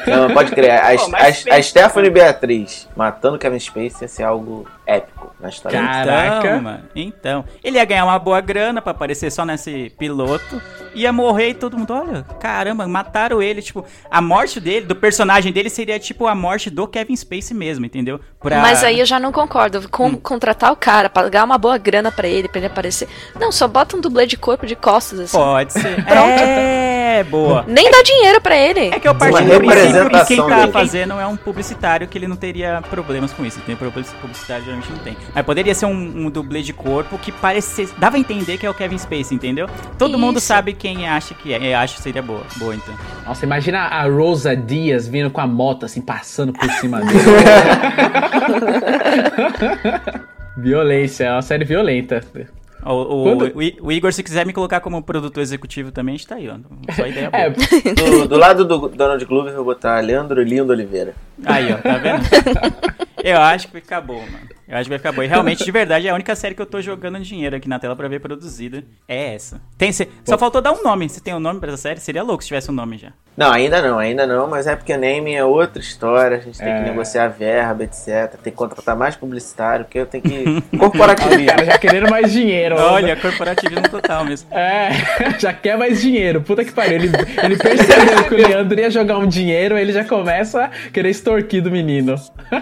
Não, 0.08 0.34
pode 0.34 0.52
crer. 0.52 0.72
A, 0.72 0.96
Pô, 0.96 1.12
a, 1.16 1.56
a 1.58 1.62
Stephanie 1.62 2.10
Beatriz 2.10 2.88
matando 2.96 3.38
Kevin 3.38 3.60
Space 3.60 3.98
ia 4.04 4.08
ser 4.08 4.24
algo 4.24 4.68
épico 4.86 5.34
na 5.40 5.50
história. 5.50 5.80
Cara. 5.80 6.06
Caraca. 6.06 6.48
Então, 6.48 6.62
mano. 6.62 6.84
Então, 6.96 7.46
ele 7.64 7.78
ia 7.78 7.86
ganhar 7.86 8.06
uma 8.06 8.18
boa 8.18 8.40
grana 8.42 8.82
pra 8.82 8.92
aparecer 8.92 9.32
só 9.32 9.46
nesse 9.46 9.92
piloto 9.98 10.62
ia 10.96 11.14
morrer 11.14 11.50
e 11.50 11.54
todo 11.54 11.78
mundo, 11.78 11.94
olha, 11.94 12.24
caramba, 12.40 12.88
mataram 12.88 13.40
ele. 13.40 13.62
Tipo, 13.62 13.86
a 14.10 14.20
morte 14.20 14.60
dele, 14.60 14.86
do 14.88 14.96
personagem 14.96 15.52
dele, 15.54 15.70
seria 15.70 16.00
tipo 16.00 16.26
a 16.26 16.34
morte 16.34 16.72
do 16.72 16.88
Kevin 16.88 17.16
Spacey 17.16 17.56
mesmo, 17.56 17.86
entendeu? 17.86 18.20
Pra- 18.40 18.62
Mas 18.62 18.84
aí 18.84 19.00
eu 19.00 19.06
já 19.06 19.20
não 19.20 19.32
concordo. 19.32 19.88
Com- 19.90 20.08
Hum. 20.08 20.16
Contratar 20.16 20.72
o 20.72 20.76
cara, 20.76 21.08
pagar 21.10 21.44
uma 21.44 21.58
boa 21.58 21.78
grana 21.78 22.12
pra 22.12 22.28
ele, 22.28 22.48
pra 22.48 22.58
ele 22.58 22.68
aparecer. 22.68 23.08
Não, 23.40 23.52
só 23.52 23.68
bota 23.68 23.96
um 23.96 24.02
dublê 24.02 24.26
de 24.26 24.38
corpo 24.38 24.66
de 24.66 24.76
costas, 24.76 25.20
assim. 25.20 25.38
Pode 25.38 25.74
ser. 25.74 26.04
Pronto. 26.04 26.30
É, 26.42 26.97
boa. 27.24 27.66
Nem 27.68 27.90
dá 27.90 28.02
dinheiro 28.02 28.42
pra 28.42 28.56
ele. 28.56 28.88
É 28.88 29.00
que 29.00 29.08
eu 29.08 29.16
parti 29.16 29.44
do 29.44 29.60
princípio 29.60 30.10
que 30.10 30.26
quem 30.26 30.38
tá 30.38 30.62
dele. 30.62 30.72
fazendo 30.72 31.20
é 31.20 31.28
um 31.28 31.36
publicitário 31.36 32.08
que 32.08 32.18
ele 32.18 32.28
não 32.28 32.36
teria 32.36 32.82
problemas 32.90 33.34
com 33.34 33.46
isso. 33.46 33.60
Tem 33.62 33.76
problemas 33.76 34.12
publicitário 34.14 34.66
geralmente 34.66 34.92
não 34.92 35.00
tem. 35.00 35.18
Mas 35.34 35.46
poderia 35.46 35.74
ser 35.74 35.86
um, 35.86 36.26
um 36.26 36.30
dublê 36.30 36.62
de 36.62 36.74
corpo 36.74 37.18
que 37.18 37.32
parecia. 37.32 37.88
Dava 37.98 38.18
a 38.18 38.20
entender 38.20 38.58
que 38.58 38.66
é 38.66 38.70
o 38.70 38.74
Kevin 38.74 38.98
Spacey, 38.98 39.36
entendeu? 39.36 39.70
Todo 39.98 40.18
mundo 40.18 40.38
Isso. 40.38 40.48
sabe 40.48 40.74
quem 40.74 41.08
acha 41.08 41.34
que 41.34 41.54
é. 41.54 41.74
Eu 41.74 41.78
acho 41.78 41.96
que 41.96 42.02
seria 42.02 42.22
boa. 42.22 42.44
Boa, 42.58 42.76
então. 42.76 42.94
Nossa, 43.26 43.46
imagina 43.46 43.80
a 43.80 44.08
Rosa 44.08 44.56
Dias 44.56 45.08
vindo 45.08 45.30
com 45.30 45.42
a 45.42 45.48
moto, 45.48 45.86
assim, 45.86 46.02
passando 46.02 46.54
por 46.54 46.70
cima 46.74 47.02
dele. 47.02 47.20
Violência, 50.58 51.26
é 51.26 51.32
uma 51.32 51.42
série 51.44 51.64
violenta. 51.64 52.22
O, 52.94 53.22
o- 53.22 53.24
Quando- 53.38 53.52
o 53.82 53.92
Igor, 53.92 54.14
se 54.14 54.24
quiser 54.24 54.46
me 54.46 54.54
colocar 54.54 54.80
como 54.80 55.02
produtor 55.04 55.42
executivo 55.42 55.92
também, 55.92 56.16
a 56.16 56.18
gente 56.18 56.28
tá 56.28 56.36
aí, 56.36 56.48
ó. 56.50 56.58
Só 56.94 57.06
ideia 57.06 57.30
boa. 57.32 57.42
É, 57.44 57.50
Do, 57.50 58.28
do 58.30 58.38
lado 58.38 58.66
do 58.66 58.88
Donald 58.90 59.24
Glover, 59.26 59.52
eu 59.54 59.58
vou 59.64 59.74
botar 59.74 60.00
Leandro 60.00 60.42
Lindo 60.42 60.72
Oliveira. 60.72 61.14
Aí, 61.46 61.72
ó, 61.74 61.78
tá 61.78 61.98
vendo? 61.98 62.24
Eu 63.24 63.40
acho 63.42 63.68
que 63.68 63.74
bom, 64.00 64.20
mano. 64.22 64.48
Eu 64.68 64.76
acho 64.76 64.84
que 64.84 64.90
vai 64.90 64.98
ficar 65.00 65.12
bom. 65.14 65.24
E 65.24 65.28
realmente, 65.28 65.64
de 65.64 65.72
verdade, 65.72 66.08
é 66.08 66.10
a 66.10 66.14
única 66.14 66.36
série 66.36 66.54
que 66.54 66.62
eu 66.62 66.66
tô 66.66 66.82
jogando 66.82 67.20
dinheiro 67.20 67.56
aqui 67.56 67.70
na 67.70 67.80
tela 67.80 67.96
pra 67.96 68.08
ver 68.08 68.20
produzida. 68.20 68.84
É 69.08 69.34
essa. 69.34 69.62
Tem, 69.78 69.92
cê- 69.92 70.10
só 70.26 70.38
faltou 70.38 70.62
dar 70.62 70.74
um 70.74 70.84
nome. 70.84 71.08
Você 71.08 71.22
tem 71.22 71.34
um 71.34 71.40
nome 71.40 71.60
pra 71.60 71.70
essa 71.70 71.78
série? 71.84 72.00
Seria 72.02 72.22
louco 72.24 72.42
se 72.44 72.48
tivesse 72.50 72.70
um 72.70 72.74
nome 72.74 72.98
já. 72.98 73.14
Não, 73.38 73.52
ainda 73.52 73.82
não, 73.84 74.00
ainda 74.00 74.26
não, 74.26 74.48
mas 74.48 74.66
é 74.66 74.76
porque 74.76 74.98
naming 74.98 75.36
é 75.36 75.46
outra 75.46 75.80
história, 75.80 76.38
a 76.38 76.40
gente 76.40 76.58
tem 76.58 76.68
É. 76.68 76.84
que 76.84 76.90
negociar 76.90 77.28
verba, 77.28 77.84
etc. 77.84 78.34
Tem 78.44 78.52
que 78.52 78.58
contratar 78.58 78.96
mais 78.96 79.16
publicitário, 79.16 79.86
porque 79.86 80.00
eu 80.00 80.08
tenho 80.08 80.24
que. 80.24 80.44
o 80.74 80.78
Corporativismo. 80.80 81.64
já 81.64 81.78
querendo 81.78 82.10
mais 82.10 82.32
dinheiro. 82.34 82.76
Olha, 82.78 83.16
corporativismo 83.16 83.88
total 83.90 84.26
mesmo. 84.26 84.50
É, 84.52 84.90
já 85.40 85.54
quer 85.54 85.78
mais 85.78 86.02
dinheiro. 86.02 86.42
Puta 86.42 86.66
que 86.66 86.72
pariu. 86.72 86.96
Ele, 86.96 87.10
ele 87.44 87.58
percebeu 87.58 88.24
que 88.28 88.34
o 88.34 88.38
Leandro 88.38 88.80
ia 88.80 88.90
jogar 88.90 89.18
um 89.20 89.28
dinheiro, 89.28 89.78
ele 89.78 89.94
já 89.94 90.04
começa 90.04 90.64
a 90.66 90.70
querer 90.92 91.12
extorquir 91.12 91.62
do 91.62 91.70
menino. 91.72 92.16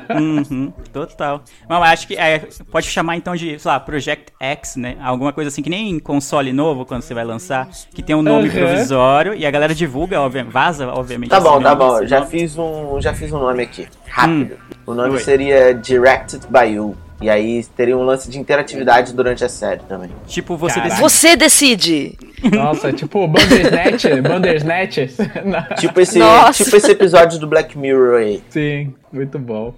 Uhum, 0.10 0.74
total. 0.92 1.42
Mas 1.70 1.80
acho 1.96 2.08
que 2.08 2.16
é, 2.16 2.44
pode 2.72 2.88
chamar 2.88 3.16
então 3.18 3.36
de, 3.36 3.58
sei 3.58 3.72
lá, 3.72 3.80
Project 3.80 4.32
X, 4.40 4.76
né? 4.76 4.96
Alguma 5.02 5.34
coisa 5.34 5.48
assim 5.48 5.62
que 5.62 5.70
nem 5.70 5.90
em 5.90 6.00
console 6.00 6.54
novo, 6.54 6.86
quando 6.86 7.02
você 7.02 7.14
vai 7.14 7.24
lançar, 7.26 7.68
que 7.94 8.04
tem 8.04 8.16
um 8.16 8.22
nome 8.22 8.50
Uhum. 8.50 8.56
provisório 8.56 9.34
e 9.34 9.46
a 9.46 9.52
galera 9.52 9.74
divulga, 9.74 10.22
obviamente, 10.22 10.52
vaza, 10.54 10.88
obviamente. 10.88 11.30
Tá 11.30 11.38
esse 11.38 11.46
bom, 11.48 11.62
tá 11.62 11.76
nome, 11.76 12.02
bom. 12.02 12.06
Já 12.08 12.20
nome. 12.20 12.32
fiz 12.32 12.58
um, 12.58 13.02
já 13.02 13.14
fiz 13.14 13.32
um 13.34 13.40
nome 13.40 13.64
aqui. 13.64 13.88
Rápido. 14.08 14.58
O 14.86 14.94
nome 14.94 15.14
Oi. 15.16 15.20
seria 15.20 15.74
Directed 15.74 16.44
by 16.50 16.74
You. 16.74 16.96
E 17.22 17.30
aí 17.30 17.64
teria 17.78 17.98
um 17.98 18.04
lance 18.04 18.30
de 18.30 18.38
interatividade 18.38 19.14
durante 19.14 19.44
a 19.44 19.48
série 19.48 19.80
também. 19.88 20.10
Tipo, 20.28 20.58
você 20.58 20.82
Caraca. 20.82 20.90
decide. 21.02 21.10
Você 21.10 21.36
decide. 21.38 22.18
Nossa, 22.54 22.92
tipo 22.92 23.26
Bandersnatch, 23.26 24.04
Bandersnatch. 24.22 24.98
Tipo 25.80 26.02
esse, 26.02 26.20
Nossa. 26.20 26.62
tipo 26.64 26.76
esse 26.76 26.92
episódio 26.92 27.40
do 27.40 27.48
Black 27.48 27.78
Mirror 27.78 28.20
aí. 28.20 28.44
Sim, 28.50 28.94
muito 29.14 29.40
bom. 29.40 29.74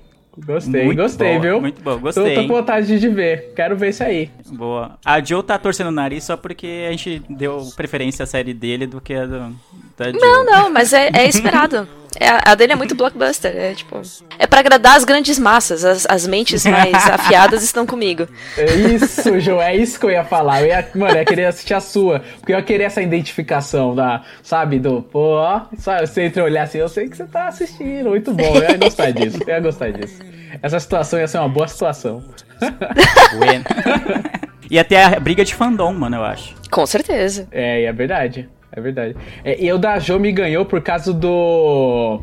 Gostei, 0.45 0.86
Muito 0.86 1.02
gostei, 1.02 1.36
bom, 1.36 1.41
viu? 1.41 1.62
muito 1.62 1.82
bom, 1.82 1.93
Tô, 1.93 2.00
gostei, 2.00 2.36
tô 2.36 2.41
hein? 2.41 2.47
com 2.47 2.54
vontade 2.54 3.00
de 3.00 3.10
ver. 3.10 3.54
Quero 3.56 3.76
ver 3.76 3.89
isso 3.89 4.04
aí. 4.04 4.30
Boa. 4.52 4.97
A 5.04 5.19
Joe 5.23 5.41
tá 5.41 5.58
torcendo 5.58 5.88
o 5.88 5.91
nariz 5.91 6.23
só 6.26 6.38
porque 6.38 6.86
a 6.88 6.91
gente 6.91 7.23
deu 7.28 7.67
preferência 7.76 8.21
à 8.23 8.28
série 8.28 8.54
dele 8.54 8.86
do 8.86 9.02
que 9.02 9.15
a 9.15 9.26
do, 9.26 9.56
da 9.97 10.12
Joe. 10.12 10.19
Não, 10.21 10.45
não, 10.45 10.69
mas 10.69 10.93
é, 10.93 11.10
é 11.12 11.28
esperado. 11.28 11.88
É, 12.19 12.49
a 12.49 12.56
dele 12.56 12.73
é 12.73 12.75
muito 12.75 12.95
blockbuster. 12.95 13.56
É 13.56 13.73
tipo. 13.73 14.01
É 14.39 14.47
pra 14.47 14.60
agradar 14.60 14.95
as 14.95 15.03
grandes 15.03 15.38
massas. 15.38 15.86
As, 15.86 16.06
as 16.10 16.27
mentes 16.27 16.65
mais 16.65 16.93
afiadas 17.08 17.63
estão 17.63 17.86
comigo. 17.86 18.27
É 18.58 18.65
isso, 18.73 19.39
João, 19.39 19.62
é 19.62 19.75
isso 19.75 19.99
que 19.99 20.06
eu 20.06 20.12
ia 20.12 20.23
falar. 20.23 20.62
Eu 20.62 20.67
ia, 20.67 20.88
mano, 20.95 21.13
eu 21.13 21.17
ia 21.17 21.25
querer 21.25 21.45
assistir 21.45 21.73
a 21.73 21.80
sua. 21.80 22.21
Porque 22.39 22.53
eu 22.53 22.58
ia 22.58 22.63
querer 22.63 22.84
essa 22.86 23.01
identificação 23.01 23.95
da, 23.95 24.23
sabe, 24.41 24.80
do, 24.80 25.01
pô, 25.01 25.36
ó, 25.36 25.62
sabe, 25.77 26.08
você 26.08 26.23
entra 26.23 26.41
e 26.41 26.45
olhar 26.45 26.63
assim, 26.63 26.80
eu 26.80 26.89
sei 26.89 27.08
que 27.08 27.15
você 27.15 27.25
tá 27.25 27.47
assistindo, 27.47 28.10
muito 28.10 28.34
bom. 28.34 28.56
Eu 28.56 28.71
ia 28.71 28.77
gostar 28.77 29.12
disso, 29.12 29.39
eu 29.45 29.53
ia 29.53 29.60
gostar 29.60 29.91
disso. 29.91 30.19
Essa 30.62 30.80
situação 30.80 31.19
ia 31.19 31.27
ser 31.27 31.38
uma 31.38 31.49
boa 31.49 31.67
situação. 31.67 32.23
Bueno. 33.38 33.63
Ia 34.69 34.84
ter 34.84 34.97
a 34.97 35.19
briga 35.19 35.45
de 35.45 35.56
fandom, 35.56 35.93
mano, 35.93 36.17
eu 36.17 36.23
acho. 36.23 36.56
Com 36.69 36.86
certeza. 36.86 37.47
É, 37.51 37.82
e 37.82 37.86
é 37.86 37.93
verdade. 37.93 38.49
É 38.78 38.82
verdade. 38.82 39.16
É, 39.44 39.60
e 39.63 39.72
o 39.74 39.78
da 39.80 39.98
Jo 39.98 40.20
me 40.20 40.32
ganhou 40.32 40.63
por 40.63 40.80
causa 40.82 41.12
do. 41.12 42.22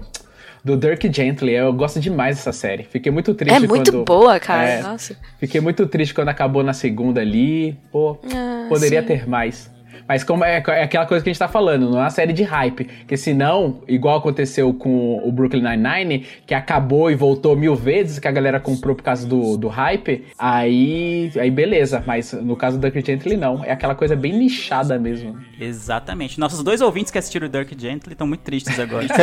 Do 0.64 0.77
Dirk 0.79 1.12
Gently. 1.12 1.53
Eu 1.53 1.73
gosto 1.75 2.01
demais 2.01 2.37
dessa 2.37 2.53
série. 2.53 2.85
Fiquei 2.85 3.12
muito 3.12 3.35
triste 3.35 3.55
É 3.57 3.59
muito 3.67 3.90
quando. 3.93 4.05
boa, 4.05 4.40
cara. 4.40 4.67
É. 4.67 4.83
Nossa. 4.83 5.14
Fiquei 5.38 5.61
muito 5.61 5.87
triste 5.87 6.14
quando 6.14 6.29
acabou 6.31 6.62
na 6.62 6.73
segunda 6.73 7.21
ali. 7.21 7.77
Pô, 7.93 8.17
Ah, 8.35 8.64
poderia 8.69 9.03
sim. 9.03 9.07
ter 9.09 9.29
mais. 9.29 9.71
Mas 10.09 10.25
como 10.25 10.45
é, 10.45 10.62
é 10.67 10.83
aquela 10.83 11.07
coisa 11.07 11.23
que 11.23 11.31
a 11.31 11.33
gente 11.33 11.38
tá 11.38 11.49
falando, 11.49 11.90
não 11.90 11.99
é 11.99 12.03
uma 12.03 12.11
série 12.11 12.33
de 12.33 12.43
hype. 12.43 12.85
Porque 12.85 13.17
senão, 13.17 13.81
igual 13.88 14.19
aconteceu 14.19 14.73
com 14.75 15.21
o 15.25 15.33
Brooklyn 15.33 15.62
Nine-Nine, 15.62 16.27
que 16.47 16.55
acabou 16.55 17.11
e 17.11 17.14
voltou 17.14 17.57
mil 17.57 17.75
vezes, 17.75 18.19
que 18.19 18.29
a 18.29 18.33
galera 18.33 18.61
comprou 18.61 18.95
por 18.95 19.03
causa 19.03 19.27
do, 19.27 19.57
do 19.57 19.69
hype, 19.69 20.25
aí, 20.38 21.31
aí 21.38 21.51
beleza. 21.51 22.03
Mas 22.07 22.33
no 22.33 22.57
caso 22.57 22.79
do 22.79 22.90
Dirk 22.90 23.05
Gently, 23.05 23.37
não. 23.37 23.64
É 23.64 23.73
aquela 23.73 23.95
coisa 23.95 24.17
bem 24.17 24.33
nichada 24.33 24.99
mesmo. 24.99 25.37
Exatamente. 25.61 26.38
Nossos 26.38 26.62
dois 26.62 26.81
ouvintes 26.81 27.11
que 27.11 27.19
assistiram 27.19 27.47
o 27.47 27.51
Dirk 27.51 27.75
Gently 27.79 28.12
estão 28.12 28.27
muito 28.27 28.40
tristes 28.40 28.79
agora. 28.79 29.07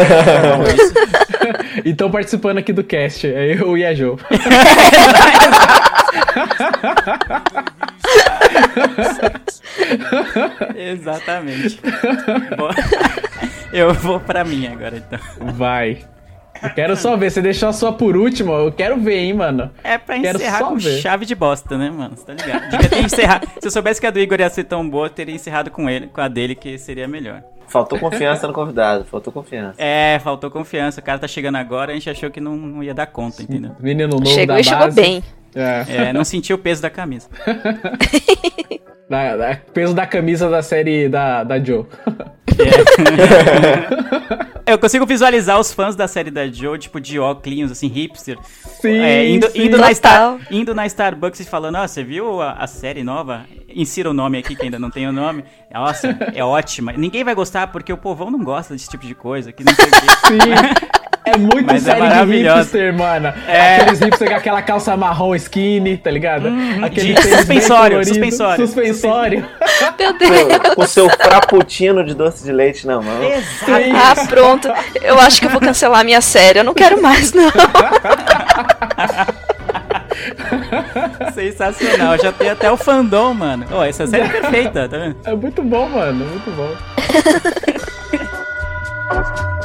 E 1.85 1.89
estão 1.89 2.11
participando 2.11 2.57
aqui 2.57 2.73
do 2.73 2.83
cast, 2.83 3.27
é 3.27 3.55
eu 3.55 3.77
e 3.77 3.85
a 3.85 3.93
Jo. 3.93 4.17
Exatamente. 10.75 11.79
Bom, 12.57 12.69
eu 13.73 13.93
vou 13.93 14.19
pra 14.19 14.43
mim 14.43 14.67
agora, 14.67 14.97
então. 14.97 15.19
Vai. 15.53 15.99
Eu 16.61 16.69
quero 16.75 16.95
só 16.95 17.17
ver, 17.17 17.31
você 17.31 17.41
deixou 17.41 17.69
a 17.69 17.73
sua 17.73 17.91
por 17.91 18.15
último, 18.15 18.53
eu 18.53 18.71
quero 18.71 18.95
ver, 18.97 19.17
hein, 19.17 19.33
mano. 19.33 19.71
É 19.83 19.97
pra 19.97 20.19
Quero 20.19 20.37
encerrar 20.37 20.59
com 20.59 20.77
ver. 20.77 20.99
chave 21.01 21.25
de 21.25 21.33
bosta, 21.33 21.75
né, 21.75 21.89
mano? 21.89 22.15
Você 22.15 22.23
tá 22.25 22.33
ligado? 22.33 22.69
Devia 22.69 22.87
ter 22.89 23.03
encerrado. 23.03 23.47
Se 23.59 23.67
eu 23.67 23.71
soubesse 23.71 23.99
que 23.99 24.05
a 24.05 24.11
do 24.11 24.19
Igor 24.19 24.39
ia 24.39 24.49
ser 24.49 24.65
tão 24.65 24.87
boa, 24.87 25.07
eu 25.07 25.09
teria 25.09 25.33
encerrado 25.33 25.71
com 25.71 25.89
ele, 25.89 26.05
com 26.07 26.21
a 26.21 26.27
dele, 26.27 26.53
que 26.53 26.77
seria 26.77 27.07
melhor. 27.07 27.41
Faltou 27.67 27.97
confiança 27.97 28.45
no 28.47 28.53
convidado, 28.53 29.05
faltou 29.05 29.31
confiança. 29.33 29.75
É, 29.81 30.19
faltou 30.19 30.51
confiança. 30.51 30.99
O 30.99 31.03
cara 31.03 31.17
tá 31.17 31.27
chegando 31.27 31.55
agora, 31.55 31.93
a 31.93 31.95
gente 31.95 32.09
achou 32.09 32.29
que 32.29 32.39
não, 32.41 32.55
não 32.55 32.83
ia 32.83 32.93
dar 32.93 33.07
conta, 33.07 33.41
entendeu? 33.41 33.71
Menino 33.79 34.09
novo 34.09 34.25
Chegou 34.27 34.55
da 34.55 34.59
e 34.59 34.63
chegou 34.63 34.79
base. 34.81 34.95
bem. 35.01 35.23
É, 35.55 35.85
É, 36.09 36.13
não 36.13 36.23
sentiu 36.23 36.55
o 36.55 36.59
peso 36.59 36.81
da 36.81 36.89
camisa. 36.89 37.27
da- 39.09 39.35
da- 39.35 39.55
peso 39.73 39.93
da 39.93 40.05
camisa 40.07 40.49
da 40.49 40.61
série 40.61 41.09
da, 41.09 41.43
da 41.43 41.61
Joe. 41.63 41.85
Eu 44.65 44.77
consigo 44.79 45.05
visualizar 45.05 45.59
os 45.59 45.73
fãs 45.73 45.95
da 45.95 46.07
série 46.07 46.31
da 46.31 46.47
Joe, 46.47 46.77
tipo, 46.77 46.99
de 47.01 47.19
óculos, 47.19 47.71
assim, 47.71 47.87
hipster. 47.87 48.37
Sim, 48.79 48.99
É, 48.99 49.27
indo, 49.27 49.49
sim. 49.49 49.63
indo, 49.65 49.77
na 49.77 49.93
Star, 49.93 50.37
indo 50.49 50.73
na 50.73 50.85
Starbucks 50.85 51.39
e 51.41 51.45
falando, 51.45 51.75
ó, 51.77 51.87
você 51.87 52.03
viu 52.03 52.41
a, 52.41 52.53
a 52.53 52.67
série 52.67 53.03
nova? 53.03 53.45
Insira 53.73 54.09
o 54.09 54.13
nome 54.13 54.37
aqui, 54.37 54.55
que 54.55 54.63
ainda 54.63 54.79
não 54.79 54.89
tem 54.89 55.07
o 55.07 55.11
nome. 55.11 55.43
Nossa, 55.73 56.15
é 56.33 56.43
ótima. 56.43 56.93
Ninguém 56.93 57.23
vai 57.23 57.35
gostar 57.35 57.67
porque 57.67 57.91
o 57.91 57.97
povão 57.97 58.31
não 58.31 58.43
gosta 58.43 58.73
desse 58.73 58.89
tipo 58.89 59.05
de 59.05 59.15
coisa, 59.15 59.51
que 59.51 59.63
não 59.63 59.73
sei 59.73 59.85
o 59.85 59.91
quê. 59.91 59.97
Sim. 60.27 60.91
É 61.23 61.37
muito 61.37 61.65
Mas 61.65 61.87
é 61.87 61.91
série 61.91 62.01
de 62.01 62.07
maravilhosa. 62.09 62.59
hipster, 62.61 62.93
mano. 62.97 63.33
É. 63.47 63.75
Aqueles 63.77 63.99
hipster 63.99 64.29
com 64.29 64.35
aquela 64.35 64.61
calça 64.63 64.97
marrom 64.97 65.35
skinny, 65.35 65.97
tá 65.97 66.09
ligado? 66.09 66.47
Aquele 66.83 67.13
de 67.13 67.21
tênis 67.21 67.45
bem 67.45 67.59
suspensório, 67.61 67.97
colorido. 67.97 68.07
suspensório. 68.15 68.65
Suspensório. 68.67 69.45
Meu 69.99 70.17
Deus. 70.17 70.57
Com- 70.75 70.85
seu 70.87 71.07
frappuccino 71.09 72.03
de 72.03 72.15
doce 72.15 72.43
de 72.43 72.51
leite 72.51 72.87
na 72.87 72.99
mão. 72.99 73.23
Exato. 73.23 73.71
Ah, 73.95 74.25
pronto. 74.27 74.67
Eu 75.01 75.19
acho 75.19 75.39
que 75.39 75.45
eu 75.45 75.49
vou 75.51 75.61
cancelar 75.61 75.99
a 75.99 76.03
minha 76.03 76.21
série. 76.21 76.59
Eu 76.59 76.63
não 76.63 76.73
quero 76.73 76.99
mais, 77.01 77.31
não. 77.33 77.51
Sensacional. 81.33 82.17
Já 82.17 82.31
tem 82.31 82.49
até 82.49 82.71
o 82.71 82.77
fandom, 82.77 83.33
mano. 83.33 83.65
Ó, 83.71 83.83
essa 83.85 84.07
série 84.07 84.23
é 84.23 84.29
perfeita, 84.29 84.89
tá 84.89 84.97
vendo? 84.97 85.15
É 85.23 85.35
muito 85.35 85.61
bom, 85.61 85.87
mano. 85.87 86.25
Muito 86.25 86.51
bom. 86.51 86.69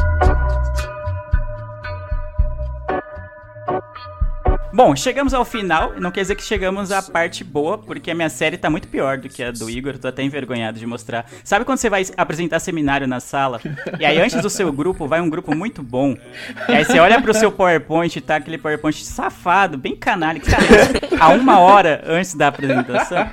Bom, 4.76 4.94
chegamos 4.94 5.32
ao 5.32 5.42
final. 5.42 5.94
Não 5.98 6.10
quer 6.10 6.20
dizer 6.20 6.34
que 6.34 6.42
chegamos 6.42 6.92
à 6.92 7.00
parte 7.00 7.42
boa, 7.42 7.78
porque 7.78 8.10
a 8.10 8.14
minha 8.14 8.28
série 8.28 8.58
tá 8.58 8.68
muito 8.68 8.88
pior 8.88 9.16
do 9.16 9.26
que 9.26 9.42
a 9.42 9.50
do 9.50 9.70
Igor. 9.70 9.96
Tô 9.96 10.06
até 10.06 10.22
envergonhado 10.22 10.78
de 10.78 10.84
mostrar. 10.84 11.24
Sabe 11.42 11.64
quando 11.64 11.78
você 11.78 11.88
vai 11.88 12.04
apresentar 12.14 12.58
seminário 12.58 13.06
na 13.06 13.18
sala? 13.18 13.58
E 13.98 14.04
aí, 14.04 14.20
antes 14.20 14.42
do 14.42 14.50
seu 14.50 14.70
grupo, 14.70 15.08
vai 15.08 15.18
um 15.22 15.30
grupo 15.30 15.56
muito 15.56 15.82
bom. 15.82 16.14
E 16.68 16.72
aí 16.72 16.84
você 16.84 16.98
olha 16.98 17.22
pro 17.22 17.32
seu 17.32 17.50
PowerPoint 17.50 18.20
tá 18.20 18.36
aquele 18.36 18.58
PowerPoint 18.58 19.02
safado, 19.02 19.78
bem 19.78 19.96
canalha, 19.96 20.40
que 20.40 20.50
canalha, 20.50 21.00
a 21.18 21.30
uma 21.30 21.58
hora 21.58 22.02
antes 22.06 22.34
da 22.34 22.48
apresentação. 22.48 23.26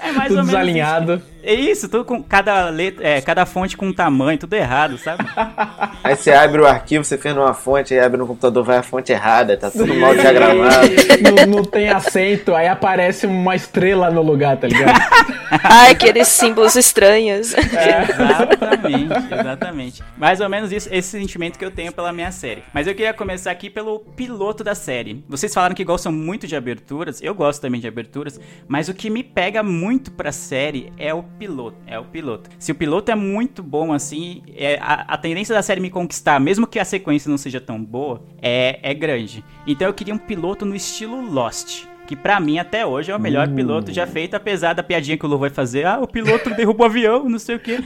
É 0.00 0.10
mais 0.10 0.28
Tudo 0.28 0.40
ou 0.40 0.46
menos. 0.46 0.46
desalinhado. 0.46 1.14
isso. 1.14 1.37
É 1.48 1.54
isso, 1.54 1.88
tudo 1.88 2.04
com 2.04 2.22
cada 2.22 2.68
letra, 2.68 3.08
é, 3.08 3.22
cada 3.22 3.46
fonte 3.46 3.74
com 3.74 3.86
um 3.86 3.92
tamanho, 3.94 4.38
tudo 4.38 4.52
errado, 4.52 4.98
sabe? 4.98 5.24
Aí 6.04 6.14
você 6.14 6.30
abre 6.30 6.60
o 6.60 6.66
arquivo, 6.66 7.02
você 7.02 7.16
fez 7.16 7.34
numa 7.34 7.54
fonte, 7.54 7.94
aí 7.94 8.00
abre 8.00 8.18
no 8.18 8.26
computador, 8.26 8.62
vai 8.62 8.76
a 8.76 8.82
fonte 8.82 9.12
errada, 9.12 9.56
tá 9.56 9.70
tudo 9.70 9.94
mal 9.94 10.14
diagramado. 10.14 10.88
não, 11.22 11.56
não 11.56 11.64
tem 11.64 11.88
acento, 11.88 12.54
aí 12.54 12.68
aparece 12.68 13.26
uma 13.26 13.54
estrela 13.56 14.10
no 14.10 14.22
lugar, 14.22 14.56
tá 14.56 14.68
ligado? 14.68 14.98
Ai, 15.64 15.92
aqueles 15.92 16.28
símbolos 16.28 16.76
estranhos. 16.76 17.54
Exatamente, 17.54 19.34
exatamente. 19.34 20.02
Mais 20.16 20.40
ou 20.40 20.48
menos 20.48 20.70
isso, 20.70 20.88
esse 20.92 21.18
sentimento 21.18 21.58
que 21.58 21.64
eu 21.64 21.70
tenho 21.70 21.92
pela 21.92 22.12
minha 22.12 22.30
série. 22.30 22.62
Mas 22.72 22.86
eu 22.86 22.94
queria 22.94 23.14
começar 23.14 23.50
aqui 23.50 23.70
pelo 23.70 24.00
piloto 24.00 24.62
da 24.62 24.74
série. 24.74 25.24
Vocês 25.28 25.52
falaram 25.52 25.74
que 25.74 25.84
gostam 25.84 26.12
muito 26.12 26.46
de 26.46 26.54
aberturas, 26.54 27.20
eu 27.22 27.34
gosto 27.34 27.60
também 27.60 27.80
de 27.80 27.88
aberturas, 27.88 28.38
mas 28.66 28.88
o 28.88 28.94
que 28.94 29.10
me 29.10 29.22
pega 29.24 29.62
muito 29.62 30.10
pra 30.12 30.30
série 30.32 30.92
é 30.98 31.12
o 31.12 31.22
piloto. 31.38 31.76
É 31.86 31.98
o 31.98 32.04
piloto. 32.04 32.50
Se 32.58 32.72
o 32.72 32.74
piloto 32.74 33.10
é 33.10 33.14
muito 33.14 33.62
bom 33.62 33.92
assim, 33.92 34.42
é, 34.56 34.78
a, 34.80 35.14
a 35.14 35.16
tendência 35.16 35.54
da 35.54 35.62
série 35.62 35.80
me 35.80 35.90
conquistar, 35.90 36.40
mesmo 36.40 36.66
que 36.66 36.78
a 36.78 36.84
sequência 36.84 37.30
não 37.30 37.38
seja 37.38 37.60
tão 37.60 37.82
boa, 37.82 38.22
é, 38.42 38.78
é 38.82 38.94
grande. 38.94 39.44
Então 39.66 39.86
eu 39.86 39.94
queria 39.94 40.14
um 40.14 40.18
piloto 40.18 40.64
no 40.64 40.74
estilo 40.74 41.20
Lost 41.20 41.86
que 42.08 42.16
pra 42.16 42.40
mim 42.40 42.58
até 42.58 42.84
hoje 42.86 43.12
é 43.12 43.16
o 43.16 43.20
melhor 43.20 43.46
Uh. 43.46 43.54
piloto 43.54 43.92
já 43.92 44.06
feito, 44.06 44.34
apesar 44.34 44.72
da 44.72 44.82
piadinha 44.82 45.18
que 45.18 45.26
o 45.26 45.28
Lu 45.28 45.36
vai 45.36 45.50
fazer. 45.50 45.84
Ah, 45.84 45.98
o 46.00 46.06
piloto 46.06 46.48
derruba 46.54 46.84
o 46.84 46.86
avião, 46.86 47.28
não 47.28 47.38
sei 47.38 47.56
o 47.56 47.60
quê. 47.60 47.80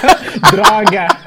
Droga! 0.50 1.06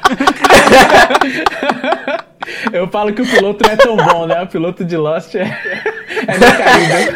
Eu 2.74 2.88
falo 2.88 3.14
que 3.14 3.22
o 3.22 3.28
piloto 3.28 3.64
não 3.64 3.72
é 3.72 3.76
tão 3.76 3.96
bom, 3.96 4.26
né? 4.26 4.42
O 4.42 4.48
piloto 4.48 4.84
de 4.84 4.98
Lost 4.98 5.36
é, 5.36 5.44
é 5.44 6.40
decaído. 6.40 7.16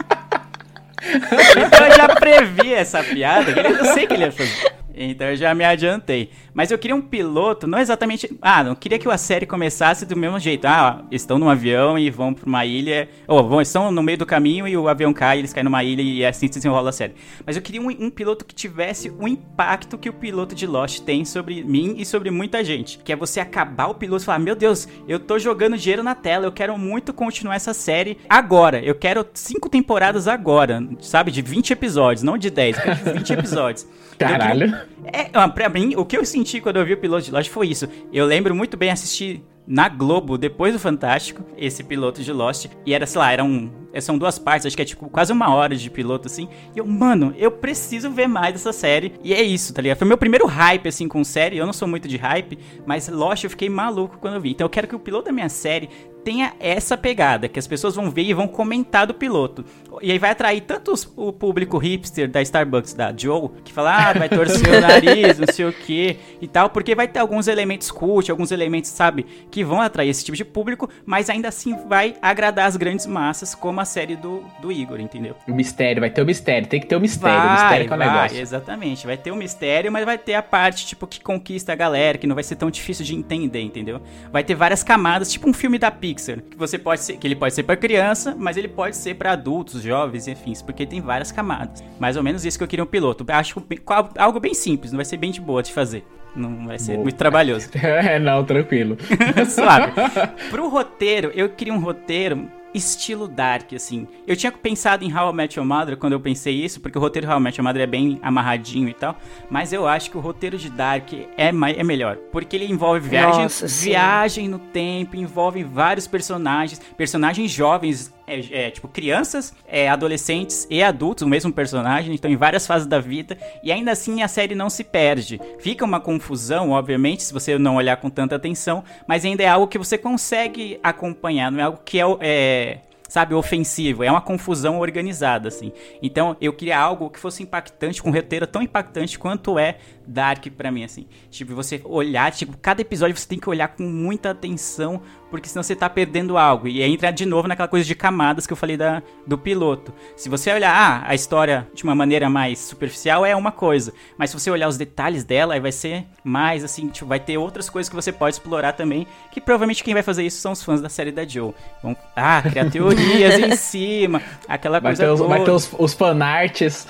Então 1.11 1.87
eu 1.87 1.95
já 1.95 2.07
previ 2.15 2.73
essa 2.73 3.03
piada, 3.03 3.51
eu 3.51 3.93
sei 3.93 4.07
que 4.07 4.13
ele 4.13 4.25
ia 4.25 4.31
fazer. 4.31 4.73
Então 5.09 5.27
eu 5.27 5.35
já 5.35 5.53
me 5.53 5.63
adiantei. 5.63 6.29
Mas 6.53 6.71
eu 6.71 6.77
queria 6.77 6.95
um 6.95 7.01
piloto, 7.01 7.67
não 7.67 7.79
exatamente. 7.79 8.37
Ah, 8.41 8.63
não 8.63 8.75
queria 8.75 8.99
que 8.99 9.09
a 9.09 9.17
série 9.17 9.45
começasse 9.45 10.05
do 10.05 10.15
mesmo 10.15 10.39
jeito. 10.39 10.65
Ah, 10.65 11.03
estão 11.11 11.37
num 11.37 11.49
avião 11.49 11.97
e 11.97 12.09
vão 12.09 12.33
pra 12.33 12.45
uma 12.45 12.65
ilha. 12.65 13.09
Ou 13.27 13.47
vão, 13.47 13.61
estão 13.61 13.91
no 13.91 14.03
meio 14.03 14.17
do 14.17 14.25
caminho 14.25 14.67
e 14.67 14.77
o 14.77 14.87
avião 14.87 15.13
cai, 15.13 15.39
eles 15.39 15.53
caem 15.53 15.63
numa 15.63 15.83
ilha 15.83 16.01
e 16.01 16.25
assim 16.25 16.47
se 16.47 16.53
desenrola 16.53 16.89
a 16.89 16.93
série. 16.93 17.13
Mas 17.45 17.55
eu 17.55 17.61
queria 17.61 17.81
um, 17.81 17.89
um 17.89 18.09
piloto 18.09 18.45
que 18.45 18.53
tivesse 18.53 19.09
o 19.09 19.27
impacto 19.27 19.97
que 19.97 20.09
o 20.09 20.13
piloto 20.13 20.53
de 20.53 20.67
Lost 20.67 21.01
tem 21.01 21.25
sobre 21.25 21.63
mim 21.63 21.95
e 21.97 22.05
sobre 22.05 22.29
muita 22.29 22.63
gente. 22.63 22.99
Que 22.99 23.13
é 23.13 23.15
você 23.15 23.39
acabar 23.39 23.87
o 23.87 23.95
piloto 23.95 24.23
e 24.23 24.25
falar: 24.25 24.39
Meu 24.39 24.55
Deus, 24.55 24.87
eu 25.07 25.19
tô 25.19 25.39
jogando 25.39 25.77
dinheiro 25.77 26.03
na 26.03 26.15
tela, 26.15 26.45
eu 26.45 26.51
quero 26.51 26.77
muito 26.77 27.13
continuar 27.13 27.55
essa 27.55 27.73
série 27.73 28.17
agora. 28.29 28.79
Eu 28.83 28.95
quero 28.95 29.25
cinco 29.33 29.69
temporadas 29.69 30.27
agora, 30.27 30.83
sabe? 30.99 31.31
De 31.31 31.41
20 31.41 31.71
episódios, 31.71 32.23
não 32.23 32.37
de 32.37 32.49
10, 32.49 32.77
eu 32.77 32.83
quero 32.83 33.03
de 33.03 33.11
20 33.13 33.33
episódios. 33.33 33.87
Caralho. 34.17 34.90
É, 35.05 35.25
pra 35.49 35.69
mim, 35.69 35.95
o 35.95 36.05
que 36.05 36.17
eu 36.17 36.25
senti 36.25 36.61
quando 36.61 36.77
eu 36.77 36.85
vi 36.85 36.93
o 36.93 36.97
piloto 36.97 37.25
de 37.25 37.31
Lost 37.31 37.49
foi 37.49 37.67
isso. 37.67 37.87
Eu 38.11 38.25
lembro 38.25 38.55
muito 38.55 38.77
bem 38.77 38.91
assistir 38.91 39.43
na 39.65 39.87
Globo, 39.87 40.37
depois 40.37 40.73
do 40.73 40.79
Fantástico, 40.79 41.43
esse 41.57 41.83
piloto 41.83 42.21
de 42.21 42.33
Lost. 42.33 42.65
E 42.85 42.93
era, 42.93 43.05
sei 43.05 43.19
lá, 43.19 43.31
eram. 43.31 43.71
São 43.99 44.17
duas 44.17 44.39
partes, 44.39 44.65
acho 44.65 44.75
que 44.75 44.81
é 44.81 44.85
tipo 44.85 45.09
quase 45.09 45.33
uma 45.33 45.53
hora 45.53 45.75
de 45.75 45.89
piloto, 45.89 46.27
assim. 46.27 46.47
E 46.73 46.79
eu, 46.79 46.85
mano, 46.85 47.33
eu 47.37 47.51
preciso 47.51 48.09
ver 48.09 48.27
mais 48.27 48.53
dessa 48.53 48.71
série. 48.71 49.13
E 49.21 49.33
é 49.33 49.41
isso, 49.41 49.73
tá 49.73 49.81
ligado? 49.81 49.97
Foi 49.97 50.07
meu 50.07 50.17
primeiro 50.17 50.45
hype, 50.45 50.87
assim, 50.87 51.07
com 51.07 51.23
série. 51.23 51.57
Eu 51.57 51.65
não 51.65 51.73
sou 51.73 51.87
muito 51.87 52.07
de 52.07 52.15
hype, 52.15 52.57
mas 52.85 53.09
Lost 53.09 53.43
eu 53.43 53.49
fiquei 53.49 53.69
maluco 53.69 54.17
quando 54.17 54.35
eu 54.35 54.41
vi. 54.41 54.51
Então 54.51 54.65
eu 54.65 54.69
quero 54.69 54.87
que 54.87 54.95
o 54.95 54.99
piloto 54.99 55.25
da 55.25 55.31
minha 55.31 55.49
série 55.49 55.89
tenha 56.23 56.53
essa 56.59 56.97
pegada, 56.97 57.49
que 57.49 57.59
as 57.59 57.67
pessoas 57.67 57.95
vão 57.95 58.09
ver 58.09 58.23
e 58.23 58.33
vão 58.33 58.47
comentar 58.47 59.07
do 59.07 59.13
piloto. 59.13 59.65
E 60.01 60.11
aí 60.11 60.17
vai 60.19 60.31
atrair 60.31 60.61
tanto 60.61 60.91
os- 60.91 61.11
o 61.15 61.31
público 61.31 61.77
hipster 61.77 62.29
da 62.29 62.41
Starbucks, 62.41 62.93
da 62.93 63.13
Joe, 63.15 63.49
que 63.63 63.71
fala, 63.71 64.09
ah, 64.09 64.13
vai 64.13 64.27
torcer 64.29 64.67
o 64.77 64.81
nariz, 64.81 65.37
não 65.37 65.47
sei 65.51 65.65
o 65.65 65.73
que 65.73 66.17
e 66.41 66.47
tal, 66.47 66.69
porque 66.69 66.95
vai 66.95 67.07
ter 67.07 67.19
alguns 67.19 67.47
elementos 67.47 67.91
cult, 67.91 68.29
alguns 68.31 68.51
elementos, 68.51 68.89
sabe, 68.89 69.25
que 69.49 69.63
vão 69.63 69.81
atrair 69.81 70.09
esse 70.09 70.23
tipo 70.25 70.35
de 70.35 70.43
público, 70.45 70.89
mas 71.05 71.29
ainda 71.29 71.47
assim 71.47 71.75
vai 71.87 72.15
agradar 72.21 72.67
as 72.67 72.75
grandes 72.75 73.05
massas, 73.05 73.53
como 73.53 73.79
a 73.79 73.85
série 73.85 74.15
do, 74.15 74.43
do 74.61 74.71
Igor, 74.71 74.99
entendeu? 74.99 75.35
O 75.47 75.53
mistério, 75.53 75.99
vai 75.99 76.09
ter 76.09 76.21
o 76.21 76.25
mistério, 76.25 76.67
tem 76.67 76.79
que 76.79 76.87
ter 76.87 76.95
o 76.95 76.99
mistério. 77.01 77.49
o 77.49 77.51
mistério 77.53 77.87
que 77.87 77.93
é 77.93 77.95
o 77.95 77.99
vai, 77.99 78.07
negócio. 78.09 78.39
exatamente. 78.39 79.05
Vai 79.05 79.17
ter 79.17 79.31
um 79.31 79.35
mistério, 79.35 79.91
mas 79.91 80.05
vai 80.05 80.17
ter 80.17 80.33
a 80.33 80.41
parte, 80.41 80.85
tipo, 80.85 81.05
que 81.07 81.19
conquista 81.21 81.73
a 81.73 81.75
galera, 81.75 82.17
que 82.17 82.27
não 82.27 82.35
vai 82.35 82.43
ser 82.43 82.55
tão 82.55 82.69
difícil 82.71 83.05
de 83.05 83.15
entender, 83.15 83.61
entendeu? 83.61 84.01
Vai 84.31 84.43
ter 84.43 84.55
várias 84.55 84.83
camadas, 84.83 85.31
tipo 85.31 85.49
um 85.49 85.53
filme 85.53 85.77
da 85.77 85.91
Pixar, 85.91 86.39
que 86.49 86.57
você 86.57 86.77
pode 86.77 87.01
ser, 87.01 87.17
que 87.17 87.27
ele 87.27 87.35
pode 87.35 87.53
ser 87.53 87.63
pra 87.63 87.75
criança, 87.75 88.35
mas 88.37 88.57
ele 88.57 88.67
pode 88.67 88.95
ser 88.95 89.15
pra 89.15 89.31
adultos, 89.33 89.81
jovens, 89.91 90.27
enfim, 90.27 90.53
porque 90.65 90.85
tem 90.85 91.01
várias 91.01 91.31
camadas. 91.31 91.83
Mais 91.99 92.15
ou 92.15 92.23
menos 92.23 92.45
isso 92.45 92.57
que 92.57 92.63
eu 92.63 92.67
queria 92.67 92.83
um 92.83 92.87
piloto. 92.87 93.25
Acho 93.27 93.59
que 93.59 93.81
algo 94.17 94.39
bem 94.39 94.53
simples, 94.53 94.91
não 94.91 94.97
vai 94.97 95.05
ser 95.05 95.17
bem 95.17 95.31
de 95.31 95.41
boa 95.41 95.61
de 95.61 95.73
fazer. 95.73 96.05
Não 96.33 96.65
vai 96.65 96.79
ser 96.79 96.93
Boa. 96.93 97.03
muito 97.03 97.17
trabalhoso. 97.17 97.69
É, 97.75 98.17
não, 98.17 98.43
tranquilo. 98.45 98.95
Suave. 99.49 99.91
Pro 100.49 100.69
roteiro, 100.69 101.29
eu 101.35 101.49
queria 101.49 101.73
um 101.73 101.79
roteiro 101.79 102.47
estilo 102.73 103.27
Dark, 103.27 103.73
assim. 103.73 104.07
Eu 104.25 104.33
tinha 104.37 104.49
pensado 104.49 105.03
em 105.03 105.13
How 105.13 105.31
I 105.31 105.35
Met 105.35 105.59
Your 105.59 105.67
Mother 105.67 105.97
quando 105.97 106.13
eu 106.13 106.21
pensei 106.21 106.53
isso, 106.63 106.79
porque 106.79 106.97
o 106.97 107.01
roteiro 107.01 107.27
de 107.27 107.33
How 107.33 107.37
I 107.37 107.43
Met 107.43 107.59
Your 107.59 107.67
Mother 107.67 107.81
é 107.81 107.85
bem 107.85 108.17
amarradinho 108.23 108.87
e 108.87 108.93
tal, 108.93 109.17
mas 109.49 109.73
eu 109.73 109.85
acho 109.85 110.09
que 110.09 110.17
o 110.17 110.21
roteiro 110.21 110.57
de 110.57 110.69
Dark 110.69 111.09
é, 111.37 111.51
mai- 111.51 111.75
é 111.77 111.83
melhor, 111.83 112.15
porque 112.31 112.55
ele 112.55 112.63
envolve 112.71 113.09
viagem, 113.09 113.43
Nossa, 113.43 113.67
viagem 113.67 114.47
no 114.47 114.57
tempo, 114.57 115.17
envolve 115.17 115.65
vários 115.65 116.07
personagens, 116.07 116.79
personagens 116.95 117.51
jovens, 117.51 118.13
é, 118.27 118.67
é, 118.67 118.71
tipo 118.71 118.87
crianças, 118.87 119.53
é, 119.67 119.89
adolescentes 119.89 120.67
e 120.69 120.81
adultos, 120.81 121.23
o 121.23 121.27
mesmo 121.27 121.51
personagem, 121.51 122.13
então 122.13 122.29
em 122.29 122.35
várias 122.35 122.65
fases 122.65 122.87
da 122.87 122.99
vida, 122.99 123.37
e 123.63 123.71
ainda 123.71 123.91
assim 123.91 124.21
a 124.21 124.27
série 124.27 124.55
não 124.55 124.69
se 124.69 124.83
perde. 124.83 125.39
Fica 125.59 125.85
uma 125.85 125.99
confusão, 125.99 126.71
obviamente, 126.71 127.23
se 127.23 127.33
você 127.33 127.57
não 127.57 127.75
olhar 127.75 127.97
com 127.97 128.09
tanta 128.09 128.35
atenção, 128.35 128.83
mas 129.07 129.25
ainda 129.25 129.43
é 129.43 129.47
algo 129.47 129.67
que 129.67 129.77
você 129.77 129.97
consegue 129.97 130.79
acompanhar, 130.83 131.51
não 131.51 131.59
é 131.59 131.63
algo 131.63 131.79
que 131.83 131.99
é, 131.99 132.05
é 132.21 132.77
sabe, 133.11 133.35
ofensivo, 133.35 134.05
é 134.05 134.09
uma 134.09 134.21
confusão 134.21 134.79
organizada, 134.79 135.49
assim. 135.49 135.73
Então, 136.01 136.37
eu 136.39 136.53
queria 136.53 136.79
algo 136.79 137.09
que 137.09 137.19
fosse 137.19 137.43
impactante, 137.43 138.01
com 138.01 138.07
um 138.07 138.13
roteiro 138.13 138.47
tão 138.47 138.61
impactante 138.61 139.19
quanto 139.19 139.59
é 139.59 139.79
Dark 140.05 140.45
pra 140.57 140.71
mim, 140.71 140.83
assim. 140.83 141.05
Tipo, 141.29 141.55
você 141.55 141.81
olhar, 141.83 142.31
tipo, 142.31 142.57
cada 142.57 142.81
episódio 142.81 143.15
você 143.15 143.27
tem 143.27 143.39
que 143.39 143.49
olhar 143.49 143.67
com 143.69 143.83
muita 143.83 144.31
atenção, 144.31 145.01
porque 145.29 145.47
senão 145.47 145.63
você 145.63 145.75
tá 145.75 145.89
perdendo 145.89 146.37
algo. 146.37 146.67
E 146.67 146.83
aí 146.83 146.91
entra 146.91 147.11
de 147.11 147.25
novo 147.25 147.47
naquela 147.47 147.67
coisa 147.67 147.85
de 147.85 147.95
camadas 147.95 148.45
que 148.45 148.53
eu 148.53 148.57
falei 148.57 148.75
da, 148.75 149.01
do 149.25 149.37
piloto. 149.37 149.93
Se 150.15 150.27
você 150.27 150.51
olhar 150.51 150.73
ah, 150.73 151.03
a 151.07 151.15
história 151.15 151.67
de 151.73 151.83
uma 151.83 151.95
maneira 151.95 152.29
mais 152.29 152.59
superficial, 152.59 153.25
é 153.25 153.35
uma 153.35 153.51
coisa. 153.51 153.93
Mas 154.17 154.29
se 154.29 154.39
você 154.39 154.51
olhar 154.51 154.67
os 154.67 154.77
detalhes 154.77 155.23
dela, 155.23 155.53
aí 155.53 155.59
vai 155.59 155.71
ser 155.71 156.05
mais, 156.23 156.63
assim, 156.63 156.87
tipo, 156.89 157.07
vai 157.07 157.19
ter 157.19 157.37
outras 157.37 157.69
coisas 157.69 157.89
que 157.89 157.95
você 157.95 158.11
pode 158.11 158.35
explorar 158.35 158.73
também, 158.73 159.07
que 159.31 159.39
provavelmente 159.39 159.83
quem 159.83 159.93
vai 159.93 160.03
fazer 160.03 160.23
isso 160.23 160.41
são 160.41 160.51
os 160.51 160.61
fãs 160.63 160.81
da 160.81 160.89
série 160.89 161.11
da 161.11 161.25
Joe. 161.25 161.53
Vão, 161.81 161.95
ah, 162.15 162.41
criar 162.41 162.69
teorias 162.71 163.39
em 163.39 163.55
cima, 163.55 164.21
aquela 164.47 164.79
Vai 164.79 164.91
coisa 164.91 165.03
ter 165.03 165.09
os, 165.09 165.19
vai 165.21 165.43
ter 165.43 165.51
os, 165.51 165.73
os 165.77 165.93
fanarts. 165.93 166.87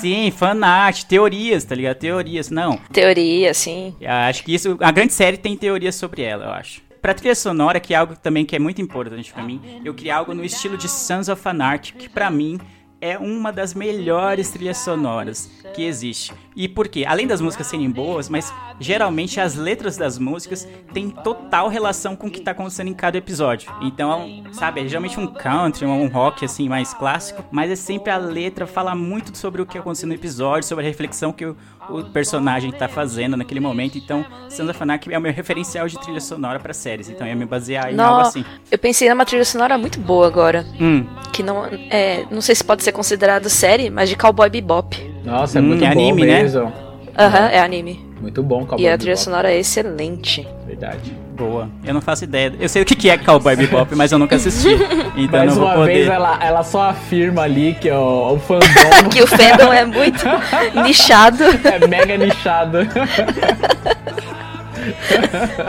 Sim, 0.00 0.30
fanart, 0.30 1.04
teorias, 1.04 1.64
tá 1.64 1.74
ligado? 1.74 1.96
Teorias, 1.96 2.43
não. 2.50 2.78
Teoria, 2.92 3.50
assim. 3.50 3.94
Eu 4.00 4.10
acho 4.10 4.44
que 4.44 4.54
isso, 4.54 4.76
a 4.80 4.90
grande 4.90 5.12
série 5.12 5.36
tem 5.36 5.56
teorias 5.56 5.94
sobre 5.94 6.22
ela, 6.22 6.44
eu 6.44 6.50
acho. 6.50 6.82
Pra 7.00 7.12
trilha 7.12 7.34
sonora, 7.34 7.78
que 7.80 7.92
é 7.92 7.96
algo 7.98 8.16
também 8.16 8.46
que 8.46 8.56
é 8.56 8.58
muito 8.58 8.80
importante 8.80 9.32
pra 9.32 9.42
mim, 9.42 9.60
eu 9.84 9.92
queria 9.92 10.16
algo 10.16 10.32
no 10.32 10.44
estilo 10.44 10.78
de 10.78 10.88
Sons 10.88 11.28
of 11.28 11.46
Anarchy, 11.46 11.92
que 11.92 12.08
pra 12.08 12.30
mim 12.30 12.58
é 13.00 13.18
uma 13.18 13.52
das 13.52 13.74
melhores 13.74 14.50
trilhas 14.50 14.78
sonoras 14.78 15.50
que 15.74 15.82
existe. 15.82 16.32
E 16.56 16.68
por 16.68 16.88
quê? 16.88 17.04
Além 17.06 17.26
das 17.26 17.40
músicas 17.40 17.66
serem 17.66 17.90
boas, 17.90 18.28
mas 18.28 18.52
geralmente 18.78 19.40
as 19.40 19.56
letras 19.56 19.96
das 19.96 20.18
músicas 20.18 20.68
têm 20.92 21.10
total 21.10 21.68
relação 21.68 22.14
com 22.14 22.28
o 22.28 22.30
que 22.30 22.40
tá 22.40 22.52
acontecendo 22.52 22.88
em 22.88 22.94
cada 22.94 23.18
episódio. 23.18 23.72
Então, 23.82 24.42
é 24.48 24.52
sabe, 24.52 24.80
é 24.80 24.88
geralmente 24.88 25.18
um 25.18 25.26
country, 25.26 25.84
um 25.84 26.06
rock 26.08 26.44
assim 26.44 26.68
mais 26.68 26.94
clássico, 26.94 27.44
mas 27.50 27.70
é 27.70 27.76
sempre 27.76 28.10
a 28.12 28.16
letra 28.16 28.66
fala 28.66 28.94
muito 28.94 29.36
sobre 29.36 29.62
o 29.62 29.66
que 29.66 29.76
aconteceu 29.78 30.08
no 30.08 30.14
episódio, 30.14 30.68
sobre 30.68 30.84
a 30.84 30.88
reflexão 30.88 31.32
que 31.32 31.44
o, 31.44 31.56
o 31.88 32.04
personagem 32.04 32.70
tá 32.70 32.88
fazendo 32.88 33.36
naquele 33.36 33.60
momento. 33.60 33.98
Então, 33.98 34.24
Sons 34.48 34.68
of 34.68 34.82
Anarchy 34.82 35.12
é 35.12 35.18
o 35.18 35.20
meu 35.20 35.32
referencial 35.32 35.88
de 35.88 35.98
trilha 35.98 36.20
sonora 36.20 36.60
pra 36.60 36.72
séries. 36.72 37.08
Então, 37.08 37.26
eu 37.26 37.32
ia 37.32 37.36
me 37.36 37.46
basear 37.46 37.92
em 37.92 37.98
algo 37.98 38.20
Nó, 38.22 38.28
assim. 38.28 38.44
Eu 38.70 38.78
pensei 38.78 39.08
numa 39.08 39.24
trilha 39.24 39.44
sonora 39.44 39.76
muito 39.76 39.98
boa 39.98 40.26
agora. 40.26 40.64
Hum, 40.80 41.04
Que 41.32 41.42
não 41.42 41.64
é. 41.66 42.24
Não 42.30 42.40
sei 42.40 42.54
se 42.54 42.62
pode 42.62 42.84
ser 42.84 42.92
considerado 42.92 43.48
série, 43.48 43.90
mas 43.90 44.08
de 44.08 44.16
Cowboy 44.16 44.48
Bebop. 44.48 45.13
Nossa, 45.24 45.58
é 45.58 45.62
Hum, 45.62 45.64
muito 45.66 45.84
é 45.84 45.94
bom 45.94 46.00
anime, 46.00 46.26
né? 46.26 46.42
mesmo. 46.42 46.72
Aham, 47.18 47.46
é 47.48 47.60
anime. 47.60 48.04
Muito 48.20 48.42
bom, 48.42 48.64
Cowboy 48.66 48.84
E 48.84 48.88
a 48.88 48.96
trilha 48.98 49.12
Bebop. 49.12 49.24
sonora 49.24 49.52
é 49.52 49.58
excelente. 49.58 50.46
Verdade. 50.66 51.12
boa. 51.36 51.68
Eu 51.84 51.92
não 51.94 52.00
faço 52.00 52.24
ideia. 52.24 52.52
Eu 52.60 52.68
sei 52.68 52.82
o 52.82 52.84
que 52.84 52.94
que 52.96 53.10
é 53.10 53.16
Cowboy 53.18 53.54
Bebop, 53.56 53.94
mas 53.94 54.10
eu 54.12 54.18
nunca 54.18 54.36
assisti. 54.36 54.68
Então, 55.16 55.40
eu 55.40 55.46
Mais 55.46 55.50
não 55.52 55.54
vou 55.60 55.66
uma 55.66 55.74
poder. 55.76 55.92
vez 55.94 56.08
ela, 56.08 56.38
ela 56.44 56.62
só 56.64 56.90
afirma 56.90 57.42
ali 57.42 57.74
que 57.80 57.88
o, 57.90 58.32
o 58.34 58.38
fandom 58.40 58.64
Que 59.12 59.22
o 59.22 59.26
fandom 59.28 59.72
é 59.72 59.84
muito 59.84 60.24
nichado. 60.84 61.44
é 61.44 61.86
mega 61.86 62.16
nichado. 62.16 62.78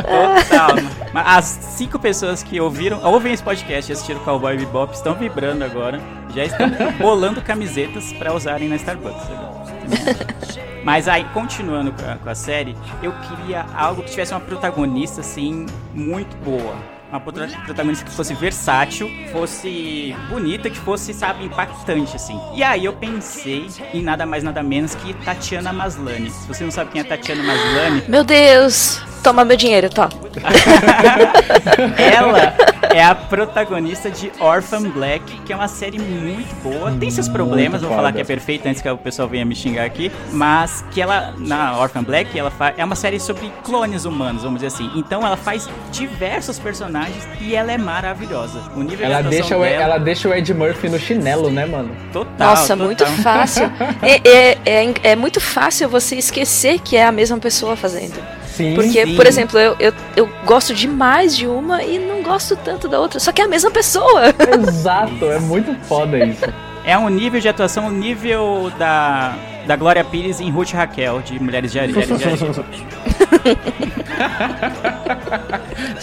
Total. 0.01 0.75
As 1.13 1.45
cinco 1.45 1.99
pessoas 1.99 2.43
que 2.43 2.59
ouviram, 2.59 3.01
ouvem 3.03 3.33
esse 3.33 3.43
podcast 3.43 3.91
e 3.91 3.93
assistiram 3.93 4.19
Cowboy 4.21 4.57
Bebop 4.57 4.93
estão 4.93 5.13
vibrando 5.13 5.63
agora. 5.63 5.99
Já 6.33 6.45
estão 6.45 6.69
bolando 6.99 7.41
camisetas 7.41 8.11
pra 8.13 8.33
usarem 8.33 8.67
na 8.67 8.75
Starbucks. 8.75 9.27
Mas 10.83 11.07
aí, 11.07 11.23
continuando 11.33 11.91
com 11.91 12.09
a, 12.09 12.15
com 12.15 12.29
a 12.29 12.35
série, 12.35 12.75
eu 13.01 13.11
queria 13.13 13.65
algo 13.75 14.03
que 14.03 14.11
tivesse 14.11 14.33
uma 14.33 14.39
protagonista, 14.39 15.21
assim, 15.21 15.65
muito 15.93 16.35
boa 16.37 16.94
uma 17.09 17.19
protagonista 17.19 18.05
que 18.05 18.11
fosse 18.11 18.33
versátil, 18.33 19.09
fosse 19.31 20.15
bonita, 20.29 20.69
que 20.69 20.77
fosse, 20.77 21.13
sabe, 21.13 21.45
impactante, 21.45 22.15
assim. 22.15 22.39
E 22.53 22.63
aí 22.63 22.85
eu 22.85 22.93
pensei 22.93 23.67
em 23.93 24.01
nada 24.01 24.25
mais, 24.25 24.43
nada 24.43 24.61
menos 24.61 24.95
que 24.95 25.13
Tatiana 25.13 25.71
Maslany. 25.71 26.29
Se 26.29 26.47
você 26.47 26.63
não 26.63 26.71
sabe 26.71 26.91
quem 26.91 27.01
é 27.01 27.03
Tatiana 27.03 27.43
Maslany... 27.43 28.03
Meu 28.07 28.23
Deus! 28.23 29.14
Toma 29.25 29.43
meu 29.43 29.57
dinheiro, 29.57 29.89
tá? 29.89 30.07
Ela 31.97 32.53
é 32.93 33.03
a 33.03 33.15
protagonista 33.27 34.11
de 34.11 34.31
Orphan 34.39 34.83
Black, 34.91 35.39
que 35.39 35.51
é 35.51 35.55
uma 35.55 35.67
série 35.67 35.97
muito 35.97 36.53
boa. 36.61 36.91
Tem 36.91 37.09
seus 37.09 37.27
problemas, 37.27 37.81
vou 37.81 37.89
falar 37.89 38.13
que 38.13 38.21
é 38.21 38.23
perfeita 38.23 38.69
antes 38.69 38.83
que 38.83 38.87
o 38.87 38.95
pessoal 38.95 39.27
venha 39.27 39.43
me 39.43 39.55
xingar 39.55 39.83
aqui. 39.83 40.11
Mas 40.31 40.85
que 40.91 41.01
ela, 41.01 41.33
na 41.39 41.75
Orphan 41.79 42.03
Black, 42.03 42.37
ela 42.37 42.53
é 42.77 42.85
uma 42.85 42.95
série 42.95 43.19
sobre 43.19 43.51
clones 43.63 44.05
humanos, 44.05 44.43
vamos 44.43 44.61
dizer 44.61 44.67
assim. 44.67 44.91
Então 44.95 45.25
ela 45.25 45.37
faz 45.37 45.67
diversos 45.91 46.59
personagens 46.59 47.27
e 47.41 47.55
ela 47.55 47.71
é 47.71 47.79
maravilhosa. 47.79 48.61
O 48.75 48.83
nível 48.83 49.07
ela 49.07 49.23
de 49.23 49.29
deixa, 49.29 49.57
o, 49.57 49.61
dela... 49.61 49.83
ela 49.83 49.97
deixa 49.97 50.29
o 50.29 50.33
Ed 50.35 50.53
Murphy 50.53 50.87
no 50.87 50.99
chinelo, 50.99 51.49
né, 51.49 51.65
mano? 51.65 51.89
Total. 52.13 52.49
Nossa, 52.49 52.67
total. 52.73 52.85
muito 52.85 53.05
fácil. 53.23 53.71
é, 54.03 54.21
é, 54.29 54.83
é, 54.83 54.93
é 55.01 55.15
muito 55.15 55.41
fácil 55.41 55.89
você 55.89 56.15
esquecer 56.15 56.77
que 56.77 56.95
é 56.95 57.03
a 57.03 57.11
mesma 57.11 57.39
pessoa 57.39 57.75
fazendo. 57.75 58.44
Sim, 58.55 58.73
Porque, 58.73 59.05
sim. 59.05 59.15
por 59.15 59.27
exemplo, 59.27 59.59
eu, 59.59 59.75
eu, 59.79 59.93
eu 60.15 60.29
gosto 60.45 60.73
demais 60.73 61.35
de 61.35 61.45
uma 61.45 61.83
e 61.83 61.99
não 61.99 62.23
gosto 62.23 62.55
tanto 62.55 62.87
da 62.87 63.01
outra. 63.01 63.19
Só 63.19 63.33
que 63.33 63.41
é 63.41 63.43
a 63.43 63.47
mesma 63.49 63.69
pessoa. 63.69 64.21
Exato, 64.67 65.25
é 65.25 65.39
muito 65.39 65.75
foda 65.85 66.17
isso. 66.17 66.45
É 66.85 66.97
um 66.97 67.09
nível 67.09 67.41
de 67.41 67.49
atuação, 67.49 67.87
o 67.87 67.91
nível 67.91 68.71
da, 68.79 69.35
da 69.67 69.75
Glória 69.75 70.05
Pires 70.05 70.39
em 70.39 70.49
Ruth 70.51 70.71
Raquel, 70.71 71.21
de 71.21 71.37
Mulheres 71.37 71.73
de 71.73 71.79
Areia. 71.79 71.95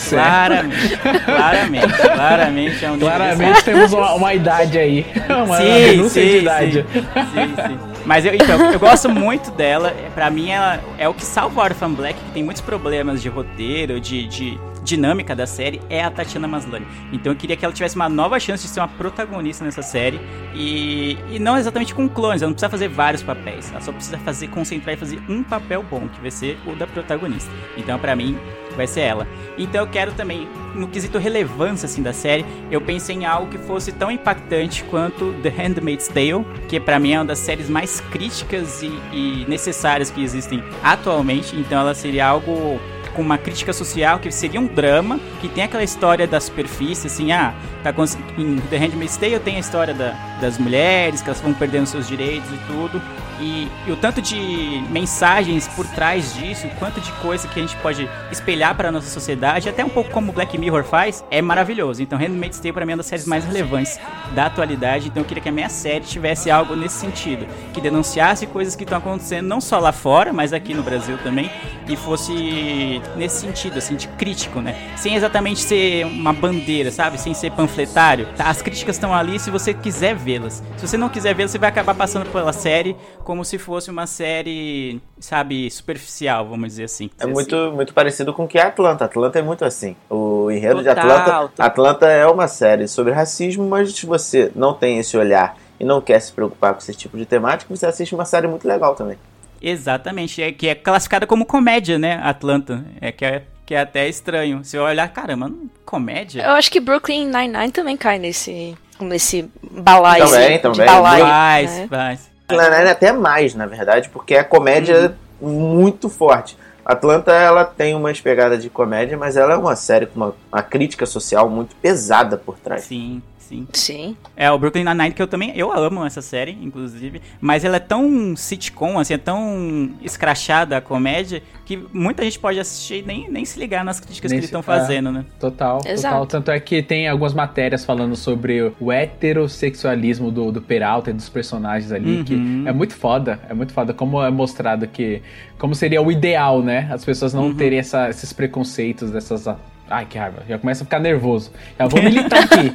claramente, 0.09 0.99
claramente, 1.25 1.97
claramente 1.97 2.85
é 2.85 2.91
um 2.91 2.95
nível 2.95 3.09
Claramente 3.09 3.65
temos 3.65 3.93
uma, 3.93 4.13
uma 4.15 4.35
idade 4.35 4.79
aí. 4.79 5.07
Uma 5.47 5.57
sim, 5.57 5.97
sim, 5.97 6.03
de 6.03 6.11
sim, 6.11 6.39
idade. 6.39 6.87
sim, 6.93 7.55
sim. 7.69 7.92
Mas 8.05 8.25
eu, 8.25 8.35
então, 8.35 8.73
eu 8.73 8.79
gosto 8.79 9.09
muito 9.09 9.51
dela. 9.51 9.95
Pra 10.15 10.31
mim, 10.31 10.51
ela 10.51 10.81
é 10.99 11.09
o 11.09 11.15
que 11.15 11.25
salva 11.25 11.63
Orphan 11.63 11.93
Black, 11.93 12.19
que 12.19 12.31
tem 12.33 12.43
muitos 12.43 12.63
problemas 12.63 13.23
de 13.23 13.29
roteiro, 13.29 14.01
de, 14.01 14.27
de 14.27 14.59
dinâmica 14.83 15.35
da 15.35 15.47
série, 15.47 15.81
é 15.89 16.03
a 16.03 16.11
Tatiana 16.11 16.49
Maslany. 16.49 16.87
Então 17.13 17.33
eu 17.33 17.37
queria 17.37 17.57
que 17.57 17.65
ela 17.65 17.73
tivesse 17.73 17.97
uma 17.97 18.09
nova 18.09 18.39
chance 18.39 18.65
de 18.65 18.71
ser 18.71 18.81
uma 18.81 18.89
protagonista 18.89 19.65
nessa 19.65 19.83
série. 19.83 20.21
E, 20.55 21.17
e 21.31 21.39
não 21.39 21.57
exatamente 21.57 21.95
com 21.95 22.09
clones, 22.09 22.43
ela 22.43 22.49
não 22.49 22.55
precisa 22.55 22.71
fazer 22.71 22.89
vários 22.89 23.23
papéis. 23.23 23.71
Ela 23.71 23.81
só 23.81 23.93
precisa 23.93 24.19
fazer, 24.19 24.49
concentrar 24.49 24.95
e 24.95 24.99
fazer 24.99 25.23
um 25.29 25.43
papel 25.43 25.83
bom, 25.83 26.09
que 26.09 26.21
vai 26.21 26.31
ser 26.31 26.59
o 26.67 26.75
da 26.75 26.87
protagonista. 26.87 27.51
Então, 27.77 27.99
pra 27.99 28.15
mim, 28.15 28.37
vai 28.77 28.87
ser 28.87 29.01
ela. 29.01 29.27
Então 29.57 29.83
eu 29.83 29.87
quero 29.87 30.13
também, 30.13 30.49
no 30.75 30.89
quesito 30.89 31.19
relevância 31.19 31.87
assim 31.87 32.03
da 32.03 32.13
série, 32.13 32.45
eu 32.71 32.81
pensei 32.81 33.17
em 33.17 33.25
algo 33.25 33.51
que 33.51 33.59
fosse 33.59 33.93
tão 33.93 34.11
impactante 34.11 34.83
quanto 34.85 35.33
The 35.43 35.51
Handmaid's 35.51 36.09
Tale, 36.09 36.45
que 36.69 36.81
pra 36.81 36.99
mim 36.99 37.13
é 37.13 37.19
uma 37.19 37.27
das 37.27 37.39
séries 37.39 37.69
mais 37.69 38.01
críticas 38.01 38.83
e, 38.83 38.87
e 39.13 39.45
necessárias 39.49 40.11
que 40.11 40.23
existem 40.23 40.63
atualmente. 40.83 41.55
Então 41.57 41.81
ela 41.81 41.95
seria 41.95 42.27
algo 42.27 42.81
com 43.15 43.23
uma 43.23 43.39
crítica 43.39 43.73
social 43.73 44.19
que 44.19 44.31
seria 44.31 44.61
um 44.61 44.67
drama, 44.67 45.21
que 45.41 45.49
tem 45.49 45.65
aquela 45.65 45.83
história 45.85 46.27
da 46.27 46.41
superfície, 46.41 47.07
assim, 47.07 47.33
ah, 47.33 47.53
tá 47.83 47.93
cons- 47.93 48.19
em 48.39 48.57
The 48.71 48.77
Handmaid's 48.79 49.17
Tale 49.17 49.39
tem 49.39 49.57
a 49.57 49.61
história 49.61 49.93
da- 49.95 50.15
das 50.41 50.59
mulheres, 50.59 51.21
que 51.23 51.29
elas 51.29 51.41
vão 51.41 51.53
perdendo 51.53 51.87
seus 51.87 52.07
direitos 52.09 52.51
e 52.51 52.57
tudo, 52.67 53.01
e, 53.43 53.69
e 53.87 53.93
o 53.93 53.97
tanto 53.97 54.23
de 54.23 54.85
mensagens 54.89 55.67
por 55.69 55.87
trás 55.87 56.35
disso, 56.35 56.69
o 56.69 56.71
quanto 56.77 57.01
de 57.01 57.11
coisa 57.15 57.49
que 57.49 57.59
a 57.59 57.63
gente 57.63 57.77
pode 57.77 58.09
espelhar 58.31 58.75
para 58.77 58.93
nossa 58.93 59.11
sociedade, 59.11 59.69
até 59.69 59.85
um 59.85 59.89
pouco 59.89 60.11
como 60.11 60.33
Black 60.33 60.57
Mirror 60.57 60.85
faz, 60.85 61.25
é 61.31 61.43
maravilhoso. 61.43 62.03
Então, 62.03 62.19
Handmaid's 62.19 62.61
Tale 62.61 62.73
para 62.73 62.87
mim 62.87 62.93
é 62.93 62.95
uma 62.95 62.99
das 62.99 63.07
séries 63.07 63.27
mais 63.27 63.45
relevantes 63.45 63.99
da 64.35 64.47
atualidade, 64.47 65.09
então 65.09 65.23
eu 65.23 65.27
queria 65.27 65.43
que 65.43 65.49
a 65.49 65.53
minha 65.53 65.69
série 65.69 66.05
tivesse 66.05 66.51
algo 66.51 66.77
nesse 66.77 66.97
sentido, 66.97 67.47
que 67.73 67.81
denunciasse 67.81 68.47
coisas 68.47 68.77
que 68.77 68.85
estão 68.85 68.99
acontecendo 68.99 69.47
não 69.47 69.61
só 69.61 69.79
lá 69.79 69.93
fora, 69.93 70.33
mas 70.33 70.53
aqui 70.53 70.73
no 70.73 70.83
Brasil 70.83 71.19
também, 71.19 71.51
e 71.89 71.97
fosse 71.97 73.03
nesse 73.17 73.41
sentido, 73.41 73.79
assim, 73.79 73.97
de 73.97 74.09
crítico, 74.09 74.61
né? 74.61 74.77
Sem 74.97 75.15
exatamente 75.15 75.61
ser 75.61 76.07
uma 76.07 76.33
bandeira, 76.33 76.91
sabe? 76.91 77.21
Sem 77.21 77.35
ser 77.35 77.51
panfletário. 77.53 78.29
Tá? 78.37 78.49
As 78.49 78.63
críticas 78.63 78.97
estão 78.97 79.13
ali 79.13 79.39
se 79.39 79.51
você 79.51 79.75
quiser 79.75 80.15
vê-las. 80.15 80.63
Se 80.77 80.87
você 80.87 80.97
não 80.97 81.09
quiser 81.09 81.35
vê-las, 81.35 81.51
você 81.51 81.59
vai 81.59 81.69
acabar 81.69 81.95
passando 81.95 82.31
pela 82.31 82.53
série 82.53 82.97
como 83.33 83.47
se 83.47 83.57
fosse 83.57 83.91
uma 83.91 84.07
série, 84.07 85.01
sabe, 85.19 85.71
superficial, 85.71 86.47
vamos 86.47 86.69
dizer 86.69 86.85
assim. 86.85 87.09
É 87.19 87.23
Dizer 87.23 87.33
muito, 87.33 87.57
assim. 87.57 87.75
muito 87.75 87.95
parecido 87.95 88.31
com 88.35 88.45
o 88.45 88.47
que 88.47 88.59
é 88.59 88.63
Atlanta. 88.63 89.07
Atlanta 89.07 89.39
é 89.39 89.43
muito 89.43 89.65
assim. 89.65 89.97
O 90.11 90.51
enredo 90.51 90.83
de 90.83 90.85
Total, 90.91 91.11
Atlanta. 91.11 91.25
total. 91.49 91.67
Atlanta 91.67 92.07
é 92.09 92.27
uma 92.27 92.47
série 92.47 92.87
sobre 92.87 93.11
racismo, 93.11 93.67
mas 93.67 93.91
se 93.95 94.05
você 94.05 94.53
não 94.55 94.75
tem 94.75 94.99
esse 94.99 95.17
olhar 95.17 95.57
e 95.81 95.85
não 95.87 95.99
quer 96.03 96.21
se 96.21 96.31
preocupar 96.31 96.75
com 96.75 96.81
esse 96.81 96.93
tipo 96.95 97.17
de 97.17 97.25
temática, 97.25 97.75
você 97.75 97.87
assiste 97.87 98.15
uma 98.15 98.27
série 98.27 98.47
muito 98.47 98.69
legal 98.69 98.95
também. 98.95 99.17
Exatamente, 99.63 100.43
é, 100.43 100.53
que 100.53 100.69
é 100.69 100.75
classificada 100.75 101.27
como 101.27 101.47
comédia, 101.47 101.99
né, 101.99 102.21
Atlanta. 102.23 102.85
É 103.01 103.11
que 103.11 103.25
é, 103.25 103.45
que 103.65 103.75
é 103.75 103.81
até 103.81 104.07
estranho. 104.11 104.63
Se 104.63 104.77
eu 104.77 104.83
olhar, 104.83 105.09
caramba, 105.09 105.49
não- 105.49 105.71
comédia? 105.87 106.43
Eu 106.43 106.51
acho 106.51 106.71
que 106.71 106.79
Brooklyn 106.81 107.25
Nine-Nine 107.31 107.73
também 107.73 107.97
cai 107.97 108.19
nesse, 108.19 108.77
nesse 109.01 109.51
balaio 109.71 110.27
Também, 110.27 110.53
de 110.53 110.59
também. 110.59 110.85
balaio. 110.87 111.25
Faz, 111.25 111.71
né? 111.79 111.87
faz. 111.89 112.32
Atlanta 112.53 112.77
é 112.77 112.91
até 112.91 113.13
mais, 113.13 113.55
na 113.55 113.67
verdade, 113.67 114.09
porque 114.09 114.35
é 114.35 114.43
comédia 114.43 115.15
muito 115.41 116.09
forte. 116.09 116.57
Atlanta, 116.85 117.33
ela 117.33 117.65
tem 117.65 117.95
umas 117.95 118.21
pegadas 118.21 118.63
de 118.63 118.69
comédia, 118.69 119.17
mas 119.17 119.37
ela 119.37 119.55
é 119.55 119.57
uma 119.57 119.77
série 119.77 120.07
com 120.07 120.17
uma, 120.17 120.35
uma 120.53 120.63
crítica 120.63 121.07
social 121.07 121.49
muito 121.49 121.77
pesada 121.77 122.37
por 122.37 122.59
trás. 122.59 122.83
Sim, 122.83 123.23
sim. 123.53 123.67
Sim. 123.73 124.17
É, 124.37 124.51
o 124.51 124.59
Brooklyn 124.59 124.85
Nine-Nine, 124.85 125.13
que 125.15 125.21
eu 125.23 125.27
também, 125.27 125.53
eu 125.57 125.73
amo 125.73 126.05
essa 126.05 126.23
série, 126.23 126.53
inclusive, 126.63 127.21
mas 127.41 127.65
ela 127.65 127.77
é 127.77 127.81
tão 127.81 128.35
sitcom, 128.37 128.99
assim, 128.99 129.15
é 129.15 129.19
tão 129.19 129.91
escrachada 130.03 130.77
a 130.77 130.81
comédia, 130.81 131.43
que 131.67 131.79
muita 131.93 132.23
gente 132.25 132.39
pode 132.39 132.59
assistir 132.59 133.01
e 133.01 133.03
nem, 133.03 133.31
nem 133.31 133.45
se 133.45 133.59
ligar 133.59 133.85
nas 133.85 134.01
críticas 134.01 134.31
Nem 134.31 134.39
que 134.39 134.41
eles 134.41 134.49
estão 134.49 134.63
fazendo, 134.63 135.13
né? 135.13 135.25
Total, 135.39 135.81
Exato. 135.87 136.15
total. 136.15 136.27
Tanto 136.27 136.51
é 136.51 136.59
que 136.61 136.83
tem 136.83 137.09
algumas 137.09 137.35
matérias 137.35 137.85
falando 137.85 138.17
sobre 138.17 138.73
o 138.81 138.91
heterossexualismo 138.93 140.31
do, 140.31 140.51
do 140.53 140.61
Peralta 140.63 141.11
e 141.11 141.13
dos 141.13 141.29
personagens 141.29 141.93
ali, 141.93 142.19
Uhum. 142.19 142.25
que 142.25 142.35
é 142.69 142.73
muito 142.73 142.95
foda. 142.95 143.41
É 143.49 143.55
muito 143.55 143.73
foda 143.73 143.93
como 143.95 144.23
é 144.23 144.31
mostrado 144.31 144.87
que. 144.87 145.23
Como 145.59 145.75
seria 145.75 146.03
o 146.03 146.11
ideal, 146.11 146.63
né? 146.63 146.89
As 146.93 147.05
pessoas 147.05 147.33
não 147.33 147.45
Uhum. 147.49 147.55
terem 147.55 147.79
essa- 147.79 148.09
esses 148.11 148.33
preconceitos, 148.33 149.11
dessas. 149.11 149.47
Ai, 149.89 150.07
que 150.07 150.17
raiva. 150.19 150.43
Já 150.49 150.59
começa 150.59 150.83
a 150.83 150.87
ficar 150.87 150.99
nervoso. 150.99 151.51
Já 151.79 151.87
vou 151.87 152.03
militar 152.03 152.45
aqui. 152.45 152.75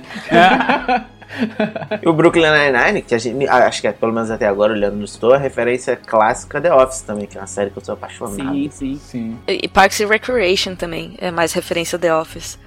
E 2.02 2.08
o 2.08 2.14
Brooklyn 2.14 2.50
Nine-Nine, 2.50 3.02
que 3.02 3.14
a 3.14 3.18
gente, 3.18 3.48
acho 3.48 3.82
que 3.82 3.88
é, 3.88 3.92
pelo 3.92 4.14
menos 4.14 4.32
até 4.32 4.48
agora, 4.48 4.74
olhando 4.74 4.96
no 4.96 5.06
store, 5.06 5.36
a 5.36 5.38
referência 5.38 5.96
clássica 5.96 6.62
The 6.62 6.74
Office 6.74 7.02
também, 7.02 7.26
que 7.26 7.38
é 7.38 7.42
uma 7.42 7.48
série 7.48 7.70
que 7.70 7.78
eu 7.78 7.84
sou 7.84 7.94
apaixonado. 7.94 8.54
Sim, 8.54 8.70
sim. 8.72 9.00
Sim. 9.04 9.38
E 9.48 9.60
e 9.64 9.68
Parks 9.68 10.00
and 10.00 10.08
Recreation 10.08 10.76
também 10.76 11.16
é 11.18 11.30
mais 11.32 11.54
referência 11.54 12.00
The 12.00 12.14
Office. 12.16 12.58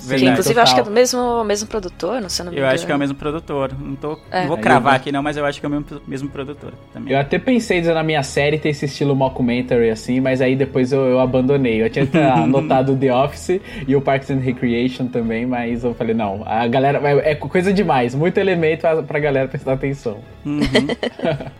Que 0.00 0.06
Verdade. 0.08 0.30
inclusive 0.32 0.58
eu 0.58 0.62
acho 0.62 0.74
que 0.74 0.80
é 0.80 0.82
total. 0.82 0.92
do 0.92 0.98
mesmo, 1.00 1.44
mesmo 1.44 1.68
produtor, 1.68 2.20
não 2.20 2.28
sei 2.28 2.44
não 2.44 2.52
me 2.52 2.58
Eu 2.58 2.66
acho 2.66 2.86
que 2.86 2.92
é 2.92 2.94
o 2.94 2.98
mesmo 2.98 3.14
produtor. 3.16 3.70
Não, 3.78 3.94
tô, 3.96 4.18
É. 4.30 4.40
não 4.42 4.48
vou 4.48 4.58
cravar 4.58 4.94
aqui 4.94 5.12
não, 5.12 5.22
mas 5.22 5.36
eu 5.36 5.44
acho 5.44 5.60
que 5.60 5.66
é 5.66 5.68
o 5.68 5.72
mesmo, 5.72 5.86
mesmo 6.06 6.28
produtor 6.28 6.72
também. 6.92 7.12
Eu 7.12 7.18
até 7.20 7.38
pensei 7.38 7.80
na 7.82 8.02
minha 8.02 8.22
série 8.22 8.58
ter 8.58 8.70
esse 8.70 8.84
estilo 8.86 9.14
mockumentary 9.14 9.90
assim, 9.90 10.20
mas 10.20 10.40
aí 10.40 10.56
depois 10.56 10.92
eu, 10.92 11.00
eu 11.02 11.20
abandonei. 11.20 11.82
Eu 11.82 11.90
tinha 11.90 12.06
anotado 12.34 12.92
o 12.92 12.96
The 12.96 13.14
Office 13.14 13.60
e 13.86 13.94
o 13.96 14.00
Parks 14.00 14.30
and 14.30 14.38
Recreation 14.40 15.06
também, 15.06 15.46
mas 15.46 15.84
eu 15.84 15.94
falei, 15.94 16.14
não, 16.14 16.42
a 16.46 16.66
galera. 16.66 17.00
É, 17.20 17.32
é 17.32 17.34
coisa 17.34 17.72
demais, 17.72 18.14
muito 18.14 18.38
elemento 18.38 18.80
pra, 18.82 19.02
pra 19.02 19.18
galera 19.18 19.48
prestar 19.48 19.72
atenção. 19.74 20.18
Uhum. 20.44 20.60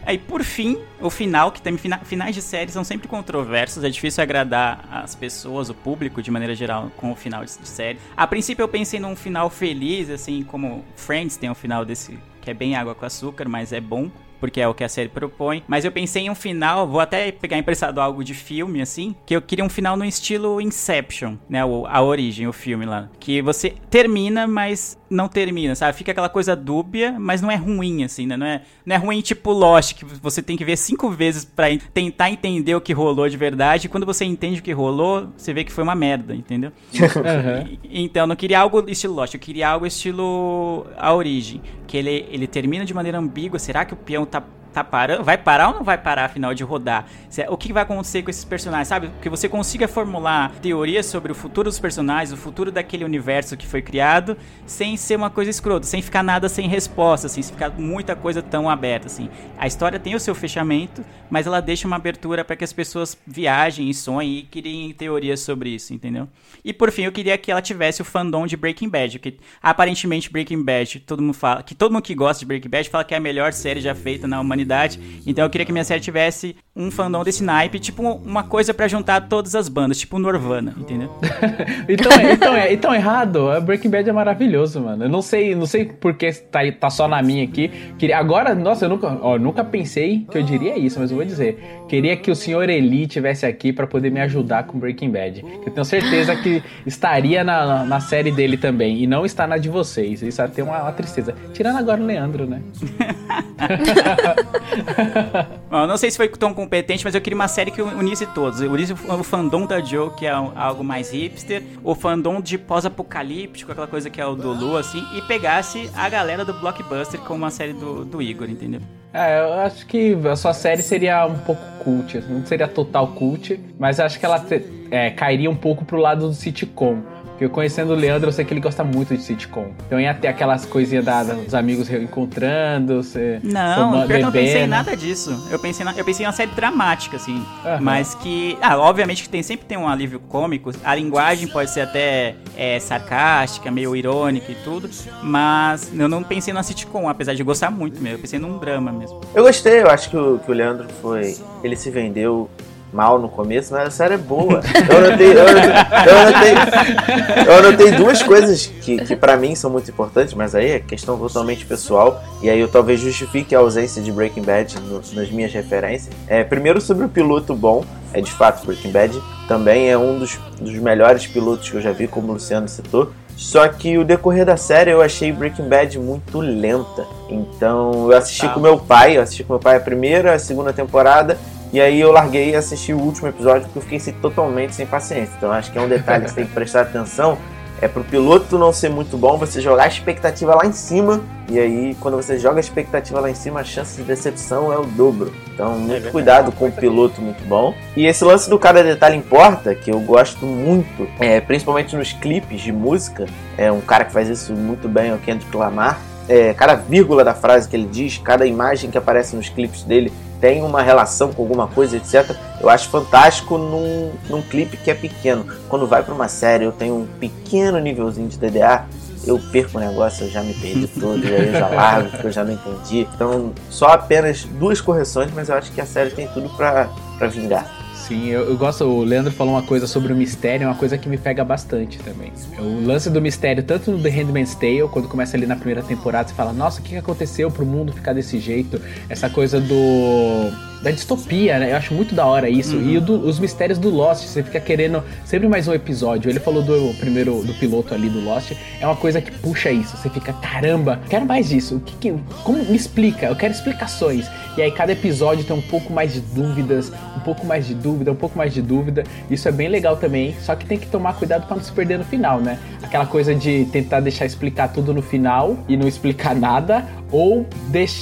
Aí, 0.06 0.16
por 0.18 0.42
fim, 0.42 0.78
o 1.00 1.10
final, 1.10 1.52
que 1.52 1.60
tem 1.60 1.76
fina- 1.76 1.98
finais 2.04 2.34
de 2.34 2.42
série 2.42 2.70
são 2.70 2.82
sempre 2.84 3.08
controversos, 3.08 3.84
é 3.84 3.88
difícil 3.88 4.22
agradar 4.22 4.84
as 4.90 5.14
pessoas, 5.14 5.68
o 5.68 5.74
público, 5.74 6.22
de 6.22 6.30
maneira 6.30 6.54
geral, 6.54 6.90
com 6.96 7.10
o 7.12 7.14
final 7.14 7.44
de, 7.44 7.58
de 7.58 7.68
série. 7.68 7.98
A 8.16 8.26
princípio 8.30 8.62
eu 8.62 8.68
pensei 8.68 8.98
num 8.98 9.14
final 9.14 9.50
feliz, 9.50 10.08
assim, 10.08 10.42
como 10.42 10.84
Friends 10.96 11.36
tem 11.36 11.50
um 11.50 11.54
final 11.54 11.84
desse, 11.84 12.18
que 12.40 12.50
é 12.50 12.54
bem 12.54 12.74
água 12.76 12.94
com 12.94 13.04
açúcar, 13.04 13.48
mas 13.48 13.72
é 13.72 13.80
bom. 13.80 14.10
Porque 14.38 14.58
é 14.58 14.66
o 14.66 14.72
que 14.72 14.82
a 14.82 14.88
série 14.88 15.10
propõe. 15.10 15.62
Mas 15.68 15.84
eu 15.84 15.92
pensei 15.92 16.22
em 16.22 16.30
um 16.30 16.34
final, 16.34 16.88
vou 16.88 16.98
até 17.00 17.30
pegar 17.30 17.58
emprestado 17.58 18.00
algo 18.00 18.24
de 18.24 18.32
filme, 18.32 18.80
assim, 18.80 19.14
que 19.26 19.36
eu 19.36 19.42
queria 19.42 19.62
um 19.62 19.68
final 19.68 19.98
no 19.98 20.04
estilo 20.04 20.62
Inception, 20.62 21.34
né? 21.46 21.62
o- 21.62 21.84
a 21.86 22.00
origem, 22.00 22.46
o 22.48 22.52
filme 22.54 22.86
lá. 22.86 23.10
Que 23.20 23.42
você 23.42 23.74
termina, 23.90 24.46
mas 24.46 24.96
não 25.10 25.28
termina, 25.28 25.74
sabe? 25.74 25.96
Fica 25.96 26.12
aquela 26.12 26.28
coisa 26.28 26.54
dúbia, 26.54 27.16
mas 27.18 27.42
não 27.42 27.50
é 27.50 27.56
ruim, 27.56 28.04
assim, 28.04 28.26
né? 28.26 28.36
Não 28.36 28.46
é, 28.46 28.62
não 28.86 28.96
é 28.96 28.98
ruim 28.98 29.20
tipo 29.20 29.52
Lost, 29.52 29.94
que 29.94 30.04
você 30.04 30.40
tem 30.40 30.56
que 30.56 30.64
ver 30.64 30.76
cinco 30.76 31.10
vezes 31.10 31.44
pra 31.44 31.66
tentar 31.92 32.30
entender 32.30 32.74
o 32.74 32.80
que 32.80 32.92
rolou 32.92 33.28
de 33.28 33.36
verdade. 33.36 33.86
E 33.86 33.90
quando 33.90 34.06
você 34.06 34.24
entende 34.24 34.60
o 34.60 34.62
que 34.62 34.72
rolou, 34.72 35.28
você 35.36 35.52
vê 35.52 35.64
que 35.64 35.72
foi 35.72 35.82
uma 35.82 35.94
merda, 35.94 36.34
entendeu? 36.34 36.70
uhum. 36.94 37.78
Então, 37.84 38.22
eu 38.22 38.26
não 38.28 38.36
queria 38.36 38.60
algo 38.60 38.88
estilo 38.88 39.14
Lost, 39.14 39.34
eu 39.34 39.40
queria 39.40 39.68
algo 39.68 39.84
estilo 39.84 40.86
A 40.96 41.12
Origem. 41.12 41.60
Que 41.86 41.96
ele, 41.96 42.26
ele 42.30 42.46
termina 42.46 42.84
de 42.84 42.94
maneira 42.94 43.18
ambígua. 43.18 43.58
Será 43.58 43.84
que 43.84 43.92
o 43.92 43.96
peão 43.96 44.24
tá 44.24 44.40
tá 44.72 44.84
parando, 44.84 45.24
vai 45.24 45.36
parar 45.36 45.68
ou 45.68 45.74
não 45.74 45.84
vai 45.84 45.98
parar 45.98 46.26
afinal 46.26 46.54
de 46.54 46.62
rodar? 46.62 47.06
O 47.48 47.56
que 47.56 47.72
vai 47.72 47.82
acontecer 47.82 48.22
com 48.22 48.30
esses 48.30 48.44
personagens, 48.44 48.88
sabe? 48.88 49.10
Que 49.20 49.28
você 49.28 49.48
consiga 49.48 49.88
formular 49.88 50.52
teorias 50.62 51.06
sobre 51.06 51.32
o 51.32 51.34
futuro 51.34 51.68
dos 51.68 51.78
personagens, 51.78 52.32
o 52.32 52.36
futuro 52.36 52.70
daquele 52.70 53.04
universo 53.04 53.56
que 53.56 53.66
foi 53.66 53.82
criado, 53.82 54.36
sem 54.66 54.96
ser 54.96 55.16
uma 55.16 55.30
coisa 55.30 55.50
escrota, 55.50 55.86
sem 55.86 56.00
ficar 56.00 56.22
nada 56.22 56.48
sem 56.48 56.68
resposta, 56.68 57.26
assim, 57.26 57.42
sem 57.42 57.52
ficar 57.52 57.70
muita 57.70 58.14
coisa 58.14 58.40
tão 58.40 58.70
aberta, 58.70 59.06
assim. 59.06 59.28
A 59.58 59.66
história 59.66 59.98
tem 59.98 60.14
o 60.14 60.20
seu 60.20 60.34
fechamento, 60.34 61.04
mas 61.28 61.46
ela 61.46 61.60
deixa 61.60 61.86
uma 61.86 61.96
abertura 61.96 62.44
para 62.44 62.54
que 62.56 62.64
as 62.64 62.72
pessoas 62.72 63.18
viajem 63.26 63.90
e 63.90 63.94
sonhem 63.94 64.38
e 64.38 64.42
criem 64.42 64.92
teorias 64.92 65.40
sobre 65.40 65.70
isso, 65.70 65.92
entendeu? 65.92 66.28
E 66.64 66.72
por 66.72 66.90
fim, 66.92 67.02
eu 67.02 67.12
queria 67.12 67.36
que 67.36 67.50
ela 67.50 67.60
tivesse 67.62 68.02
o 68.02 68.04
fandom 68.04 68.46
de 68.46 68.56
Breaking 68.56 68.88
Bad, 68.88 69.18
que 69.18 69.38
aparentemente 69.62 70.30
Breaking 70.30 70.62
Bad, 70.62 71.00
todo 71.00 71.22
mundo 71.22 71.34
fala, 71.34 71.62
que 71.62 71.74
todo 71.74 71.92
mundo 71.92 72.02
que 72.02 72.14
gosta 72.14 72.40
de 72.40 72.46
Breaking 72.46 72.70
Bad 72.70 72.88
fala 72.88 73.04
que 73.04 73.14
é 73.14 73.16
a 73.16 73.20
melhor 73.20 73.52
série 73.52 73.80
já 73.80 73.94
feita 73.94 74.28
na 74.28 74.40
humanidade 74.40 74.59
humanidade. 74.60 75.00
Então 75.26 75.44
eu 75.44 75.50
queria 75.50 75.64
que 75.64 75.72
minha 75.72 75.84
série 75.84 76.00
tivesse 76.00 76.56
um 76.74 76.90
fandom 76.90 77.24
desse 77.24 77.42
naipe, 77.42 77.78
tipo 77.78 78.02
uma 78.02 78.42
coisa 78.42 78.72
para 78.72 78.86
juntar 78.88 79.22
todas 79.28 79.54
as 79.54 79.68
bandas, 79.68 79.98
tipo 79.98 80.18
Nirvana, 80.18 80.74
entendeu? 80.78 81.10
então, 81.88 82.12
é, 82.12 82.32
então, 82.32 82.56
é, 82.56 82.72
então 82.72 82.94
errado, 82.94 83.48
Breaking 83.62 83.90
Bad 83.90 84.08
é 84.08 84.12
maravilhoso, 84.12 84.80
mano. 84.80 85.04
Eu 85.04 85.08
não 85.08 85.22
sei, 85.22 85.54
não 85.54 85.66
sei 85.66 85.84
porque 85.84 86.32
tá, 86.32 86.60
tá 86.78 86.90
só 86.90 87.08
na 87.08 87.22
minha 87.22 87.44
aqui. 87.44 87.68
Queria, 87.98 88.18
agora, 88.18 88.54
nossa, 88.54 88.84
eu 88.84 88.88
nunca, 88.88 89.18
ó, 89.20 89.38
nunca 89.38 89.64
pensei 89.64 90.26
que 90.30 90.38
eu 90.38 90.42
diria 90.42 90.78
isso, 90.78 90.98
mas 90.98 91.10
eu 91.10 91.16
vou 91.16 91.26
dizer. 91.26 91.58
Queria 91.88 92.16
que 92.16 92.30
o 92.30 92.36
senhor 92.36 92.68
Eli 92.68 93.06
tivesse 93.06 93.44
aqui 93.44 93.72
para 93.72 93.86
poder 93.86 94.10
me 94.10 94.20
ajudar 94.20 94.64
com 94.64 94.78
Breaking 94.78 95.10
Bad. 95.10 95.44
Eu 95.66 95.72
tenho 95.72 95.84
certeza 95.84 96.36
que 96.36 96.62
estaria 96.86 97.42
na, 97.42 97.84
na 97.84 98.00
série 98.00 98.30
dele 98.30 98.56
também, 98.56 99.02
e 99.02 99.06
não 99.06 99.26
está 99.26 99.46
na 99.46 99.58
de 99.58 99.68
vocês. 99.68 100.22
Isso 100.22 100.40
até 100.40 100.62
uma, 100.62 100.82
uma 100.82 100.92
tristeza. 100.92 101.34
Tirando 101.52 101.78
agora 101.78 102.00
o 102.00 102.06
Leandro, 102.06 102.46
né? 102.46 102.62
Bom, 105.70 105.86
não 105.86 105.96
sei 105.96 106.10
se 106.10 106.16
foi 106.16 106.28
tão 106.28 106.52
competente, 106.52 107.04
mas 107.04 107.14
eu 107.14 107.20
queria 107.20 107.36
uma 107.36 107.48
série 107.48 107.70
que 107.70 107.80
unisse 107.82 108.26
todos. 108.26 108.60
Unisse 108.60 108.92
o 108.92 109.22
fandom 109.22 109.66
da 109.66 109.80
Joe, 109.80 110.10
que 110.10 110.26
é 110.26 110.30
algo 110.30 110.82
mais 110.82 111.10
hipster, 111.10 111.62
o 111.82 111.94
fandom 111.94 112.40
de 112.40 112.58
pós-apocalíptico, 112.58 113.72
aquela 113.72 113.86
coisa 113.86 114.10
que 114.10 114.20
é 114.20 114.26
o 114.26 114.34
do 114.34 114.52
Lu, 114.52 114.76
assim, 114.76 115.04
e 115.14 115.22
pegasse 115.22 115.90
a 115.94 116.08
galera 116.08 116.44
do 116.44 116.52
Blockbuster 116.54 117.20
como 117.20 117.38
uma 117.38 117.50
série 117.50 117.72
do, 117.72 118.04
do 118.04 118.20
Igor, 118.22 118.48
entendeu? 118.48 118.80
É, 119.12 119.40
eu 119.40 119.54
acho 119.54 119.86
que 119.86 120.14
a 120.28 120.36
sua 120.36 120.52
série 120.54 120.82
seria 120.82 121.26
um 121.26 121.38
pouco 121.38 121.60
cult, 121.82 122.18
assim, 122.18 122.32
não 122.32 122.46
seria 122.46 122.68
total 122.68 123.08
cult, 123.08 123.58
mas 123.78 123.98
acho 123.98 124.20
que 124.20 124.24
ela 124.24 124.44
é, 124.90 125.10
cairia 125.10 125.50
um 125.50 125.56
pouco 125.56 125.84
pro 125.84 125.98
lado 125.98 126.28
do 126.28 126.34
sitcom. 126.34 127.02
Porque 127.40 127.46
eu 127.46 127.50
conhecendo 127.50 127.94
o 127.94 127.96
Leandro, 127.96 128.28
eu 128.28 128.32
sei 128.34 128.44
que 128.44 128.52
ele 128.52 128.60
gosta 128.60 128.84
muito 128.84 129.16
de 129.16 129.22
sitcom. 129.22 129.70
Então 129.86 129.98
ia 129.98 130.12
ter 130.12 130.28
aquelas 130.28 130.66
coisinhas 130.66 131.02
da, 131.02 131.22
dos 131.22 131.54
amigos 131.54 131.88
reencontrando, 131.88 133.02
você. 133.02 133.40
Não, 133.42 134.06
que 134.06 134.12
eu 134.12 134.20
não 134.20 134.30
pensei 134.30 134.64
em 134.64 134.66
nada 134.66 134.94
disso. 134.94 135.48
Eu 135.50 135.58
pensei, 135.58 135.82
na, 135.82 135.94
eu 135.96 136.04
pensei 136.04 136.26
em 136.26 136.28
uma 136.28 136.34
série 136.34 136.50
dramática, 136.50 137.16
assim. 137.16 137.36
Uhum. 137.36 137.80
Mas 137.80 138.14
que. 138.14 138.58
Ah, 138.60 138.76
obviamente 138.76 139.22
que 139.22 139.28
tem, 139.30 139.42
sempre 139.42 139.64
tem 139.64 139.78
um 139.78 139.88
alívio 139.88 140.20
cômico. 140.20 140.70
A 140.84 140.94
linguagem 140.94 141.48
pode 141.48 141.70
ser 141.70 141.80
até 141.80 142.34
é, 142.58 142.78
sarcástica, 142.78 143.70
meio 143.70 143.96
irônica 143.96 144.52
e 144.52 144.56
tudo. 144.56 144.90
Mas 145.22 145.90
eu 145.98 146.10
não 146.10 146.22
pensei 146.22 146.52
na 146.52 146.62
sitcom, 146.62 147.08
apesar 147.08 147.32
de 147.32 147.42
gostar 147.42 147.70
muito 147.70 148.02
mesmo. 148.02 148.18
Eu 148.18 148.20
pensei 148.20 148.38
num 148.38 148.58
drama 148.58 148.92
mesmo. 148.92 149.18
Eu 149.34 149.44
gostei, 149.44 149.80
eu 149.80 149.88
acho 149.88 150.10
que 150.10 150.16
o, 150.18 150.38
que 150.40 150.50
o 150.50 150.54
Leandro 150.54 150.86
foi. 151.00 151.38
Ele 151.64 151.74
se 151.74 151.88
vendeu 151.88 152.50
mal 152.92 153.18
no 153.18 153.28
começo, 153.28 153.72
mas 153.72 153.88
a 153.88 153.90
série 153.90 154.14
é 154.14 154.18
boa. 154.18 154.60
Eu 154.88 154.96
anotei, 154.98 155.32
eu 155.32 155.48
anotei, 155.48 155.70
eu 156.06 156.18
anotei, 156.18 157.46
eu 157.46 157.58
anotei 157.58 157.92
duas 157.92 158.22
coisas 158.22 158.66
que, 158.66 158.98
que 159.04 159.16
para 159.16 159.36
mim 159.36 159.54
são 159.54 159.70
muito 159.70 159.90
importantes, 159.90 160.34
mas 160.34 160.54
aí 160.54 160.70
é 160.72 160.80
questão 160.80 161.18
totalmente 161.18 161.64
pessoal, 161.64 162.22
e 162.42 162.50
aí 162.50 162.60
eu 162.60 162.68
talvez 162.68 163.00
justifique 163.00 163.54
a 163.54 163.58
ausência 163.58 164.02
de 164.02 164.10
Breaking 164.10 164.42
Bad 164.42 164.78
no, 164.80 165.00
nas 165.14 165.30
minhas 165.30 165.52
referências. 165.52 166.14
É, 166.26 166.42
primeiro 166.42 166.80
sobre 166.80 167.04
o 167.04 167.08
piloto 167.08 167.54
bom, 167.54 167.84
é 168.12 168.20
de 168.20 168.32
fato 168.32 168.66
Breaking 168.66 168.90
Bad, 168.90 169.22
também 169.46 169.90
é 169.90 169.96
um 169.96 170.18
dos, 170.18 170.38
dos 170.60 170.74
melhores 170.74 171.26
pilotos 171.26 171.68
que 171.68 171.76
eu 171.76 171.80
já 171.80 171.92
vi, 171.92 172.06
como 172.06 172.28
o 172.28 172.32
Luciano 172.34 172.68
citou. 172.68 173.12
Só 173.36 173.66
que 173.68 173.96
o 173.96 174.04
decorrer 174.04 174.44
da 174.44 174.58
série 174.58 174.90
eu 174.90 175.00
achei 175.00 175.32
Breaking 175.32 175.66
Bad 175.66 175.98
muito 175.98 176.40
lenta. 176.40 177.06
Então 177.28 178.10
eu 178.10 178.16
assisti 178.18 178.44
ah. 178.44 178.50
com 178.50 178.60
meu 178.60 178.78
pai, 178.78 179.16
eu 179.16 179.22
assisti 179.22 179.42
com 179.42 179.54
meu 179.54 179.60
pai 179.60 179.76
a 179.76 179.80
primeira, 179.80 180.34
a 180.34 180.38
segunda 180.38 180.74
temporada 180.74 181.38
e 181.72 181.80
aí 181.80 182.00
eu 182.00 182.10
larguei 182.10 182.50
e 182.50 182.56
assisti 182.56 182.92
o 182.92 182.98
último 182.98 183.28
episódio 183.28 183.62
porque 183.62 183.78
eu 183.78 183.82
fiquei 183.82 183.98
assim, 183.98 184.12
totalmente 184.12 184.74
sem 184.74 184.86
paciência. 184.86 185.32
Então 185.36 185.52
acho 185.52 185.70
que 185.70 185.78
é 185.78 185.80
um 185.80 185.88
detalhe 185.88 186.24
que 186.24 186.30
você 186.30 186.36
tem 186.36 186.46
que 186.46 186.52
prestar 186.52 186.82
atenção. 186.82 187.38
É 187.82 187.88
pro 187.88 188.04
piloto 188.04 188.58
não 188.58 188.74
ser 188.74 188.90
muito 188.90 189.16
bom, 189.16 189.38
você 189.38 189.58
jogar 189.58 189.84
a 189.84 189.88
expectativa 189.88 190.54
lá 190.54 190.66
em 190.66 190.72
cima. 190.72 191.22
E 191.48 191.58
aí, 191.58 191.96
quando 191.98 192.14
você 192.14 192.38
joga 192.38 192.58
a 192.58 192.60
expectativa 192.60 193.18
lá 193.18 193.30
em 193.30 193.34
cima, 193.34 193.60
a 193.60 193.64
chance 193.64 193.96
de 193.96 194.02
decepção 194.02 194.70
é 194.70 194.76
o 194.76 194.84
dobro. 194.84 195.32
Então, 195.52 195.78
muito 195.78 196.08
é 196.08 196.10
cuidado 196.10 196.52
com 196.52 196.68
o 196.68 196.72
piloto 196.72 197.22
muito 197.22 197.42
bom. 197.48 197.74
E 197.96 198.04
esse 198.04 198.22
lance 198.22 198.50
do 198.50 198.58
cada 198.58 198.84
detalhe 198.84 199.16
importa, 199.16 199.74
que 199.74 199.90
eu 199.90 199.98
gosto 200.00 200.44
muito, 200.44 201.08
é, 201.18 201.40
principalmente 201.40 201.96
nos 201.96 202.12
clipes 202.12 202.60
de 202.60 202.70
música. 202.70 203.24
É 203.56 203.72
um 203.72 203.80
cara 203.80 204.04
que 204.04 204.12
faz 204.12 204.28
isso 204.28 204.52
muito 204.52 204.86
bem, 204.86 205.10
é 205.10 205.14
o 205.14 205.18
Kendrick 205.18 205.56
Lamar. 205.56 205.98
É, 206.30 206.54
cada 206.54 206.76
vírgula 206.76 207.24
da 207.24 207.34
frase 207.34 207.68
que 207.68 207.74
ele 207.74 207.88
diz, 207.90 208.18
cada 208.18 208.46
imagem 208.46 208.88
que 208.88 208.96
aparece 208.96 209.34
nos 209.34 209.48
clipes 209.48 209.82
dele 209.82 210.12
tem 210.40 210.62
uma 210.62 210.80
relação 210.80 211.32
com 211.32 211.42
alguma 211.42 211.66
coisa, 211.66 211.96
etc. 211.96 212.36
Eu 212.60 212.70
acho 212.70 212.88
fantástico 212.88 213.58
num, 213.58 214.12
num 214.28 214.40
clipe 214.40 214.76
que 214.76 214.92
é 214.92 214.94
pequeno. 214.94 215.44
Quando 215.68 215.88
vai 215.88 216.04
para 216.04 216.14
uma 216.14 216.28
série, 216.28 216.64
eu 216.64 216.70
tenho 216.70 216.94
um 216.94 217.06
pequeno 217.18 217.80
nívelzinho 217.80 218.28
de 218.28 218.38
DDA, 218.38 218.86
eu 219.26 219.40
perco 219.50 219.76
o 219.76 219.80
negócio, 219.80 220.24
eu 220.24 220.30
já 220.30 220.40
me 220.40 220.54
perdi 220.54 220.86
todo, 220.86 221.26
eu 221.26 221.52
já 221.52 221.66
largo, 221.66 222.10
porque 222.10 222.28
eu 222.28 222.32
já 222.32 222.44
não 222.44 222.52
entendi. 222.52 223.08
Então, 223.12 223.52
só 223.68 223.88
apenas 223.88 224.44
duas 224.44 224.80
correções, 224.80 225.32
mas 225.34 225.48
eu 225.48 225.56
acho 225.56 225.72
que 225.72 225.80
a 225.80 225.86
série 225.86 226.10
tem 226.10 226.28
tudo 226.28 226.48
para 226.50 226.88
vingar. 227.28 227.89
Sim, 228.10 228.26
eu, 228.26 228.40
eu, 228.50 228.56
gosto. 228.56 228.82
O 228.82 229.04
Leandro 229.04 229.30
falou 229.30 229.54
uma 229.54 229.62
coisa 229.62 229.86
sobre 229.86 230.12
o 230.12 230.16
mistério, 230.16 230.64
é 230.64 230.66
uma 230.66 230.74
coisa 230.74 230.98
que 230.98 231.08
me 231.08 231.16
pega 231.16 231.44
bastante 231.44 231.96
também. 232.00 232.32
O 232.58 232.84
lance 232.84 233.08
do 233.08 233.22
mistério, 233.22 233.62
tanto 233.62 233.92
no 233.92 234.02
The 234.02 234.08
Handmaid's 234.10 234.56
Tale, 234.56 234.88
quando 234.90 235.06
começa 235.06 235.36
ali 235.36 235.46
na 235.46 235.54
primeira 235.54 235.80
temporada, 235.80 236.28
você 236.28 236.34
fala, 236.34 236.52
nossa, 236.52 236.80
o 236.80 236.82
que 236.82 236.96
aconteceu 236.96 237.52
pro 237.52 237.64
mundo 237.64 237.92
ficar 237.92 238.12
desse 238.12 238.40
jeito? 238.40 238.82
Essa 239.08 239.30
coisa 239.30 239.60
do 239.60 240.50
da 240.82 240.90
distopia, 240.90 241.58
né? 241.58 241.72
Eu 241.72 241.76
acho 241.76 241.92
muito 241.92 242.14
da 242.14 242.24
hora 242.26 242.48
isso. 242.48 242.76
Uhum. 242.76 242.90
E 242.90 243.00
do, 243.00 243.14
os 243.26 243.38
mistérios 243.38 243.78
do 243.78 243.90
Lost, 243.90 244.24
você 244.24 244.42
fica 244.42 244.60
querendo 244.60 245.02
sempre 245.24 245.48
mais 245.48 245.68
um 245.68 245.74
episódio. 245.74 246.30
Ele 246.30 246.40
falou 246.40 246.62
do 246.62 246.94
primeiro 246.98 247.42
do 247.42 247.54
piloto 247.54 247.94
ali 247.94 248.08
do 248.08 248.20
Lost, 248.20 248.52
é 248.80 248.86
uma 248.86 248.96
coisa 248.96 249.20
que 249.20 249.30
puxa 249.30 249.70
isso. 249.70 249.96
Você 249.96 250.08
fica, 250.08 250.32
caramba, 250.32 251.00
quero 251.08 251.26
mais 251.26 251.48
disso. 251.48 251.76
O 251.76 251.80
que, 251.80 251.96
que 251.96 252.14
como 252.42 252.58
me 252.64 252.76
explica? 252.76 253.26
Eu 253.26 253.36
quero 253.36 253.52
explicações. 253.52 254.26
E 254.56 254.62
aí 254.62 254.70
cada 254.72 254.92
episódio 254.92 255.44
tem 255.44 255.56
um 255.56 255.62
pouco 255.62 255.92
mais 255.92 256.12
de 256.12 256.20
dúvidas, 256.20 256.92
um 257.16 257.20
pouco 257.20 257.46
mais 257.46 257.66
de 257.66 257.74
dúvida, 257.74 258.10
um 258.10 258.16
pouco 258.16 258.36
mais 258.36 258.52
de 258.52 258.60
dúvida. 258.60 259.04
Isso 259.30 259.48
é 259.48 259.52
bem 259.52 259.68
legal 259.68 259.96
também, 259.96 260.34
só 260.40 260.54
que 260.54 260.66
tem 260.66 260.78
que 260.78 260.86
tomar 260.86 261.14
cuidado 261.14 261.46
para 261.46 261.56
não 261.56 261.62
se 261.62 261.72
perder 261.72 261.98
no 261.98 262.04
final, 262.04 262.40
né? 262.40 262.58
Aquela 262.82 263.06
coisa 263.06 263.34
de 263.34 263.66
tentar 263.66 264.00
deixar 264.00 264.26
explicar 264.26 264.68
tudo 264.68 264.92
no 264.92 265.02
final 265.02 265.56
e 265.68 265.76
não 265.76 265.86
explicar 265.86 266.34
nada, 266.34 266.84
ou 267.12 267.46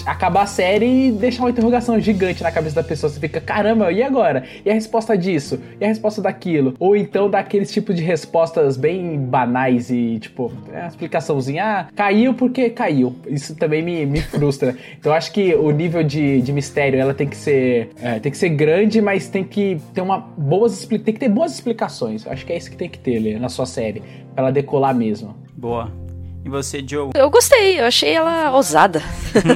acabar 0.06 0.42
a 0.42 0.46
série 0.46 1.08
e 1.08 1.12
deixar 1.12 1.42
uma 1.42 1.50
interrogação 1.50 1.98
gigante 2.00 2.42
na 2.42 2.50
cabeça 2.50 2.67
da 2.74 2.82
pessoa. 2.82 3.10
Você 3.10 3.20
fica, 3.20 3.40
caramba, 3.40 3.92
e 3.92 4.02
agora? 4.02 4.44
E 4.64 4.70
a 4.70 4.74
resposta 4.74 5.16
disso? 5.16 5.60
E 5.80 5.84
a 5.84 5.88
resposta 5.88 6.20
daquilo? 6.22 6.74
Ou 6.78 6.96
então 6.96 7.30
dá 7.30 7.38
aqueles 7.38 7.70
tipos 7.70 7.94
de 7.94 8.02
respostas 8.02 8.76
bem 8.76 9.18
banais 9.18 9.90
e, 9.90 10.18
tipo, 10.18 10.52
é 10.72 10.86
explicaçãozinha, 10.86 11.64
ah, 11.64 11.88
caiu 11.94 12.34
porque 12.34 12.70
caiu. 12.70 13.14
Isso 13.26 13.54
também 13.56 13.82
me, 13.82 14.06
me 14.06 14.20
frustra. 14.20 14.76
então 14.98 15.12
acho 15.12 15.32
que 15.32 15.54
o 15.54 15.70
nível 15.70 16.02
de, 16.02 16.40
de 16.40 16.52
mistério, 16.52 16.98
ela 16.98 17.14
tem 17.14 17.26
que 17.26 17.36
ser 17.36 17.90
é, 18.02 18.18
tem 18.18 18.30
que 18.30 18.38
ser 18.38 18.50
grande, 18.50 19.00
mas 19.00 19.28
tem 19.28 19.44
que 19.44 19.78
ter 19.92 20.00
uma 20.00 20.18
boas 20.18 20.86
tem 20.86 20.98
que 20.98 21.20
ter 21.20 21.28
boas 21.28 21.52
explicações. 21.52 22.26
Acho 22.26 22.44
que 22.46 22.52
é 22.52 22.56
isso 22.56 22.70
que 22.70 22.76
tem 22.76 22.88
que 22.88 22.98
ter 22.98 23.38
na 23.38 23.48
sua 23.48 23.66
série, 23.66 24.00
pra 24.34 24.44
ela 24.44 24.52
decolar 24.52 24.94
mesmo. 24.94 25.36
Boa. 25.56 26.07
E 26.48 26.50
você, 26.50 26.82
Joe? 26.84 27.10
Eu 27.14 27.28
gostei, 27.28 27.78
eu 27.78 27.84
achei 27.84 28.14
ela 28.14 28.52
ousada. 28.52 29.02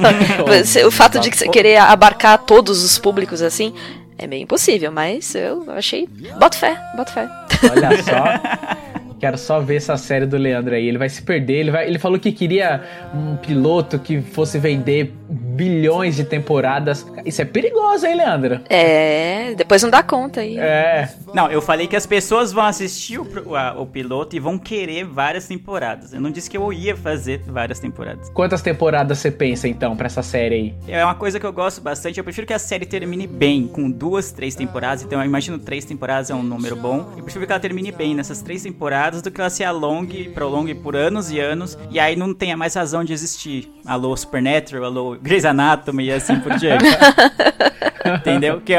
o 0.85 0.91
fato 0.91 1.19
de 1.19 1.35
você 1.35 1.49
querer 1.49 1.77
abarcar 1.77 2.37
todos 2.37 2.83
os 2.83 2.99
públicos 2.99 3.41
assim 3.41 3.73
é 4.15 4.27
meio 4.27 4.43
impossível, 4.43 4.91
mas 4.91 5.33
eu 5.33 5.65
achei. 5.71 6.07
Bota 6.37 6.55
fé, 6.55 6.79
bota 6.95 7.11
fé. 7.11 7.27
Olha 7.71 8.03
só. 8.03 9.17
Quero 9.19 9.37
só 9.39 9.59
ver 9.59 9.77
essa 9.77 9.97
série 9.97 10.27
do 10.27 10.37
Leandro 10.37 10.75
aí. 10.75 10.87
Ele 10.87 10.99
vai 10.99 11.09
se 11.09 11.23
perder. 11.23 11.61
Ele, 11.61 11.71
vai, 11.71 11.87
ele 11.87 11.97
falou 11.97 12.19
que 12.19 12.31
queria 12.31 12.83
um 13.11 13.37
piloto 13.37 13.97
que 13.97 14.21
fosse 14.21 14.59
vender 14.59 15.15
bilhões 15.27 16.15
de 16.15 16.23
temporadas. 16.23 17.07
Isso 17.25 17.41
é 17.41 17.45
perigoso, 17.45 18.05
hein, 18.05 18.15
Leandro? 18.15 18.59
É, 18.69 19.53
depois 19.55 19.81
não 19.81 19.89
dá 19.89 20.03
conta 20.03 20.41
aí. 20.41 20.57
É. 20.57 21.09
Não, 21.33 21.49
eu 21.49 21.61
falei 21.61 21.87
que 21.87 21.95
as 21.95 22.05
pessoas 22.05 22.51
vão 22.51 22.65
assistir 22.65 23.19
o, 23.19 23.55
a- 23.55 23.73
o 23.79 23.85
piloto 23.85 24.35
e 24.35 24.39
vão 24.39 24.57
querer 24.57 25.03
várias 25.05 25.47
temporadas. 25.47 26.13
Eu 26.13 26.21
não 26.21 26.29
disse 26.31 26.49
que 26.49 26.57
eu 26.57 26.71
ia 26.73 26.95
fazer 26.95 27.41
várias 27.47 27.79
temporadas. 27.79 28.29
Quantas 28.29 28.61
temporadas 28.61 29.17
você 29.19 29.31
pensa, 29.31 29.67
então, 29.67 29.95
pra 29.95 30.05
essa 30.07 30.21
série 30.21 30.55
aí? 30.55 30.73
É 30.87 31.03
uma 31.03 31.15
coisa 31.15 31.39
que 31.39 31.45
eu 31.45 31.53
gosto 31.53 31.81
bastante. 31.81 32.17
Eu 32.17 32.23
prefiro 32.23 32.45
que 32.45 32.53
a 32.53 32.59
série 32.59 32.85
termine 32.85 33.25
bem, 33.25 33.67
com 33.67 33.89
duas, 33.89 34.31
três 34.31 34.53
temporadas. 34.55 35.03
Então 35.03 35.19
eu 35.19 35.25
imagino 35.25 35.57
três 35.57 35.85
temporadas 35.85 36.29
é 36.29 36.35
um 36.35 36.43
número 36.43 36.75
bom. 36.75 37.11
Eu 37.17 37.23
prefiro 37.23 37.45
que 37.45 37.51
ela 37.51 37.59
termine 37.59 37.91
bem 37.91 38.13
nessas 38.13 38.41
três 38.41 38.63
temporadas 38.63 39.21
do 39.21 39.31
que 39.31 39.39
ela 39.39 39.49
se 39.49 39.63
alongue, 39.63 40.29
prolongue 40.29 40.75
por 40.75 40.95
anos 40.95 41.31
e 41.31 41.39
anos. 41.39 41.77
E 41.89 41.99
aí 41.99 42.15
não 42.15 42.33
tenha 42.33 42.57
mais 42.57 42.73
razão 42.75 43.03
de 43.03 43.13
existir. 43.13 43.71
Alô 43.85 44.15
Supernatural, 44.15 44.83
alô 44.85 45.17
Grey's 45.21 45.45
Anatomy 45.45 46.05
e 46.05 46.11
assim 46.11 46.39
por 46.39 46.53
diante. 46.57 46.83
Entendeu? 48.17 48.59
Que 48.61 48.73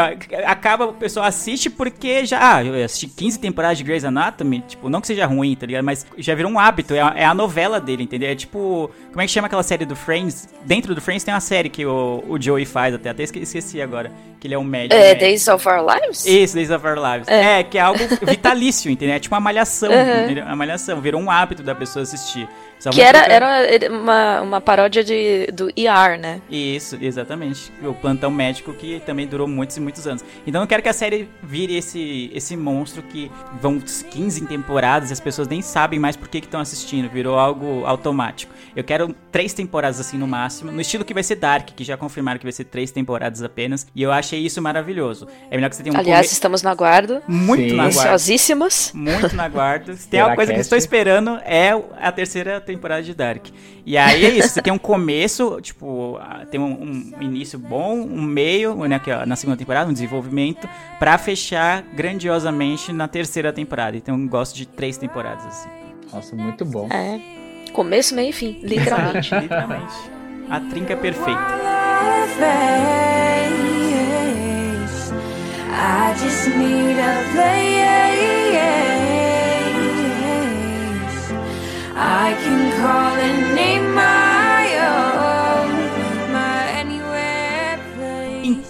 acaba, 0.44 0.86
o 0.86 0.92
pessoal 0.92 1.24
assiste 1.26 1.70
porque 1.70 2.26
já. 2.26 2.56
Ah, 2.56 2.64
eu 2.64 2.84
assisti 2.84 3.06
15 3.08 3.38
temporadas 3.38 3.78
de 3.78 3.84
Grey's 3.84 4.04
Anatomy. 4.04 4.62
Tipo, 4.68 4.88
não 4.90 5.00
que 5.00 5.06
seja 5.06 5.24
ruim, 5.26 5.54
tá 5.56 5.66
ligado? 5.66 5.82
Mas 5.84 6.06
já 6.18 6.34
virou 6.34 6.50
um 6.52 6.58
hábito. 6.58 6.94
É 6.94 7.00
a, 7.00 7.12
é 7.16 7.24
a 7.24 7.34
novela 7.34 7.80
dele, 7.80 8.02
entendeu? 8.02 8.28
É 8.28 8.34
tipo. 8.34 8.90
Como 9.10 9.20
é 9.22 9.26
que 9.26 9.32
chama 9.32 9.46
aquela 9.46 9.62
série 9.62 9.86
do 9.86 9.96
Friends? 9.96 10.48
Dentro 10.64 10.94
do 10.94 11.00
Friends 11.00 11.24
tem 11.24 11.32
uma 11.32 11.40
série 11.40 11.68
que 11.70 11.86
o, 11.86 12.22
o 12.28 12.40
Joey 12.40 12.66
faz 12.66 12.94
até. 12.94 13.10
Até 13.10 13.22
esque- 13.22 13.38
esqueci 13.40 13.80
agora. 13.80 14.12
Que 14.38 14.46
ele 14.46 14.54
é 14.54 14.58
um 14.58 14.64
médico. 14.64 14.94
É, 15.00 15.08
né? 15.08 15.14
Days 15.14 15.48
of 15.48 15.66
Our 15.66 15.80
Lives? 15.86 16.26
Isso, 16.26 16.54
Days 16.54 16.70
of 16.70 16.86
Our 16.86 16.96
Lives. 16.96 17.28
É. 17.28 17.62
que 17.62 17.78
é 17.78 17.80
algo 17.80 18.00
vitalício, 18.22 18.90
entendeu? 18.90 19.14
É 19.16 19.18
tipo 19.18 19.34
uma 19.34 19.40
malhação, 19.40 19.90
Uhum. 19.90 20.24
entendeu? 20.24 20.44
Uma 20.44 20.56
malhação. 20.56 21.00
Virou 21.00 21.20
um 21.20 21.30
hábito 21.30 21.62
da 21.62 21.74
pessoa 21.74 22.02
assistir. 22.02 22.46
Só 22.84 22.90
Que 22.90 23.00
era, 23.00 23.20
era 23.26 23.90
uma, 23.90 24.40
uma 24.42 24.60
paródia 24.60 25.02
de, 25.02 25.46
do 25.46 25.70
ER, 25.74 26.18
né? 26.20 26.42
isso, 26.50 26.98
exatamente. 27.00 27.72
O 27.82 27.94
plantão 27.94 28.30
médico 28.30 28.74
que 28.74 29.00
também 29.06 29.26
durou 29.26 29.48
muitos 29.48 29.74
e 29.78 29.80
muitos 29.80 30.06
anos. 30.06 30.22
Então 30.46 30.60
eu 30.60 30.66
quero 30.66 30.82
que 30.82 30.88
a 30.90 30.92
série 30.92 31.26
vire 31.42 31.74
esse, 31.78 32.30
esse 32.34 32.54
monstro 32.58 33.02
que 33.02 33.30
vão 33.58 33.80
15 33.80 34.44
temporadas 34.46 35.08
e 35.08 35.14
as 35.14 35.20
pessoas 35.20 35.48
nem 35.48 35.62
sabem 35.62 35.98
mais 35.98 36.14
por 36.14 36.28
que 36.28 36.36
estão 36.36 36.60
assistindo. 36.60 37.08
Virou 37.08 37.38
algo 37.38 37.86
automático. 37.86 38.52
Eu 38.76 38.84
quero 38.84 39.14
três 39.32 39.54
temporadas 39.54 39.98
assim 39.98 40.18
no 40.18 40.26
máximo. 40.26 40.70
No 40.70 40.82
estilo 40.82 41.06
que 41.06 41.14
vai 41.14 41.22
ser 41.22 41.36
Dark, 41.36 41.70
que 41.74 41.84
já 41.84 41.96
confirmaram 41.96 42.38
que 42.38 42.44
vai 42.44 42.52
ser 42.52 42.64
três 42.64 42.90
temporadas 42.90 43.42
apenas. 43.42 43.86
E 43.94 44.02
eu 44.02 44.12
achei 44.12 44.40
isso 44.40 44.60
maravilhoso. 44.60 45.26
É 45.50 45.56
melhor 45.56 45.70
que 45.70 45.76
você 45.76 45.82
tenha 45.82 45.96
um 45.96 45.98
Aliás, 45.98 46.26
come- 46.26 46.32
estamos 46.34 46.62
no 46.62 46.68
aguardo. 46.68 47.22
muito 47.26 47.70
Sim. 47.70 47.76
na 47.76 47.84
guarda. 47.84 48.00
Ansiosíssimos. 48.12 48.92
Muito 48.92 49.34
na 49.34 49.48
guarda. 49.48 49.94
Se 49.96 50.06
tem 50.06 50.20
uma 50.22 50.34
coisa 50.34 50.52
que 50.52 50.60
estou 50.60 50.76
esperando 50.76 51.40
é 51.46 51.70
a 51.98 52.12
terceira 52.12 52.60
temporada 52.60 52.73
de 53.02 53.14
Dark. 53.14 53.46
E 53.84 53.96
aí 53.96 54.24
é 54.24 54.30
isso, 54.30 54.48
você 54.50 54.62
tem 54.62 54.72
um 54.72 54.78
começo, 54.78 55.60
tipo, 55.60 56.18
ah, 56.20 56.44
tem 56.50 56.60
um, 56.60 57.12
um 57.18 57.22
início 57.22 57.58
bom, 57.58 57.94
um 57.96 58.22
meio, 58.22 58.74
né, 58.86 58.98
que, 58.98 59.10
ó, 59.10 59.24
na 59.26 59.36
segunda 59.36 59.56
temporada, 59.56 59.90
um 59.90 59.92
desenvolvimento, 59.92 60.68
pra 60.98 61.18
fechar 61.18 61.82
grandiosamente 61.94 62.92
na 62.92 63.08
terceira 63.08 63.52
temporada. 63.52 63.96
Então 63.96 64.18
eu 64.18 64.28
gosto 64.28 64.54
de 64.54 64.66
três 64.66 64.96
temporadas, 64.96 65.44
assim. 65.46 65.68
Nossa, 66.12 66.36
muito 66.36 66.64
bom. 66.64 66.88
É. 66.90 67.20
Começo, 67.72 68.14
meio 68.14 68.30
e 68.30 68.32
fim, 68.32 68.58
literalmente. 68.62 69.34
Literalmente. 69.34 69.94
A 70.48 70.60
trinca 70.60 70.92
é 70.92 70.96
perfeita. 70.96 71.40
I 75.76 76.14
just 76.16 76.48
need 76.56 76.98
a 76.98 77.32
place 77.32 78.83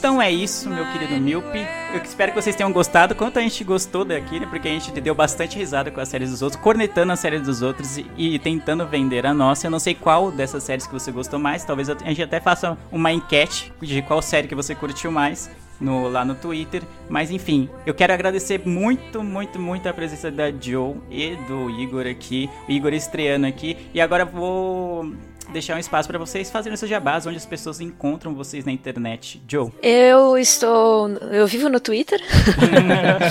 Então 0.05 0.23
é 0.23 0.31
isso, 0.31 0.69
meu 0.69 0.85
querido 0.93 1.21
Milpe. 1.21 1.67
Eu 1.93 2.03
espero 2.03 2.31
que 2.31 2.41
vocês 2.41 2.55
tenham 2.55 2.71
gostado. 2.71 3.15
Quanto 3.15 3.39
a 3.39 3.43
gente 3.43 3.65
gostou 3.65 4.05
daqui, 4.05 4.39
né? 4.39 4.47
Porque 4.47 4.69
a 4.69 4.71
gente 4.71 4.93
deu 5.01 5.15
bastante 5.15 5.59
risada 5.59 5.91
com 5.91 6.01
as 6.01 6.09
séries 6.09 6.31
dos 6.31 6.43
outros, 6.43 6.63
cornetando 6.63 7.11
as 7.11 7.21
séries 7.21 7.43
dos 7.43 7.63
outros 7.63 7.97
e, 7.97 8.07
e 8.17 8.39
tentando 8.39 8.87
vender 8.87 9.27
a 9.27 9.35
nossa. 9.35 9.67
Eu 9.67 9.71
não 9.71 9.81
sei 9.81 9.95
qual 9.95 10.31
dessas 10.31 10.63
séries 10.63 10.87
que 10.87 10.93
você 10.93 11.11
gostou 11.11 11.41
mais. 11.41 11.65
Talvez 11.65 11.91
a 11.91 11.97
gente 12.05 12.23
até 12.23 12.39
faça 12.39 12.79
uma 12.93 13.13
enquete 13.13 13.73
de 13.81 14.03
qual 14.03 14.21
série 14.23 14.47
que 14.47 14.55
você 14.55 14.75
curtiu 14.75 15.11
mais. 15.11 15.51
No, 15.81 16.09
lá 16.09 16.25
no 16.25 16.37
Twitter, 16.37 16.83
mas 17.09 17.33
enfim, 17.33 17.69
eu 17.85 17.93
quero 17.93 18.13
agradecer 18.13 18.63
muito, 18.65 19.25
muito, 19.25 19.59
muito 19.59 19.89
a 19.89 19.93
presença 19.93 20.31
da 20.31 20.49
Joe 20.49 20.97
e 21.11 21.35
do 21.49 21.69
Igor 21.69 22.07
aqui, 22.07 22.49
o 22.69 22.73
Igor 22.73 22.93
estreando 22.95 23.47
aqui, 23.47 23.77
e 23.93 24.01
agora 24.01 24.25
vou 24.25 25.13
deixar 25.53 25.77
um 25.77 25.79
espaço 25.79 26.09
para 26.09 26.19
vocês 26.19 26.51
fazerem 26.51 26.77
seus 26.77 26.91
jabás, 26.91 27.27
onde 27.27 27.37
as 27.37 27.47
pessoas 27.47 27.81
encontram 27.81 28.35
vocês 28.35 28.65
na 28.65 28.73
internet. 28.73 29.43
Joe. 29.49 29.71
Eu 29.83 30.39
estou. 30.39 31.09
Eu 31.09 31.47
vivo 31.47 31.69
no 31.69 31.81
Twitter. 31.81 32.21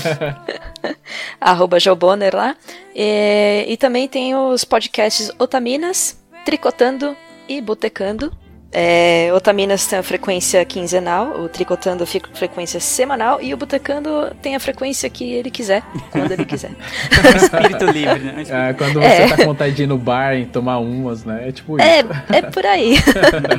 Arroba 1.40 1.80
Joboner 1.80 2.36
lá. 2.36 2.56
E, 2.96 3.66
e 3.68 3.78
também 3.78 4.08
tem 4.08 4.36
os 4.36 4.64
podcasts 4.64 5.32
Otaminas, 5.40 6.20
Tricotando 6.46 7.16
e 7.48 7.62
Botecando. 7.62 8.32
É, 8.76 9.32
Otaminas 9.36 9.86
tem 9.86 10.00
a 10.00 10.04
frequência 10.04 10.66
quinzenal, 10.66 11.40
o 11.40 11.48
Tricotando 11.48 12.06
fica 12.08 12.28
com 12.28 12.36
frequência 12.36 12.80
semanal 12.80 13.40
e 13.40 13.54
o 13.54 13.58
Botecando 13.58 14.36
tem 14.42 14.56
a 14.56 14.60
frequência 14.60 15.08
que 15.12 15.32
ele 15.32 15.52
quiser, 15.52 15.84
quando 16.12 16.32
ele 16.32 16.44
quiser. 16.44 16.72
Espírito 17.38 17.86
livre, 17.86 18.20
né? 18.20 18.34
Um 18.38 18.42
espírito- 18.42 18.54
É, 18.54 18.74
quando 18.74 18.94
você 19.00 19.06
É. 19.06 19.28
tá 19.28 19.38
com 19.38 19.46
vontade 19.46 19.76
de 19.76 19.84
ir 19.84 19.88
no 19.88 19.98
bar 19.98 20.34
e 20.36 20.46
tomar 20.48 20.80
umas, 20.80 21.24
né? 21.24 21.50
É 21.50 21.52
tipo 21.52 21.78
isso. 21.78 21.88
É, 21.88 22.00
é 22.38 22.42
por 22.42 22.66
aí. 22.66 22.96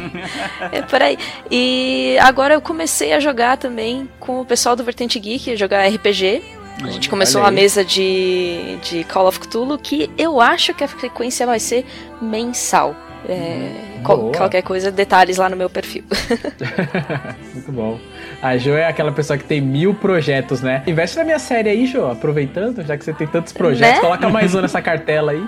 é 0.72 0.82
por 0.82 1.00
aí. 1.00 1.16
E 1.50 2.16
agora 2.20 2.54
eu 2.54 2.60
comecei 2.60 3.12
a 3.12 3.20
jogar 3.20 3.56
também 3.56 4.08
com 4.18 4.40
o 4.40 4.44
pessoal 4.44 4.74
do 4.74 4.82
Vertente 4.82 5.18
Geek, 5.20 5.56
jogar 5.56 5.86
RPG. 5.88 6.42
A 6.82 6.88
gente 6.88 7.08
começou 7.08 7.40
uma 7.40 7.52
mesa 7.52 7.84
de, 7.84 8.78
de 8.82 9.04
Call 9.04 9.28
of 9.28 9.38
Cthulhu 9.38 9.78
que 9.78 10.10
eu 10.18 10.40
acho 10.40 10.74
que 10.74 10.82
a 10.82 10.88
frequência 10.88 11.46
vai 11.46 11.60
ser 11.60 11.86
mensal. 12.20 12.96
É, 13.28 13.70
qual- 14.02 14.18
boa. 14.18 14.32
qualquer 14.32 14.62
coisa, 14.62 14.90
detalhes 14.90 15.36
lá 15.38 15.48
no 15.48 15.56
meu 15.56 15.70
perfil. 15.70 16.04
Muito 17.54 17.72
bom. 17.72 17.98
A 18.42 18.56
Jo 18.56 18.72
é 18.74 18.86
aquela 18.86 19.12
pessoa 19.12 19.38
que 19.38 19.44
tem 19.44 19.60
mil 19.60 19.94
projetos, 19.94 20.60
né? 20.60 20.82
Investe 20.86 21.16
na 21.16 21.24
minha 21.24 21.38
série 21.38 21.68
aí, 21.70 21.86
Jo, 21.86 22.06
aproveitando, 22.10 22.84
já 22.84 22.96
que 22.96 23.04
você 23.04 23.12
tem 23.12 23.26
tantos 23.26 23.52
projetos, 23.52 23.94
Né? 23.96 24.00
coloca 24.00 24.28
mais 24.28 24.54
um 24.54 24.60
nessa 24.60 24.82
cartela 24.82 25.32
aí. 25.32 25.44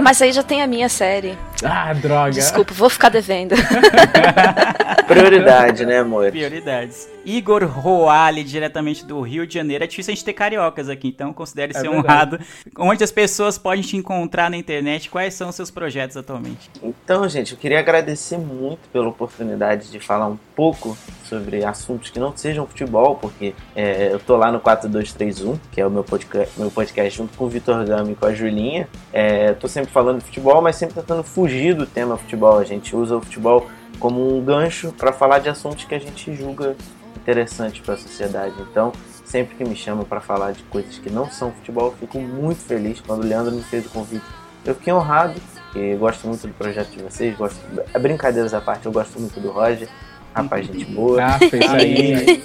Mas 0.00 0.22
aí 0.22 0.32
já 0.32 0.42
tem 0.42 0.62
a 0.62 0.66
minha 0.66 0.88
série. 0.88 1.36
Ah, 1.64 1.92
droga. 1.92 2.30
Desculpa, 2.32 2.72
vou 2.74 2.90
ficar 2.90 3.08
devendo. 3.08 3.54
Prioridade, 5.06 5.84
né, 5.84 5.98
amor? 5.98 6.30
Prioridades. 6.30 7.08
Igor 7.24 7.64
Roale, 7.64 8.42
diretamente 8.42 9.04
do 9.04 9.20
Rio 9.20 9.46
de 9.46 9.54
Janeiro. 9.54 9.84
É 9.84 9.86
difícil 9.86 10.12
a 10.12 10.14
gente 10.14 10.24
ter 10.24 10.32
cariocas 10.32 10.88
aqui, 10.88 11.08
então 11.08 11.32
considere 11.32 11.72
É 11.74 11.74
ser 11.80 11.88
verdade. 11.88 12.04
honrado. 12.06 12.40
Onde 12.78 13.04
as 13.04 13.12
pessoas 13.12 13.58
podem 13.58 13.82
te 13.82 13.96
encontrar 13.96 14.50
na 14.50 14.56
internet? 14.56 15.08
Quais 15.10 15.34
são 15.34 15.48
os 15.48 15.54
seus 15.54 15.70
projetos 15.70 16.16
atualmente? 16.16 16.70
Então, 16.82 17.28
gente, 17.28 17.52
eu 17.52 17.58
queria 17.58 17.78
agradecer 17.78 18.38
muito 18.38 18.88
pela 18.92 19.08
oportunidade 19.08 19.90
de 19.90 20.00
falar 20.00 20.26
um 20.26 20.38
pouco 20.56 20.96
sobre 21.28 21.64
assuntos 21.64 22.10
que 22.10 22.18
não 22.18 22.36
sejam 22.36 22.66
futebol, 22.66 23.14
porque 23.16 23.54
é, 23.74 24.10
eu 24.12 24.18
tô 24.18 24.36
lá 24.36 24.50
no 24.52 24.60
4231, 24.60 25.58
que 25.70 25.80
é 25.80 25.86
o 25.86 25.90
meu 25.90 26.04
podcast, 26.04 26.58
meu 26.58 26.70
podcast 26.70 27.16
junto 27.16 27.36
com 27.38 27.44
o 27.44 27.48
Vitor 27.48 27.84
Gama 27.84 28.10
e 28.10 28.14
com 28.14 28.26
a 28.26 28.34
Julinha. 28.34 28.88
É, 29.12 29.50
eu 29.50 29.54
tô 29.56 29.68
sempre 29.68 29.90
falando 29.92 30.18
de 30.18 30.24
futebol, 30.24 30.60
mas 30.60 30.76
sempre 30.76 30.94
tentando 30.96 31.22
fugir 31.22 31.51
do 31.74 31.86
tema 31.86 32.16
futebol. 32.16 32.58
A 32.58 32.64
gente 32.64 32.94
usa 32.96 33.16
o 33.16 33.20
futebol 33.20 33.68
como 33.98 34.36
um 34.36 34.44
gancho 34.44 34.92
para 34.92 35.12
falar 35.12 35.38
de 35.38 35.48
assuntos 35.48 35.84
que 35.84 35.94
a 35.94 35.98
gente 35.98 36.34
julga 36.34 36.76
interessantes 37.16 37.80
para 37.80 37.94
a 37.94 37.96
sociedade. 37.96 38.54
Então, 38.60 38.92
sempre 39.24 39.54
que 39.54 39.64
me 39.64 39.76
chamam 39.76 40.04
para 40.04 40.20
falar 40.20 40.52
de 40.52 40.62
coisas 40.64 40.98
que 40.98 41.10
não 41.10 41.30
são 41.30 41.52
futebol, 41.52 41.86
eu 41.86 41.92
fico 41.92 42.18
muito 42.18 42.60
feliz. 42.60 43.00
Quando 43.00 43.22
o 43.22 43.26
Leandro 43.26 43.52
me 43.52 43.62
fez 43.62 43.86
o 43.86 43.90
convite, 43.90 44.24
eu 44.64 44.74
fiquei 44.74 44.92
honrado, 44.92 45.34
porque 45.64 45.94
gosto 45.96 46.26
muito 46.26 46.46
do 46.46 46.54
projeto 46.54 46.90
de 46.90 47.02
vocês, 47.02 47.36
gosto, 47.36 47.60
brincadeiras 48.00 48.52
à 48.54 48.60
parte, 48.60 48.86
eu 48.86 48.92
gosto 48.92 49.18
muito 49.18 49.40
do 49.40 49.50
Roger, 49.50 49.88
rapaz, 50.34 50.66
gente 50.66 50.84
boa. 50.84 51.24
Ah, 51.24 51.38
fez 51.38 51.64
isso 51.64 51.74
aí. 51.74 52.42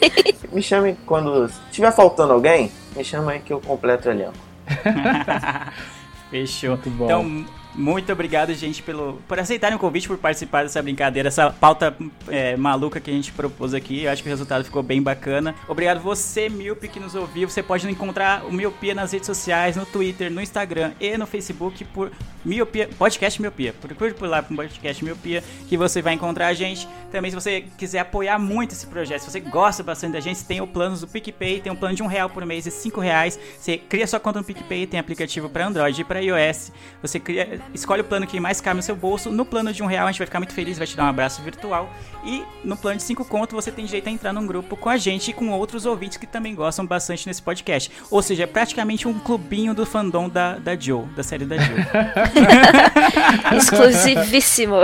Me 0.51 0.61
chamem 0.61 0.97
quando 1.05 1.49
tiver 1.71 1.91
faltando 1.91 2.33
alguém, 2.33 2.71
me 2.95 3.03
chama 3.03 3.31
aí 3.33 3.39
que 3.39 3.51
eu 3.51 3.59
completo 3.59 4.07
o 4.07 4.11
elenco. 4.11 4.33
Fechou. 6.29 6.71
Muito 6.71 6.89
bom. 6.91 7.05
Então, 7.05 7.45
muito 7.77 8.11
obrigado, 8.11 8.53
gente, 8.55 8.81
pelo, 8.81 9.21
por 9.27 9.39
aceitarem 9.39 9.77
o 9.77 9.79
convite, 9.79 10.07
por 10.07 10.17
participar 10.17 10.63
dessa 10.63 10.81
brincadeira, 10.81 11.27
essa 11.27 11.51
pauta 11.51 11.95
é, 12.27 12.57
maluca 12.57 12.99
que 12.99 13.11
a 13.11 13.13
gente 13.13 13.31
propôs 13.31 13.73
aqui. 13.73 14.03
Eu 14.03 14.11
acho 14.11 14.23
que 14.23 14.27
o 14.27 14.31
resultado 14.31 14.63
ficou 14.63 14.81
bem 14.81 14.99
bacana. 14.99 15.53
Obrigado 15.67 15.99
você, 15.99 16.49
Miope, 16.49 16.87
que 16.87 16.99
nos 16.99 17.13
ouviu. 17.13 17.47
Você 17.47 17.61
pode 17.61 17.87
encontrar 17.87 18.43
o 18.45 18.51
Miopia 18.51 18.95
nas 18.95 19.11
redes 19.11 19.27
sociais, 19.27 19.75
no 19.75 19.85
Twitter, 19.85 20.31
no 20.31 20.41
Instagram 20.41 20.91
e 20.99 21.15
no 21.17 21.27
Facebook 21.27 21.85
por 21.85 22.11
Miopia, 22.43 22.89
Podcast 22.97 23.41
Miopia. 23.41 23.73
Procure 23.73 24.13
por 24.13 24.27
lá 24.27 24.41
por 24.41 24.55
Podcast 24.55 25.03
Miopia 25.03 25.43
que 25.67 25.77
você 25.77 26.01
vai 26.01 26.13
encontrar 26.13 26.47
a 26.47 26.53
gente. 26.53 26.87
Também, 27.11 27.29
se 27.29 27.35
você 27.35 27.65
quiser 27.77 27.99
apoiar 27.99 28.39
muito 28.39 28.71
esse 28.71 28.87
projeto, 28.87 29.21
se 29.21 29.31
você 29.31 29.39
gosta 29.39 29.83
bastante 29.83 30.13
da 30.13 30.19
gente, 30.19 30.43
tem 30.45 30.61
o 30.61 30.67
plano 30.67 30.97
do 30.97 31.07
PicPay, 31.07 31.61
tem 31.61 31.71
um 31.71 31.75
plano 31.75 31.95
de 31.95 32.01
um 32.01 32.07
real 32.07 32.29
por 32.29 32.45
mês 32.45 32.65
e 32.65 32.71
cinco 32.71 32.99
reais. 32.99 33.39
Você 33.59 33.77
cria 33.77 34.07
sua 34.07 34.19
conta 34.19 34.39
no 34.39 34.45
PicPay, 34.45 34.87
tem 34.87 34.99
aplicativo 34.99 35.49
para 35.49 35.67
Android 35.67 36.01
e 36.01 36.03
para 36.03 36.19
iOS. 36.21 36.71
Você 37.01 37.19
cria, 37.19 37.61
escolhe 37.73 38.01
o 38.01 38.05
plano 38.05 38.25
que 38.27 38.39
mais 38.39 38.59
cabe 38.61 38.77
no 38.77 38.83
seu 38.83 38.95
bolso. 38.95 39.29
No 39.31 39.45
plano 39.45 39.71
de 39.73 39.81
um 39.83 39.85
real 39.85 40.07
a 40.07 40.11
gente 40.11 40.19
vai 40.19 40.27
ficar 40.27 40.39
muito 40.39 40.53
feliz, 40.53 40.77
vai 40.77 40.87
te 40.87 40.95
dar 40.95 41.03
um 41.05 41.07
abraço 41.07 41.41
virtual. 41.41 41.89
E 42.25 42.43
no 42.63 42.75
plano 42.75 42.97
de 42.97 43.03
cinco 43.03 43.23
conto 43.23 43.55
você 43.55 43.71
tem 43.71 43.85
direito 43.85 44.07
a 44.07 44.11
entrar 44.11 44.33
num 44.33 44.45
grupo 44.45 44.75
com 44.75 44.89
a 44.89 44.97
gente 44.97 45.29
e 45.31 45.33
com 45.33 45.49
outros 45.51 45.85
ouvintes 45.85 46.17
que 46.17 46.27
também 46.27 46.53
gostam 46.55 46.85
bastante 46.85 47.27
nesse 47.27 47.41
podcast. 47.41 47.91
Ou 48.11 48.21
seja, 48.21 48.43
é 48.43 48.47
praticamente 48.47 49.07
um 49.07 49.17
clubinho 49.19 49.73
do 49.73 49.85
fandom 49.85 50.27
da, 50.27 50.57
da 50.57 50.75
Joe, 50.77 51.05
da 51.15 51.23
série 51.23 51.45
da 51.45 51.57
Joe. 51.57 51.77
Exclusivíssimo. 53.57 54.75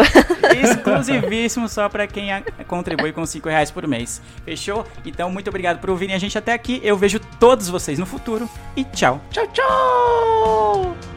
Exclusivíssimo 0.64 1.68
só 1.68 1.90
pra 1.90 2.08
quem 2.08 2.32
a- 2.32 2.42
contribui 2.68 3.12
com 3.12 3.26
5 3.26 3.48
reais 3.50 3.72
por 3.72 3.88
mês. 3.88 4.22
Fechou? 4.46 4.86
Então, 5.06 5.30
muito 5.32 5.48
obrigado 5.50 5.80
por 5.80 5.90
ouvirem 5.90 6.16
a 6.16 6.20
gente 6.20 6.38
até 6.38 6.54
aqui. 6.54 6.80
Eu 6.84 6.98
vejo 6.98 7.20
todos 7.40 7.68
vocês 7.70 8.00
no 8.00 8.06
futuro 8.06 8.50
e 8.76 8.84
tchau. 8.86 9.22
Tchau, 9.32 9.48
tchau! 9.48 11.13